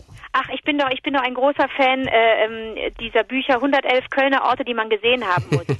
Bin 0.71 0.79
doch, 0.79 0.91
ich 0.93 1.03
bin 1.03 1.15
doch 1.15 1.23
ein 1.23 1.35
großer 1.35 1.67
Fan 1.77 2.07
äh, 2.07 2.45
ähm, 2.45 2.95
dieser 3.01 3.25
Bücher 3.25 3.55
111 3.55 4.09
Kölner 4.09 4.45
Orte, 4.45 4.65
die 4.65 4.73
man 4.73 4.89
gesehen 4.89 5.27
haben 5.27 5.45
muss. 5.51 5.67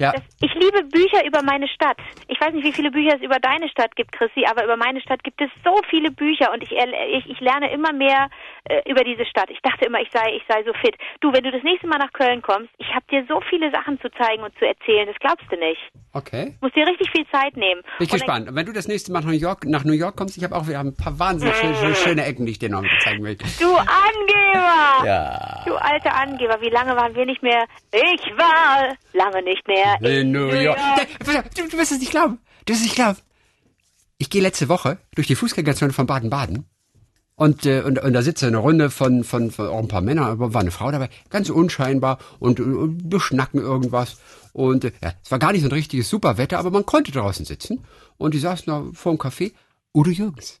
Ja. 0.00 0.12
das, 0.12 0.22
ich 0.40 0.54
liebe 0.54 0.82
Bücher 0.84 1.26
über 1.26 1.42
meine 1.42 1.68
Stadt. 1.68 1.98
Ich 2.26 2.40
weiß 2.40 2.54
nicht, 2.54 2.64
wie 2.64 2.72
viele 2.72 2.90
Bücher 2.90 3.16
es 3.16 3.22
über 3.22 3.36
deine 3.38 3.68
Stadt 3.68 3.94
gibt, 3.96 4.12
Chrissy, 4.12 4.46
aber 4.48 4.64
über 4.64 4.78
meine 4.78 4.98
Stadt 5.02 5.22
gibt 5.22 5.42
es 5.42 5.50
so 5.62 5.78
viele 5.90 6.10
Bücher 6.10 6.50
und 6.54 6.62
ich, 6.62 6.72
ich, 6.72 7.28
ich 7.28 7.38
lerne 7.40 7.70
immer 7.70 7.92
mehr 7.92 8.30
äh, 8.64 8.80
über 8.90 9.04
diese 9.04 9.26
Stadt. 9.26 9.50
Ich 9.50 9.60
dachte 9.60 9.84
immer, 9.84 10.00
ich 10.00 10.08
sei, 10.10 10.36
ich 10.36 10.42
sei 10.48 10.64
so 10.64 10.72
fit. 10.72 10.96
Du, 11.20 11.34
wenn 11.34 11.44
du 11.44 11.50
das 11.50 11.62
nächste 11.62 11.86
Mal 11.86 11.98
nach 11.98 12.14
Köln 12.14 12.40
kommst, 12.40 12.70
ich 12.78 12.88
habe 12.94 13.04
dir 13.10 13.26
so 13.28 13.42
viele 13.50 13.70
Sachen 13.72 14.00
zu 14.00 14.10
zeigen 14.12 14.42
und 14.42 14.56
zu 14.58 14.66
erzählen, 14.66 15.06
das 15.06 15.16
glaubst 15.20 15.44
du 15.50 15.56
nicht. 15.56 15.80
Okay. 16.14 16.56
Musst 16.62 16.76
dir 16.76 16.86
richtig 16.86 17.10
viel 17.10 17.26
Zeit 17.30 17.58
nehmen. 17.58 17.82
Bin 17.98 18.06
ich 18.06 18.10
gespannt. 18.10 18.48
Wenn 18.50 18.64
du 18.64 18.72
das 18.72 18.88
nächste 18.88 19.12
Mal 19.12 19.20
nach 19.20 19.26
New 19.26 19.36
York, 19.36 19.66
nach 19.66 19.84
New 19.84 19.92
York 19.92 20.16
kommst, 20.16 20.38
ich 20.38 20.44
habe 20.44 20.56
auch 20.56 20.66
wieder 20.66 20.80
ein 20.80 20.96
paar 20.96 21.18
wahnsinnig 21.18 21.54
schöne, 21.60 21.94
schöne 21.94 22.24
Ecken, 22.24 22.46
die 22.46 22.52
ich 22.52 22.58
dir 22.58 22.70
noch 22.70 22.84
zeigen 23.00 23.22
will. 23.22 23.36
Du 23.36 23.76
Angeber! 24.32 25.06
Ja. 25.06 25.62
Du 25.66 25.74
alter 25.74 26.14
Angeber, 26.14 26.60
wie 26.60 26.70
lange 26.70 26.96
waren 26.96 27.14
wir 27.14 27.26
nicht 27.26 27.42
mehr? 27.42 27.64
Ich 27.92 28.22
war 28.36 28.96
lange 29.12 29.42
nicht 29.42 29.66
mehr 29.66 30.00
In 30.00 30.32
New 30.32 30.48
York. 30.48 30.78
Du, 31.24 31.68
du 31.68 31.78
wirst 31.78 31.92
es 31.92 31.98
nicht 31.98 32.10
glauben. 32.10 32.38
Du 32.64 32.72
wirst 32.72 32.82
es 32.82 32.86
nicht 32.86 32.96
glauben. 32.96 33.18
Ich 34.18 34.30
gehe 34.30 34.42
letzte 34.42 34.68
Woche 34.68 34.98
durch 35.14 35.26
die 35.26 35.34
Fußgängerzone 35.34 35.92
von 35.92 36.06
Baden-Baden. 36.06 36.66
Und, 37.36 37.64
äh, 37.64 37.80
und, 37.80 37.98
und 37.98 38.12
da 38.12 38.20
sitzt 38.20 38.44
eine 38.44 38.58
Runde 38.58 38.90
von, 38.90 39.24
von, 39.24 39.50
von 39.50 39.68
auch 39.68 39.78
ein 39.78 39.88
paar 39.88 40.02
Männern, 40.02 40.26
aber 40.26 40.52
war 40.52 40.60
eine 40.60 40.70
Frau 40.70 40.90
dabei, 40.90 41.08
ganz 41.30 41.48
unscheinbar 41.48 42.18
und, 42.38 42.60
und, 42.60 42.76
und 42.76 43.08
beschnacken 43.08 43.60
irgendwas. 43.60 44.18
Und 44.52 44.84
äh, 44.84 44.92
ja, 45.02 45.14
es 45.24 45.30
war 45.30 45.38
gar 45.38 45.52
nicht 45.52 45.62
so 45.62 45.68
ein 45.68 45.72
richtiges 45.72 46.10
Superwetter, 46.10 46.58
aber 46.58 46.70
man 46.70 46.84
konnte 46.84 47.12
draußen 47.12 47.46
sitzen. 47.46 47.82
Und 48.18 48.34
die 48.34 48.38
saßen 48.38 48.66
da 48.66 48.84
vor 48.92 49.14
dem 49.14 49.18
Café. 49.18 49.52
Udo 49.94 50.10
Jürgens. 50.10 50.60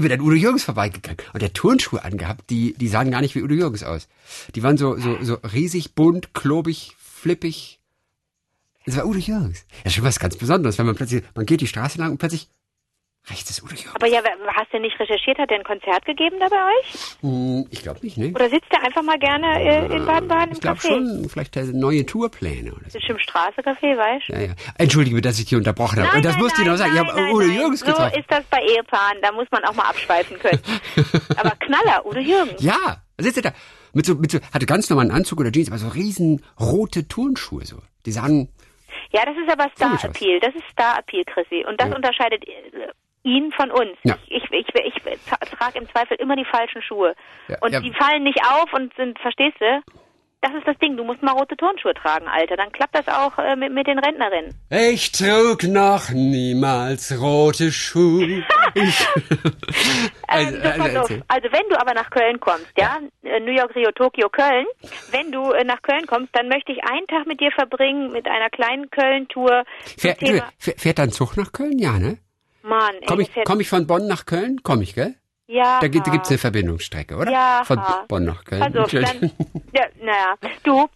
Bin 0.00 0.12
an 0.12 0.20
Udo 0.20 0.34
Jürgens 0.34 0.64
vorbeigegangen 0.64 1.18
und 1.34 1.42
der 1.42 1.52
Turnschuhe 1.52 2.02
angehabt, 2.02 2.48
die, 2.48 2.74
die 2.74 2.88
sahen 2.88 3.10
gar 3.10 3.20
nicht 3.20 3.34
wie 3.34 3.42
Udo 3.42 3.54
Jürgens 3.54 3.82
aus. 3.82 4.08
Die 4.54 4.62
waren 4.62 4.78
so, 4.78 4.96
so, 4.96 5.22
so 5.22 5.34
riesig, 5.52 5.94
bunt, 5.94 6.32
klobig, 6.32 6.96
flippig. 6.98 7.78
Es 8.84 8.96
war 8.96 9.06
Udo 9.06 9.18
Jürgens. 9.18 9.66
Ja, 9.84 9.90
schon 9.90 10.04
was 10.04 10.18
ganz 10.18 10.36
Besonderes, 10.36 10.78
wenn 10.78 10.86
man 10.86 10.94
plötzlich, 10.94 11.22
man 11.34 11.46
geht 11.46 11.60
die 11.60 11.66
Straße 11.66 11.98
lang 11.98 12.12
und 12.12 12.18
plötzlich 12.18 12.48
rechts 13.30 13.50
ist 13.50 13.62
Udo 13.62 13.74
Jürgens. 13.74 13.94
Aber 13.94 14.06
ja, 14.08 14.20
hast 14.54 14.72
du 14.72 14.78
nicht 14.80 14.98
recherchiert? 14.98 15.38
Hat 15.38 15.50
er 15.50 15.58
ein 15.58 15.64
Konzert 15.64 16.04
gegeben 16.04 16.36
da 16.40 16.48
bei 16.48 16.56
euch? 16.56 17.16
Hm, 17.20 17.66
ich 17.70 17.82
glaube 17.82 18.00
nicht, 18.02 18.16
ne? 18.18 18.32
Oder 18.34 18.48
sitzt 18.50 18.66
er 18.70 18.82
einfach 18.84 19.02
mal 19.02 19.18
gerne 19.18 19.62
äh, 19.62 19.86
in 19.94 20.04
Baden-Baden 20.04 20.48
im 20.48 20.52
Ich 20.52 20.60
glaube 20.60 20.78
Café? 20.80 20.88
schon, 20.88 21.28
vielleicht 21.28 21.56
äh, 21.56 21.64
neue 21.64 22.04
Tourpläne 22.04 22.72
oder 22.72 22.88
so. 22.90 22.98
Bestimmt 22.98 23.20
Straße-Café, 23.22 23.96
weißt 23.96 24.28
du? 24.28 24.32
Ja, 24.32 24.40
ja. 24.40 24.52
Entschuldige 24.78 25.20
dass 25.20 25.38
ich 25.38 25.44
dich 25.46 25.56
unterbrochen 25.56 26.02
habe. 26.02 26.16
Und 26.16 26.24
das 26.24 26.36
musste 26.38 26.62
ich 26.62 26.66
noch 26.68 26.76
sagen. 26.76 26.92
Ich 26.94 26.98
habe 26.98 27.32
Udo 27.32 27.42
Jürgens 27.46 27.80
so 27.80 27.86
getroffen. 27.86 28.18
ist 28.18 28.30
das 28.30 28.42
bei 28.50 28.58
Ehepaaren. 28.62 29.18
Da 29.22 29.30
muss 29.32 29.46
man 29.50 29.64
auch 29.64 29.74
mal 29.74 29.84
abschweifen 29.88 30.38
können. 30.38 30.60
Aber 31.36 31.50
Knaller, 31.60 32.04
Udo 32.06 32.18
Jürgens. 32.20 32.62
Ja, 32.62 33.02
sitzt 33.18 33.36
er 33.38 33.42
da. 33.50 33.52
Mit 33.94 34.06
so, 34.06 34.14
mit 34.14 34.30
so, 34.32 34.38
hatte 34.52 34.66
ganz 34.66 34.88
normalen 34.90 35.10
Anzug 35.10 35.38
oder 35.40 35.52
Jeans, 35.52 35.68
aber 35.68 35.76
so 35.76 35.88
riesen 35.88 36.42
rote 36.58 37.06
Turnschuhe 37.08 37.66
so. 37.66 37.76
Die 38.06 38.10
sahen, 38.10 38.48
Ja, 39.12 39.24
das 39.26 39.34
ist 39.36 39.52
aber 39.52 39.70
Star-Appeal. 39.76 40.40
Das 40.40 40.54
ist 40.54 40.64
Star-Appeal, 40.72 41.24
Chrissy. 41.26 41.64
Und 41.68 41.78
das 41.78 41.90
Ja. 41.90 41.96
unterscheidet 41.96 42.42
äh, 42.48 42.88
ihn 43.24 43.52
von 43.52 43.70
uns. 43.70 43.96
Ja. 44.02 44.16
Ich, 44.26 44.42
ich, 44.50 44.66
ich, 44.74 44.96
ich 45.06 45.22
trage 45.58 45.78
im 45.78 45.88
Zweifel 45.90 46.16
immer 46.18 46.36
die 46.36 46.44
falschen 46.44 46.82
Schuhe. 46.82 47.14
Ja, 47.48 47.56
und 47.60 47.72
ja. 47.72 47.80
die 47.80 47.92
fallen 47.92 48.22
nicht 48.24 48.40
auf 48.44 48.72
und 48.72 48.92
sind, 48.96 49.18
verstehst 49.20 49.56
du? 49.60 49.80
Das 50.44 50.52
ist 50.54 50.66
das 50.66 50.76
Ding. 50.78 50.96
Du 50.96 51.04
musst 51.04 51.22
mal 51.22 51.30
rote 51.30 51.56
Turnschuhe 51.56 51.94
tragen, 51.94 52.26
Alter. 52.26 52.56
Dann 52.56 52.72
klappt 52.72 52.96
das 52.96 53.06
auch 53.06 53.38
äh, 53.38 53.54
mit, 53.54 53.72
mit 53.72 53.86
den 53.86 54.00
Rentnerinnen. 54.00 54.52
ich 54.70 55.12
trug 55.12 55.62
noch 55.62 56.10
niemals 56.10 57.16
rote 57.20 57.70
Schuhe. 57.70 58.42
Ich, 58.74 59.06
Ähm, 60.28 60.48
so, 60.62 60.62
pass 60.62 60.80
auf. 60.80 61.10
erzähl. 61.10 61.22
also 61.28 61.48
wenn 61.52 61.68
du 61.68 61.78
aber 61.80 61.94
nach 61.94 62.10
Köln 62.10 62.40
kommst, 62.40 62.66
ja, 62.76 62.98
äh, 63.22 63.38
New 63.40 63.52
York, 63.52 63.74
Rio, 63.76 63.90
Tokio, 63.92 64.28
Köln, 64.30 64.66
wenn 65.10 65.30
du 65.30 65.52
äh, 65.52 65.62
nach 65.64 65.80
Köln 65.82 66.06
kommst, 66.06 66.30
dann 66.34 66.48
möchte 66.48 66.72
ich 66.72 66.82
einen 66.84 67.06
Tag 67.06 67.26
mit 67.26 67.38
dir 67.40 67.50
verbringen 67.52 68.10
mit 68.12 68.26
einer 68.26 68.48
kleinen 68.50 68.90
Köln-Tour. 68.90 69.64
zum 69.84 70.00
Fährt, 70.00 70.22
du, 70.22 70.26
Thema- 70.26 70.48
fährt 70.58 70.80
fährt 70.80 70.98
da 70.98 71.02
ein 71.04 71.10
Zug 71.12 71.36
nach 71.36 71.52
Köln? 71.52 71.78
Ja, 71.78 71.98
ne? 71.98 72.18
Mann, 72.62 72.94
ey, 73.00 73.06
Komm 73.06 73.20
ich, 73.20 73.30
komm 73.44 73.60
ich 73.60 73.68
von 73.68 73.86
Bonn 73.86 74.06
nach 74.06 74.26
Köln? 74.26 74.60
Komm 74.62 74.82
ich, 74.82 74.94
gell? 74.94 75.14
ja, 75.48 75.80
Da, 75.80 75.88
gibt- 75.88 76.06
da 76.06 76.10
gibt's 76.12 76.28
eine 76.30 76.38
Verbindungsstrecke, 76.38 77.16
oder? 77.16 77.30
Ja. 77.30 77.62
Von 77.64 77.80
Bonn 78.08 78.24
nach 78.24 78.44
Köln. 78.44 78.62
Auf, 78.78 78.90
dann, 78.90 79.30
ja, 79.74 79.84
naja, 80.00 80.34
du, 80.62 80.88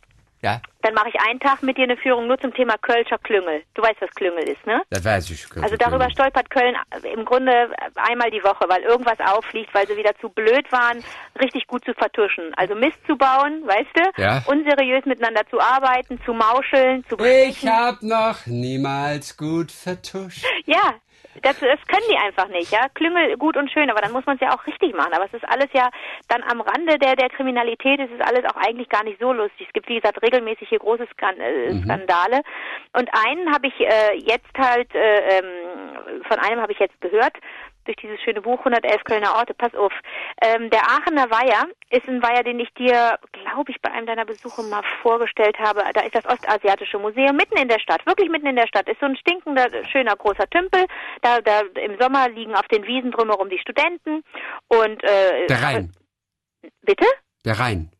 ja, 0.43 0.61
dann 0.83 0.95
mache 0.95 1.09
ich 1.09 1.21
einen 1.21 1.41
Tag 1.41 1.63
mit 1.65 1.77
dir 1.77 1.83
eine 1.85 1.97
Führung 1.97 2.29
nur 2.29 2.39
zum 2.39 2.55
Thema 2.55 2.75
Kölscher 2.81 3.19
Klüngel. 3.19 3.63
Du 3.75 3.83
weißt, 3.83 4.01
was 4.01 4.11
Klüngel 4.11 4.45
ist, 4.49 4.65
ne? 4.67 4.81
das 4.91 5.05
weiß 5.05 5.31
ich. 5.31 5.45
Also 5.61 5.77
darüber 5.77 6.09
stolpert 6.11 6.49
Köln 6.51 6.77
im 7.13 7.25
Grunde 7.25 7.71
einmal 7.97 8.31
die 8.31 8.43
Woche, 8.45 8.65
weil 8.69 8.83
irgendwas 8.83 9.19
auffliegt, 9.19 9.75
weil 9.75 9.89
sie 9.89 9.97
wieder 9.97 10.13
zu 10.21 10.29
blöd 10.29 10.71
waren, 10.71 11.03
richtig 11.41 11.67
gut 11.67 11.85
zu 11.85 11.93
vertuschen. 11.95 12.55
Also 12.57 12.77
Mist 12.77 12.99
zu 13.09 13.17
bauen, 13.17 13.63
weißt 13.67 13.91
du? 13.95 14.23
Ja. 14.23 14.45
Unseriös 14.47 15.05
miteinander 15.07 15.43
zu 15.51 15.59
arbeiten, 15.61 16.21
zu 16.25 16.33
mauscheln, 16.33 17.05
zu 17.09 17.17
Ich 17.17 17.23
bestechen. 17.61 17.71
hab 17.71 18.03
noch 18.03 18.47
niemals 18.47 19.37
gut 19.37 19.73
vertuscht. 19.73 20.45
Ja, 20.67 20.95
das, 21.43 21.59
das 21.61 21.81
können 21.87 22.07
die 22.11 22.17
einfach 22.17 22.49
nicht, 22.49 22.71
ja. 22.71 22.89
Klüngel 22.95 23.37
gut 23.37 23.57
und 23.57 23.71
schön, 23.71 23.91
aber 23.91 24.01
dann 24.01 24.13
muss 24.13 24.27
man 24.27 24.37
es 24.37 24.41
ja 24.41 24.55
auch 24.55 24.67
richtig 24.67 24.95
machen. 24.95 25.13
Aber 25.13 25.25
es 25.25 25.35
ist 25.35 25.49
alles 25.49 25.69
ja 25.73 25.89
dann 26.29 26.43
am 26.43 26.61
Rande 26.61 26.99
der, 26.99 27.17
der 27.17 27.29
Kriminalität, 27.31 28.01
es 28.01 28.11
ist 28.11 28.23
alles 28.23 28.45
auch 28.45 28.57
eigentlich 28.57 28.89
gar 28.89 29.05
nicht 29.05 29.21
so 29.21 29.33
lustig. 29.33 29.67
Es 29.67 29.73
gibt, 29.73 29.89
wie 29.89 29.97
gesagt, 29.97 30.23
regelmäßig 30.23 30.69
hier 30.69 30.79
große 30.79 31.05
äh, 31.05 31.83
Skandale. 31.83 32.43
Und 32.93 33.09
einen 33.27 33.53
habe 33.53 33.69
ich 33.69 33.81
äh, 33.81 34.17
jetzt 34.17 34.57
halt, 34.59 34.95
äh, 34.95 35.39
ähm, 35.39 36.23
von 36.29 36.39
einem 36.39 36.61
habe 36.61 36.73
ich 36.73 36.79
jetzt 36.79 37.01
gehört, 37.01 37.35
durch 37.87 37.97
dieses 37.97 38.21
schöne 38.21 38.43
Buch 38.43 38.59
111 38.59 39.05
Kölner 39.05 39.35
Orte, 39.35 39.55
pass 39.55 39.75
auf. 39.75 39.93
Ähm, 40.43 40.71
der 40.71 40.83
Aachener 40.83 41.31
Weiher 41.31 41.67
ist 41.91 42.09
ein 42.09 42.23
Weiher, 42.23 42.43
den 42.43 42.61
ich 42.61 42.73
dir, 42.75 43.19
glaube 43.33 43.71
ich, 43.71 43.81
bei 43.81 43.91
einem 43.91 44.07
deiner 44.07 44.25
Besuche 44.25 44.63
mal 44.63 44.83
vorgestellt 45.03 45.59
habe. 45.59 45.83
Da 45.95 46.03
ist 46.03 46.15
das 46.15 46.27
Ostasiatische 46.27 46.99
Museum 46.99 47.37
mitten 47.37 47.57
in 47.59 47.69
der 47.69 47.81
Stadt, 47.81 48.05
wirklich 48.07 48.29
mitten 48.29 48.47
in 48.47 48.57
der 48.57 48.67
Stadt. 48.67 48.89
Ist 48.89 49.01
so 49.01 49.07
ein 49.07 49.17
stinkender, 49.17 49.69
schöner, 49.91 50.17
großer 50.17 50.49
Tümpel. 50.51 50.85
Da, 51.23 51.41
da 51.41 51.61
im 51.81 51.99
Sommer 51.99 52.29
liegen 52.29 52.55
auf 52.55 52.67
den 52.69 52.87
Wiesen 52.87 53.11
drumherum 53.11 53.49
die 53.49 53.59
Studenten 53.59 54.23
und 54.69 55.03
äh, 55.05 55.47
Der 55.47 55.63
Rhein. 55.63 55.93
Bitte? 56.83 57.07
Der 57.45 57.59
Rhein. 57.59 57.91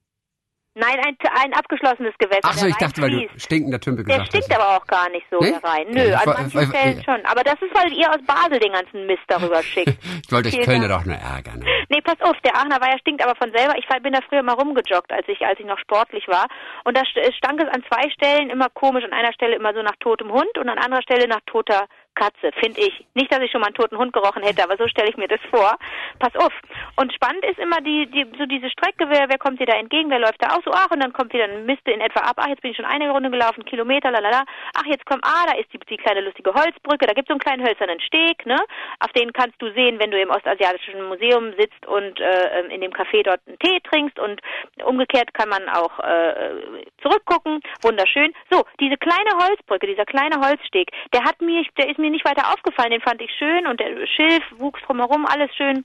Nein, 0.79 0.97
ein, 1.07 1.17
ein 1.43 1.55
abgeschlossenes 1.55 2.13
Gewässer. 2.19 2.41
Ach 2.45 2.53
so, 2.53 2.61
der 2.61 2.69
ich 2.69 2.77
dachte, 2.77 3.01
weil 3.01 3.11
fließt. 3.11 3.35
du 3.35 3.41
stinkender 3.41 3.81
Tümpel 3.81 4.05
Der 4.05 4.19
gesagt 4.19 4.29
stinkt 4.29 4.51
hast. 4.53 4.61
aber 4.61 4.77
auch 4.77 4.87
gar 4.87 5.09
nicht 5.09 5.25
so, 5.31 5.39
Nee? 5.41 5.53
der. 5.53 5.87
Ja, 5.89 6.05
Nö, 6.05 6.11
ich 6.11 6.17
an 6.17 6.51
manchen 6.53 6.69
Stellen 6.77 7.03
schon. 7.03 7.25
Aber 7.25 7.43
das 7.45 7.55
ist, 7.63 7.75
weil 7.75 7.91
ihr 7.95 8.11
aus 8.11 8.21
Basel 8.27 8.61
den 8.61 8.73
ganzen 8.73 9.07
Mist 9.07 9.23
darüber 9.29 9.63
schickt. 9.63 9.89
Ich 10.25 10.31
wollte 10.31 10.49
euch 10.51 10.61
Kölner 10.61 10.89
doch 10.89 11.05
nur 11.07 11.17
ärgern. 11.17 11.65
Nee, 11.89 12.01
pass 12.05 12.21
auf, 12.21 12.37
der 12.45 12.55
Aachener 12.57 12.81
Weiher 12.81 12.99
stinkt 12.99 13.25
aber 13.25 13.35
von 13.37 13.51
selber. 13.57 13.75
Ich 13.79 13.87
bin 14.03 14.13
da 14.13 14.21
früher 14.29 14.43
mal 14.43 14.53
rumgejoggt, 14.55 15.11
als 15.13 15.27
ich, 15.29 15.41
als 15.47 15.59
ich 15.59 15.65
noch 15.67 15.79
sportlich 15.79 16.29
war. 16.29 16.47
Und 16.85 16.95
da 16.97 17.01
st- 17.03 17.33
stank 17.37 17.59
es 17.63 17.69
an 17.75 17.83
zwei 17.89 18.11
Stellen 18.11 18.51
immer 18.51 18.69
komisch. 18.69 19.05
An 19.05 19.13
einer 19.15 19.33
Stelle 19.33 19.57
immer 19.57 19.73
so 19.73 19.81
nach 19.83 19.97
totem 20.01 20.31
Hund 20.31 20.59
und 20.59 20.69
an 20.69 20.77
anderer 20.79 21.01
Stelle 21.03 21.27
nach 21.27 21.41
toter 21.47 21.87
Katze, 22.17 22.51
finde 22.59 22.81
ich. 22.81 23.05
Nicht, 23.15 23.33
dass 23.33 23.41
ich 23.41 23.51
schon 23.51 23.61
mal 23.61 23.69
einen 23.69 23.77
toten 23.77 23.99
Hund 23.99 24.13
gerochen 24.13 24.43
hätte, 24.43 24.65
aber 24.65 24.77
so 24.77 24.89
stelle 24.89 25.11
ich 25.11 25.17
mir 25.17 25.29
das 25.29 25.41
vor. 25.51 25.77
Pass 26.19 26.35
auf. 26.35 26.53
Und 26.97 27.13
spannend 27.13 27.45
ist 27.45 27.59
immer 27.59 27.81
die, 27.81 28.07
die, 28.07 28.27
so 28.39 28.47
diese 28.47 28.71
Strecke, 28.71 29.07
wer, 29.09 29.29
wer 29.29 29.39
kommt 29.39 29.61
dir 29.61 29.67
da 29.67 29.75
entgegen, 29.75 30.11
wer 30.11 30.19
läuft 30.19 30.43
da 30.43 30.57
auch 30.57 30.63
so, 30.65 30.73
ach, 30.73 30.91
und 30.91 31.01
dann 31.01 31.13
kommt 31.13 31.33
wieder 31.33 31.45
ein 31.45 31.67
Miste 31.67 31.93
in 31.93 32.01
etwa 32.01 32.21
ab, 32.21 32.37
ach, 32.39 32.49
jetzt 32.49 32.63
bin 32.63 32.73
ich 32.73 32.77
schon 32.77 32.87
eine 32.87 33.11
Runde 33.11 33.31
gelaufen, 33.31 33.65
Kilometer, 33.65 34.11
lalala, 34.11 34.45
ach, 34.75 34.87
jetzt 34.87 35.07
kommt, 35.07 35.25
ah, 35.25 35.45
da 35.47 35.59
ist 35.59 35.73
die, 35.73 35.79
die 35.79 35.97
kleine 35.97 36.23
lustige 36.23 36.53
Holzbrücke, 36.53 37.07
da 37.07 37.13
gibt 37.13 37.29
es 37.29 37.29
so 37.29 37.35
einen 37.35 37.41
kleinen 37.41 37.67
hölzernen 37.67 38.01
Steg, 38.01 38.47
ne, 38.47 38.57
auf 39.01 39.13
den 39.13 39.33
kannst 39.33 39.61
du 39.61 39.71
sehen, 39.73 39.99
wenn 40.01 40.11
du 40.11 40.21
im 40.21 40.31
Ostasiatischen 40.31 41.07
Museum 41.09 41.53
sitzt 41.59 41.85
und 41.87 42.19
äh, 42.19 42.67
in 42.75 42.81
dem 42.81 42.93
Café 42.93 43.23
dort 43.23 43.41
einen 43.47 43.59
Tee 43.59 43.81
trinkst 43.81 44.19
und 44.19 44.41
umgekehrt 44.85 45.35
kann 45.35 45.51
man 45.51 45.69
auch 45.69 45.99
äh, 46.01 46.87
zurückgucken, 47.03 47.61
wunderschön. 47.83 48.33
So, 48.51 48.65
diese 48.81 48.97
kleine 48.97 49.31
Holzbrücke, 49.39 49.87
dieser 49.87 50.07
kleine 50.07 50.41
Holzsteg, 50.41 50.91
der 51.13 51.25
hat 51.25 51.41
mir, 51.41 51.63
der 51.77 51.91
ist 51.91 51.99
mir 51.99 52.06
nicht 52.11 52.25
weiter 52.25 52.53
aufgefallen, 52.53 52.91
den 52.91 53.01
fand 53.01 53.21
ich 53.21 53.31
schön 53.39 53.67
und 53.67 53.81
der 53.81 54.07
Schilf 54.07 54.43
wuchs 54.57 54.81
drumherum, 54.83 55.27
alles 55.27 55.55
schön, 55.57 55.85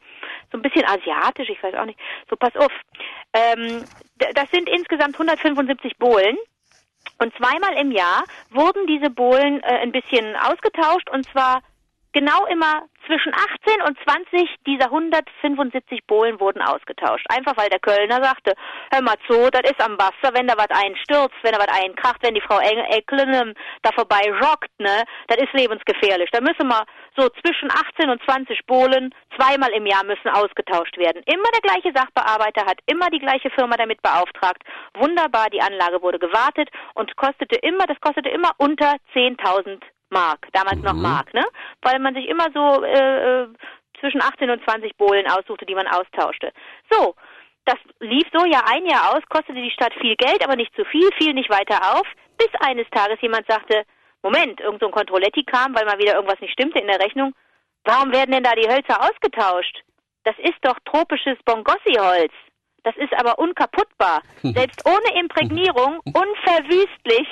so 0.51 0.57
ein 0.57 0.61
bisschen 0.61 0.85
asiatisch, 0.85 1.49
ich 1.49 1.61
weiß 1.61 1.75
auch 1.75 1.85
nicht. 1.85 1.99
So, 2.29 2.35
pass 2.35 2.55
auf. 2.55 2.71
Ähm, 3.33 3.85
das 4.17 4.49
sind 4.51 4.69
insgesamt 4.69 5.15
175 5.15 5.97
Bohlen. 5.97 6.37
Und 7.17 7.33
zweimal 7.35 7.73
im 7.79 7.91
Jahr 7.91 8.23
wurden 8.49 8.87
diese 8.87 9.09
Bohlen 9.09 9.61
äh, 9.61 9.79
ein 9.81 9.91
bisschen 9.91 10.35
ausgetauscht 10.35 11.09
und 11.09 11.27
zwar 11.29 11.61
genau 12.13 12.45
immer 12.47 12.83
zwischen 13.05 13.33
18 13.33 13.81
und 13.81 13.97
20 14.05 14.55
dieser 14.67 14.85
175 14.85 16.05
Bohlen 16.05 16.39
wurden 16.39 16.61
ausgetauscht. 16.61 17.25
Einfach 17.29 17.57
weil 17.57 17.69
der 17.69 17.79
Kölner 17.79 18.23
sagte, 18.23 18.53
hör 18.91 19.01
mal 19.01 19.17
zu, 19.27 19.49
das 19.49 19.69
ist 19.69 19.81
am 19.81 19.97
Wasser, 19.97 20.33
wenn 20.33 20.47
da 20.47 20.55
was 20.57 20.69
einstürzt, 20.69 21.35
wenn 21.41 21.53
da 21.53 21.59
was 21.59 21.81
einkracht, 21.83 22.21
wenn 22.21 22.35
die 22.35 22.41
Frau 22.41 22.59
Eng- 22.59 22.85
Ecklen 22.91 23.53
da 23.81 23.91
vorbei 23.93 24.21
joggt, 24.27 24.69
ne, 24.79 25.03
das 25.27 25.37
ist 25.37 25.53
lebensgefährlich. 25.53 26.29
Da 26.31 26.41
müssen 26.41 26.67
wir 26.67 26.85
so 27.17 27.27
zwischen 27.41 27.69
18 27.71 28.09
und 28.09 28.21
20 28.23 28.65
Bohlen 28.65 29.13
zweimal 29.37 29.71
im 29.71 29.85
Jahr 29.85 30.05
müssen 30.05 30.29
ausgetauscht 30.29 30.97
werden. 30.97 31.23
Immer 31.25 31.49
der 31.53 31.61
gleiche 31.61 31.91
Sachbearbeiter 31.93 32.65
hat 32.65 32.79
immer 32.85 33.09
die 33.09 33.19
gleiche 33.19 33.49
Firma 33.49 33.75
damit 33.77 34.01
beauftragt. 34.01 34.63
Wunderbar, 34.95 35.49
die 35.49 35.61
Anlage 35.61 36.01
wurde 36.01 36.19
gewartet 36.19 36.69
und 36.93 37.15
kostete 37.17 37.55
immer, 37.57 37.85
das 37.87 37.99
kostete 37.99 38.29
immer 38.29 38.51
unter 38.57 38.95
10.000 39.13 39.81
Mark, 40.11 40.47
damals 40.53 40.81
noch 40.81 40.93
Mark, 40.93 41.33
ne? 41.33 41.43
Weil 41.81 41.99
man 41.99 42.13
sich 42.13 42.27
immer 42.27 42.47
so 42.53 42.83
äh, 42.83 43.43
äh, 43.43 43.47
zwischen 43.99 44.21
18 44.21 44.49
und 44.49 44.63
20 44.63 44.95
Bohlen 44.97 45.27
aussuchte, 45.29 45.65
die 45.65 45.75
man 45.75 45.87
austauschte. 45.87 46.51
So, 46.89 47.15
das 47.65 47.77
lief 47.99 48.27
so 48.33 48.45
ja 48.45 48.63
ein 48.67 48.85
Jahr 48.85 49.13
aus, 49.13 49.21
kostete 49.29 49.61
die 49.61 49.71
Stadt 49.71 49.93
viel 49.99 50.15
Geld, 50.15 50.43
aber 50.43 50.55
nicht 50.55 50.75
zu 50.75 50.83
viel, 50.85 51.09
fiel 51.17 51.33
nicht 51.33 51.49
weiter 51.49 51.95
auf, 51.95 52.07
bis 52.37 52.49
eines 52.59 52.89
Tages 52.89 53.21
jemand 53.21 53.47
sagte, 53.47 53.83
Moment, 54.23 54.59
irgend 54.59 54.81
so 54.81 54.87
ein 54.87 54.91
Controletti 54.91 55.43
kam, 55.43 55.75
weil 55.75 55.85
mal 55.85 55.97
wieder 55.97 56.15
irgendwas 56.15 56.39
nicht 56.41 56.53
stimmte 56.53 56.79
in 56.79 56.87
der 56.87 56.99
Rechnung. 56.99 57.33
Warum 57.83 58.11
werden 58.11 58.31
denn 58.31 58.43
da 58.43 58.51
die 58.51 58.69
Hölzer 58.69 59.01
ausgetauscht? 59.01 59.83
Das 60.23 60.35
ist 60.37 60.59
doch 60.61 60.77
tropisches 60.85 61.37
Bongossi-Holz. 61.45 62.33
Das 62.83 62.95
ist 62.97 63.13
aber 63.13 63.37
unkaputtbar. 63.37 64.21
Selbst 64.41 64.81
ohne 64.87 65.19
Imprägnierung, 65.19 65.99
unverwüstlich. 66.05 67.27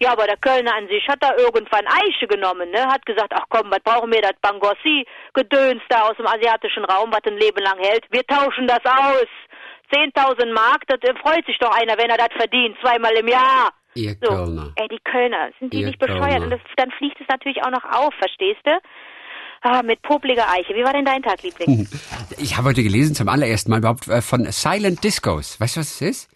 Ja, 0.00 0.12
aber 0.12 0.26
der 0.26 0.36
Kölner 0.36 0.74
an 0.74 0.86
sich 0.88 1.06
hat 1.08 1.22
da 1.22 1.34
irgendwann 1.36 1.86
Eiche 1.86 2.26
genommen, 2.26 2.70
ne? 2.70 2.86
Hat 2.86 3.06
gesagt, 3.06 3.32
ach 3.34 3.46
komm, 3.48 3.70
was 3.70 3.80
brauchen 3.80 4.12
wir 4.12 4.20
das 4.20 4.34
Bangossi-Gedöns 4.42 5.80
da 5.88 6.02
aus 6.02 6.16
dem 6.18 6.26
asiatischen 6.26 6.84
Raum, 6.84 7.10
was 7.10 7.24
ein 7.24 7.38
Leben 7.38 7.62
lang 7.62 7.78
hält? 7.78 8.04
Wir 8.10 8.26
tauschen 8.26 8.66
das 8.66 8.84
aus. 8.84 9.26
10.000 9.94 10.52
Mark, 10.52 10.86
das 10.88 11.00
äh, 11.02 11.14
freut 11.20 11.44
sich 11.46 11.58
doch 11.58 11.70
einer, 11.70 11.96
wenn 11.98 12.08
er 12.10 12.16
das 12.16 12.32
verdient, 12.36 12.76
zweimal 12.82 13.12
im 13.12 13.28
Jahr. 13.28 13.72
Ihr 13.94 14.16
So, 14.22 14.28
Kölner. 14.34 14.72
ey, 14.76 14.88
die 14.88 15.00
Kölner, 15.04 15.50
sind 15.58 15.72
die 15.72 15.80
Ihr 15.80 15.86
nicht 15.88 15.98
bescheuert? 15.98 16.22
Kölner. 16.30 16.44
Und 16.44 16.50
das, 16.50 16.60
dann 16.76 16.90
fließt 16.92 17.16
es 17.20 17.28
natürlich 17.28 17.62
auch 17.62 17.70
noch 17.70 17.84
auf, 17.84 18.14
verstehst 18.14 18.60
du? 18.64 18.70
Ah, 19.62 19.82
mit 19.82 20.02
popliger 20.02 20.48
Eiche. 20.50 20.74
Wie 20.74 20.82
war 20.82 20.92
denn 20.92 21.04
dein 21.04 21.22
Tag, 21.22 21.42
Liebling? 21.42 21.88
Ich 22.38 22.56
habe 22.56 22.70
heute 22.70 22.82
gelesen 22.82 23.14
zum 23.14 23.28
allerersten 23.28 23.70
Mal 23.70 23.78
überhaupt 23.78 24.08
äh, 24.08 24.20
von 24.20 24.50
Silent 24.50 25.04
Discos. 25.04 25.60
Weißt 25.60 25.76
du, 25.76 25.80
was 25.80 25.90
es 25.94 26.00
ist? 26.00 26.28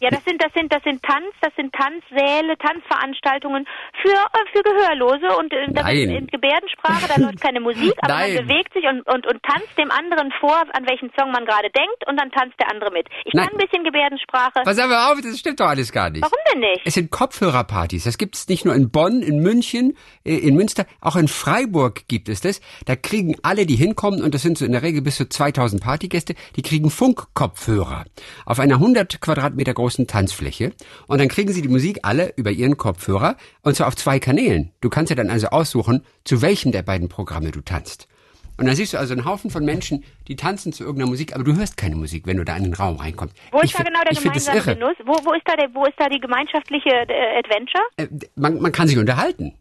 Ja, 0.00 0.10
das 0.10 0.22
sind, 0.24 0.42
das 0.42 0.52
sind, 0.54 0.72
das 0.72 0.82
sind 0.84 1.02
Tanz, 1.02 1.32
das 1.40 1.52
sind 1.56 1.72
Tanzsäle, 1.72 2.56
Tanzveranstaltungen 2.58 3.66
für, 4.02 4.14
äh, 4.14 4.44
für 4.52 4.62
Gehörlose 4.62 5.36
und 5.38 5.52
äh, 5.52 5.66
das 5.72 5.90
ist 5.92 6.10
in 6.10 6.26
Gebärdensprache, 6.28 7.08
da 7.08 7.20
läuft 7.20 7.40
keine 7.40 7.60
Musik, 7.60 7.94
aber 8.02 8.14
Nein. 8.14 8.34
man 8.34 8.46
bewegt 8.46 8.72
sich 8.74 8.84
und, 8.84 9.02
und, 9.08 9.26
und 9.26 9.42
tanzt 9.42 9.76
dem 9.76 9.90
anderen 9.90 10.32
vor, 10.40 10.56
an 10.72 10.86
welchen 10.86 11.10
Song 11.18 11.32
man 11.32 11.44
gerade 11.44 11.70
denkt 11.70 12.06
und 12.06 12.18
dann 12.18 12.30
tanzt 12.30 12.58
der 12.60 12.70
andere 12.70 12.92
mit. 12.92 13.08
Ich 13.24 13.34
Nein. 13.34 13.48
kann 13.48 13.58
ein 13.58 13.64
bisschen 13.64 13.84
Gebärdensprache. 13.84 14.62
Pass 14.64 14.78
aber 14.78 15.10
auf, 15.10 15.20
das 15.20 15.38
stimmt 15.38 15.60
doch 15.60 15.68
alles 15.68 15.90
gar 15.90 16.10
nicht. 16.10 16.22
Warum 16.22 16.38
denn 16.52 16.60
nicht? 16.60 16.82
Es 16.84 16.94
sind 16.94 17.10
Kopfhörerpartys. 17.10 18.04
Das 18.04 18.18
gibt 18.18 18.36
es 18.36 18.48
nicht 18.48 18.64
nur 18.64 18.74
in 18.74 18.90
Bonn, 18.90 19.22
in 19.22 19.40
München, 19.40 19.96
äh, 20.24 20.36
in 20.36 20.54
Münster, 20.54 20.86
auch 21.00 21.16
in 21.16 21.28
Freiburg 21.28 22.06
gibt 22.08 22.28
es 22.28 22.40
das. 22.40 22.60
Da 22.86 22.94
kriegen 22.94 23.36
alle, 23.42 23.66
die 23.66 23.76
hinkommen, 23.76 24.22
und 24.22 24.34
das 24.34 24.42
sind 24.42 24.58
so 24.58 24.64
in 24.64 24.72
der 24.72 24.82
Regel 24.82 25.02
bis 25.02 25.16
zu 25.16 25.28
2000 25.28 25.82
Partygäste, 25.82 26.34
die 26.56 26.62
kriegen 26.62 26.90
Funkkopfhörer 26.90 28.04
auf 28.46 28.60
einer 28.60 28.74
100 28.74 29.20
Quadratmeter 29.20 29.74
großen 29.78 30.08
Tanzfläche. 30.08 30.72
Und 31.06 31.18
dann 31.20 31.28
kriegen 31.28 31.52
sie 31.52 31.62
die 31.62 31.68
Musik 31.68 32.00
alle 32.02 32.32
über 32.36 32.50
ihren 32.50 32.76
Kopfhörer 32.76 33.36
und 33.62 33.76
zwar 33.76 33.86
auf 33.86 33.94
zwei 33.94 34.18
Kanälen. 34.18 34.72
Du 34.80 34.90
kannst 34.90 35.10
ja 35.10 35.16
dann 35.16 35.30
also 35.30 35.46
aussuchen, 35.48 36.04
zu 36.24 36.42
welchem 36.42 36.72
der 36.72 36.82
beiden 36.82 37.08
Programme 37.08 37.52
du 37.52 37.60
tanzt. 37.60 38.08
Und 38.56 38.66
dann 38.66 38.74
siehst 38.74 38.92
du 38.92 38.98
also 38.98 39.14
einen 39.14 39.24
Haufen 39.24 39.50
von 39.50 39.64
Menschen, 39.64 40.04
die 40.26 40.34
tanzen 40.34 40.72
zu 40.72 40.82
irgendeiner 40.82 41.10
Musik, 41.10 41.32
aber 41.32 41.44
du 41.44 41.54
hörst 41.54 41.76
keine 41.76 41.94
Musik, 41.94 42.26
wenn 42.26 42.38
du 42.38 42.44
da 42.44 42.56
in 42.56 42.64
den 42.64 42.74
Raum 42.74 42.96
reinkommst. 42.96 43.36
Wo 43.52 43.58
Ich 43.58 43.70
ist 43.70 43.78
da 43.78 43.84
genau 43.84 44.00
der 44.02 44.20
gemeinsame. 44.20 44.74
Genuss? 44.74 44.96
Wo, 45.06 45.12
wo 45.24 45.32
ist 45.32 45.42
da 45.44 45.54
der, 45.54 45.68
wo 45.72 45.84
ist 45.84 45.94
da 45.96 46.08
die 46.08 46.18
gemeinschaftliche 46.18 46.90
äh, 46.90 47.38
Adventure? 47.38 47.84
Äh, 47.98 48.08
man, 48.34 48.60
man 48.60 48.72
kann 48.72 48.88
sich 48.88 48.98
unterhalten. 48.98 49.54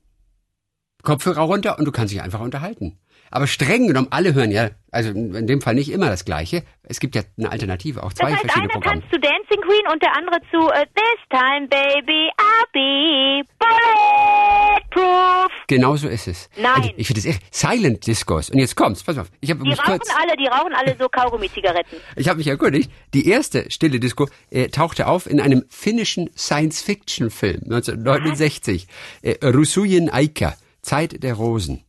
Kopfhörer 1.03 1.41
runter 1.41 1.77
und 1.77 1.85
du 1.85 1.91
kannst 1.91 2.11
dich 2.11 2.23
einfach 2.23 2.39
unterhalten. 2.39 2.97
Aber 3.31 3.47
streng 3.47 3.87
genommen, 3.87 4.07
alle 4.11 4.33
hören 4.33 4.51
ja, 4.51 4.69
also 4.91 5.09
in 5.11 5.47
dem 5.47 5.61
Fall 5.61 5.75
nicht 5.75 5.91
immer 5.91 6.07
das 6.09 6.23
Gleiche. 6.25 6.63
Es 6.83 6.99
gibt 6.99 7.15
ja 7.15 7.23
eine 7.37 7.51
Alternative, 7.51 8.01
auch 8.03 8.13
Das 8.13 8.19
zwei 8.19 8.31
heißt, 8.31 8.41
verschiedene 8.41 8.71
einer 8.73 8.81
Programme. 8.81 9.01
zu 9.11 9.19
Dancing 9.19 9.61
Queen 9.61 9.91
und 9.91 10.01
der 10.01 10.15
andere 10.15 10.39
zu 10.51 10.69
äh, 10.71 10.85
This 10.95 11.19
Time 11.29 11.67
Baby 11.67 12.29
I'll 12.37 12.67
be 12.73 13.43
bulletproof. 13.59 15.51
Genau 15.67 15.95
so 15.97 16.07
ist 16.07 16.27
es. 16.27 16.49
Nein. 16.57 16.73
Also, 16.75 16.91
ich 16.95 17.07
finde 17.07 17.19
es 17.19 17.25
irre. 17.25 17.37
Silent 17.51 18.07
Discos. 18.07 18.49
Und 18.49 18.59
jetzt 18.59 18.75
kommt's, 18.75 19.03
pass 19.03 19.17
auf. 19.17 19.27
Ich 19.41 19.49
habe 19.51 19.63
Die 19.63 19.71
rauchen 19.71 19.83
kurz, 19.85 20.09
alle, 20.15 20.35
die 20.37 20.47
rauchen 20.47 20.73
alle 20.73 20.95
so 20.97 21.07
Kaugummi-Zigaretten. 21.09 21.97
ich 22.15 22.27
habe 22.29 22.37
mich 22.37 22.47
erkundigt. 22.47 22.89
Die 23.13 23.27
erste 23.29 23.69
stille 23.69 23.99
Disco 23.99 24.27
äh, 24.49 24.69
tauchte 24.69 25.07
auf 25.07 25.29
in 25.29 25.41
einem 25.41 25.63
finnischen 25.69 26.29
Science-Fiction-Film 26.37 27.63
1969. 27.65 28.87
Äh, 29.21 29.45
Rusujen 29.45 30.09
Aika. 30.09 30.55
Zeit 30.87 31.21
der 31.21 31.35
Rosen. 31.35 31.83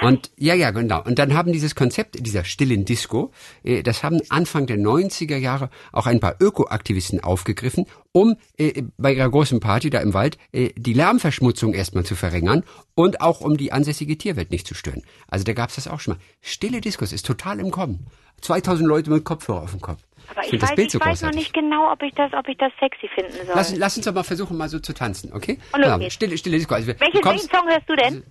Und 0.00 0.30
ja, 0.38 0.54
ja, 0.54 0.70
genau. 0.70 1.02
Und 1.02 1.18
dann 1.18 1.34
haben 1.34 1.52
dieses 1.52 1.74
Konzept 1.74 2.24
dieser 2.24 2.44
stillen 2.44 2.84
Disco, 2.84 3.32
äh, 3.64 3.82
das 3.82 4.02
haben 4.02 4.20
Anfang 4.28 4.66
der 4.66 4.78
90er 4.78 5.36
Jahre 5.36 5.70
auch 5.92 6.06
ein 6.06 6.20
paar 6.20 6.36
Ökoaktivisten 6.40 7.22
aufgegriffen, 7.22 7.86
um 8.12 8.36
äh, 8.56 8.82
bei 8.96 9.12
ihrer 9.12 9.28
großen 9.28 9.60
Party 9.60 9.90
da 9.90 9.98
im 9.98 10.14
Wald 10.14 10.38
äh, 10.52 10.70
die 10.76 10.92
Lärmverschmutzung 10.92 11.74
erstmal 11.74 12.04
zu 12.04 12.14
verringern 12.14 12.62
und 12.94 13.20
auch 13.20 13.40
um 13.40 13.56
die 13.56 13.72
ansässige 13.72 14.16
Tierwelt 14.16 14.52
nicht 14.52 14.66
zu 14.66 14.74
stören. 14.74 15.02
Also 15.26 15.44
da 15.44 15.52
gab's 15.52 15.74
das 15.74 15.88
auch 15.88 16.00
schon 16.00 16.14
mal. 16.14 16.20
Stille 16.40 16.80
Discos 16.80 17.12
ist 17.12 17.26
total 17.26 17.58
im 17.58 17.72
Kommen. 17.72 18.06
2000 18.40 18.88
Leute 18.88 19.10
mit 19.10 19.24
Kopfhörer 19.24 19.62
auf 19.62 19.72
dem 19.72 19.80
Kopf. 19.80 20.00
Aber 20.30 20.44
ich, 20.44 20.58
das 20.58 20.70
weiß, 20.70 20.78
ich 20.94 21.00
weiß 21.00 21.22
noch 21.22 21.30
nicht 21.32 21.52
genau, 21.52 21.92
ob 21.92 22.02
ich 22.02 22.12
das, 22.14 22.32
ob 22.32 22.48
ich 22.48 22.56
das 22.58 22.72
sexy 22.80 23.08
finden 23.14 23.32
soll. 23.46 23.54
Lass, 23.54 23.76
lass 23.76 23.96
uns 23.96 24.06
doch 24.06 24.14
mal 24.14 24.22
versuchen, 24.22 24.56
mal 24.56 24.68
so 24.68 24.78
zu 24.78 24.92
tanzen, 24.92 25.32
okay? 25.32 25.58
Und 25.72 25.80
los 25.82 25.98
geht's. 25.98 26.14
stille, 26.14 26.36
stille 26.38 26.56
Disco. 26.58 26.74
Also, 26.74 26.88
Welchen, 26.98 27.20
kommst, 27.20 27.50
Song 27.50 27.68
hörst 27.68 27.88
du 27.88 27.96
denn? 27.96 28.24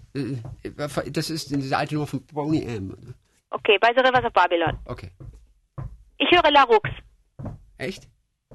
äh, 0.63 1.11
das 1.11 1.29
ist 1.29 1.51
diese 1.51 1.77
alte 1.77 1.95
Nummer 1.95 2.07
von 2.07 2.25
Boney 2.27 2.63
M. 2.63 2.95
Okay, 3.51 3.77
bei 3.79 3.89
The 3.95 4.01
Rivers 4.01 4.25
of 4.25 4.33
Babylon. 4.33 4.77
Okay. 4.85 5.11
Ich 6.17 6.29
höre 6.31 6.49
La 6.51 6.63
Rux. 6.63 6.89
Echt? 7.77 8.03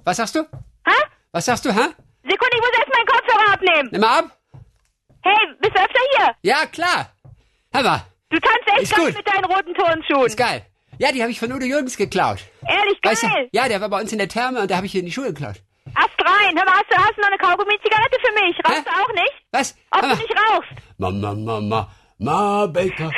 Was 0.05 0.17
sagst 0.17 0.35
du? 0.35 0.41
Hä? 0.41 0.93
Was 1.33 1.45
sagst 1.45 1.65
du, 1.65 1.71
hä? 1.71 1.81
Sekunde, 2.23 2.55
ich 2.55 2.61
muss 2.61 2.71
erst 2.79 2.93
meinen 2.95 3.07
Kopfhörer 3.07 3.53
abnehmen. 3.55 3.89
Nimm 3.93 4.01
mal 4.01 4.19
ab. 4.21 4.39
Hey, 5.23 5.55
bist 5.61 5.73
du 5.77 5.81
öfter 5.81 6.01
hier? 6.17 6.35
Ja, 6.43 6.67
klar. 6.67 7.13
Hör 7.73 7.83
mal, 7.83 8.03
Du 8.31 8.39
tanzt 8.41 8.69
echt 8.75 8.83
Ist 8.83 8.95
gut. 8.97 9.15
mit 9.17 9.27
deinen 9.27 9.45
roten 9.47 9.75
Turnschuhen. 9.75 10.27
ist 10.27 10.37
geil. 10.37 10.63
Ja, 10.99 11.13
die 11.13 11.23
habe 11.23 11.31
ich 11.31 11.39
von 11.41 11.53
Udo 11.53 11.65
Jürgens 11.65 11.97
geklaut. 11.97 12.39
Ehrlich 12.67 13.01
geil. 13.03 13.13
Weißt 13.13 13.23
du? 13.23 13.29
Ja, 13.53 13.69
der 13.69 13.81
war 13.81 13.89
bei 13.89 14.01
uns 14.01 14.13
in 14.13 14.19
der 14.19 14.29
Therme 14.29 14.61
und 14.63 14.71
da 14.71 14.77
habe 14.77 14.87
ich 14.87 14.93
hier 14.93 15.01
in 15.01 15.07
die 15.07 15.13
Schuhe 15.13 15.27
geklaut. 15.33 15.57
Ast 15.95 16.11
rein. 16.21 16.57
Hör 16.57 16.65
mal, 16.65 16.73
hast 16.75 16.91
du, 16.91 16.97
hast 16.97 17.17
du 17.17 17.21
noch 17.23 17.29
eine 17.29 17.39
Kaugummi-Zigarette 17.39 18.17
für 18.21 18.45
mich? 18.45 18.57
Rauchst 18.67 18.79
Hä? 18.79 18.83
du 18.85 19.03
auch 19.03 19.13
nicht? 19.15 19.35
Was? 19.53 19.75
Ob 19.91 20.01
du 20.03 20.09
nicht 20.09 20.35
rauchst? 20.51 20.71
Mama, 20.99 21.35
Mama, 21.35 21.91
Ma 22.19 22.67
Baker. 22.67 23.11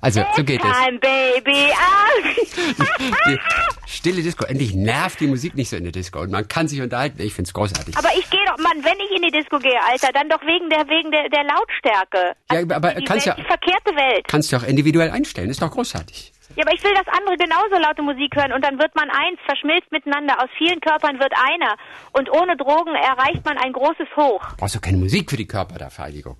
Also, 0.00 0.24
so 0.34 0.42
geht 0.42 0.60
es. 0.64 0.70
Time, 0.72 0.98
baby. 0.98 1.70
Ah. 1.72 2.82
Die 3.28 3.38
stille 3.86 4.22
Disco. 4.22 4.44
Endlich 4.46 4.74
nervt 4.74 5.20
die 5.20 5.28
Musik 5.28 5.54
nicht 5.54 5.68
so 5.70 5.76
in 5.76 5.84
der 5.84 5.92
Disco 5.92 6.20
und 6.20 6.30
man 6.32 6.48
kann 6.48 6.66
sich 6.66 6.80
unterhalten. 6.80 7.20
Ich 7.22 7.34
find's 7.34 7.52
großartig. 7.52 7.96
aber 7.96 8.08
ich 8.18 8.28
gehe 8.30 8.44
doch, 8.46 8.58
Mann, 8.58 8.82
wenn 8.82 8.98
ich 8.98 9.16
in 9.16 9.22
die 9.22 9.30
Disco 9.30 9.58
gehe, 9.58 9.78
Alter, 9.88 10.10
dann 10.12 10.28
doch 10.28 10.40
wegen 10.42 10.68
der, 10.70 10.80
wegen 10.88 11.10
der, 11.12 11.28
der 11.28 11.44
Lautstärke. 11.44 12.34
Ja, 12.50 12.76
aber 12.76 12.94
die 12.94 13.04
kannst 13.04 13.26
Welt, 13.26 13.36
ja- 13.38 13.42
die 13.44 13.46
verkehrte 13.48 13.94
Welt. 13.94 14.26
Kannst 14.26 14.50
du 14.50 14.56
auch 14.56 14.64
individuell 14.64 15.10
einstellen. 15.10 15.50
Ist 15.50 15.62
doch 15.62 15.70
großartig. 15.70 16.32
Ja, 16.56 16.64
aber 16.66 16.74
ich 16.74 16.82
will, 16.84 16.92
dass 16.94 17.06
andere 17.08 17.36
genauso 17.36 17.76
laute 17.80 18.02
Musik 18.02 18.34
hören 18.36 18.52
und 18.52 18.62
dann 18.64 18.78
wird 18.78 18.94
man 18.94 19.08
eins, 19.10 19.38
verschmilzt 19.46 19.90
miteinander. 19.90 20.42
Aus 20.42 20.50
vielen 20.58 20.80
Körpern 20.80 21.18
wird 21.18 21.32
einer. 21.32 21.76
Und 22.12 22.30
ohne 22.30 22.56
Drogen 22.56 22.94
erreicht 22.94 23.44
man 23.44 23.56
ein 23.58 23.72
großes 23.72 24.08
Hoch. 24.16 24.42
Brauchst 24.58 24.74
du 24.74 24.80
keine 24.80 24.98
Musik 24.98 25.30
für 25.30 25.36
die 25.36 25.46
Körpervereinigung. 25.46 26.36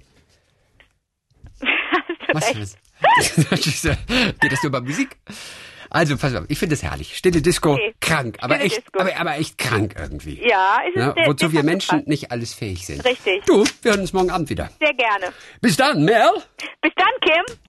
Hast 2.35 2.55
du 2.55 2.61
Was? 2.61 2.77
Geht 4.41 4.53
das 4.53 4.63
nur 4.63 4.73
bei 4.73 4.81
Musik? 4.81 5.17
Also, 5.95 6.17
pass 6.17 6.35
auf, 6.35 6.45
ich 6.49 6.59
finde 6.59 6.75
es 6.75 6.83
herrlich. 6.83 7.17
Stille 7.19 7.43
Disco, 7.43 7.75
Okay. 7.75 7.95
krank, 8.01 8.39
aber 8.41 8.55
Stille 8.55 8.67
echt, 8.67 8.77
Disco. 8.87 9.01
aber, 9.01 9.17
aber 9.21 9.37
echt 9.37 9.59
krank 9.59 9.95
irgendwie. 9.99 10.41
Ja, 10.43 10.79
ist 10.89 10.97
es 10.97 11.03
Ja, 11.05 11.13
sehr, 11.13 11.27
wozu 11.27 11.53
wir 11.53 11.63
Menschen 11.63 11.89
passend. 11.91 12.09
nicht 12.09 12.31
alles 12.31 12.55
fähig 12.55 12.87
sind. 12.87 13.05
Richtig. 13.05 13.45
Du, 13.45 13.65
wir 13.83 13.91
hören 13.91 14.01
uns 14.01 14.13
morgen 14.15 14.31
Abend 14.31 14.49
wieder. 14.49 14.71
Sehr 14.81 14.95
gerne. 14.95 15.33
Bis 15.61 15.77
dann, 15.77 16.03
Mel. 16.05 16.31
Bis 16.81 16.93
dann, 16.97 17.09
Kim. 17.21 17.57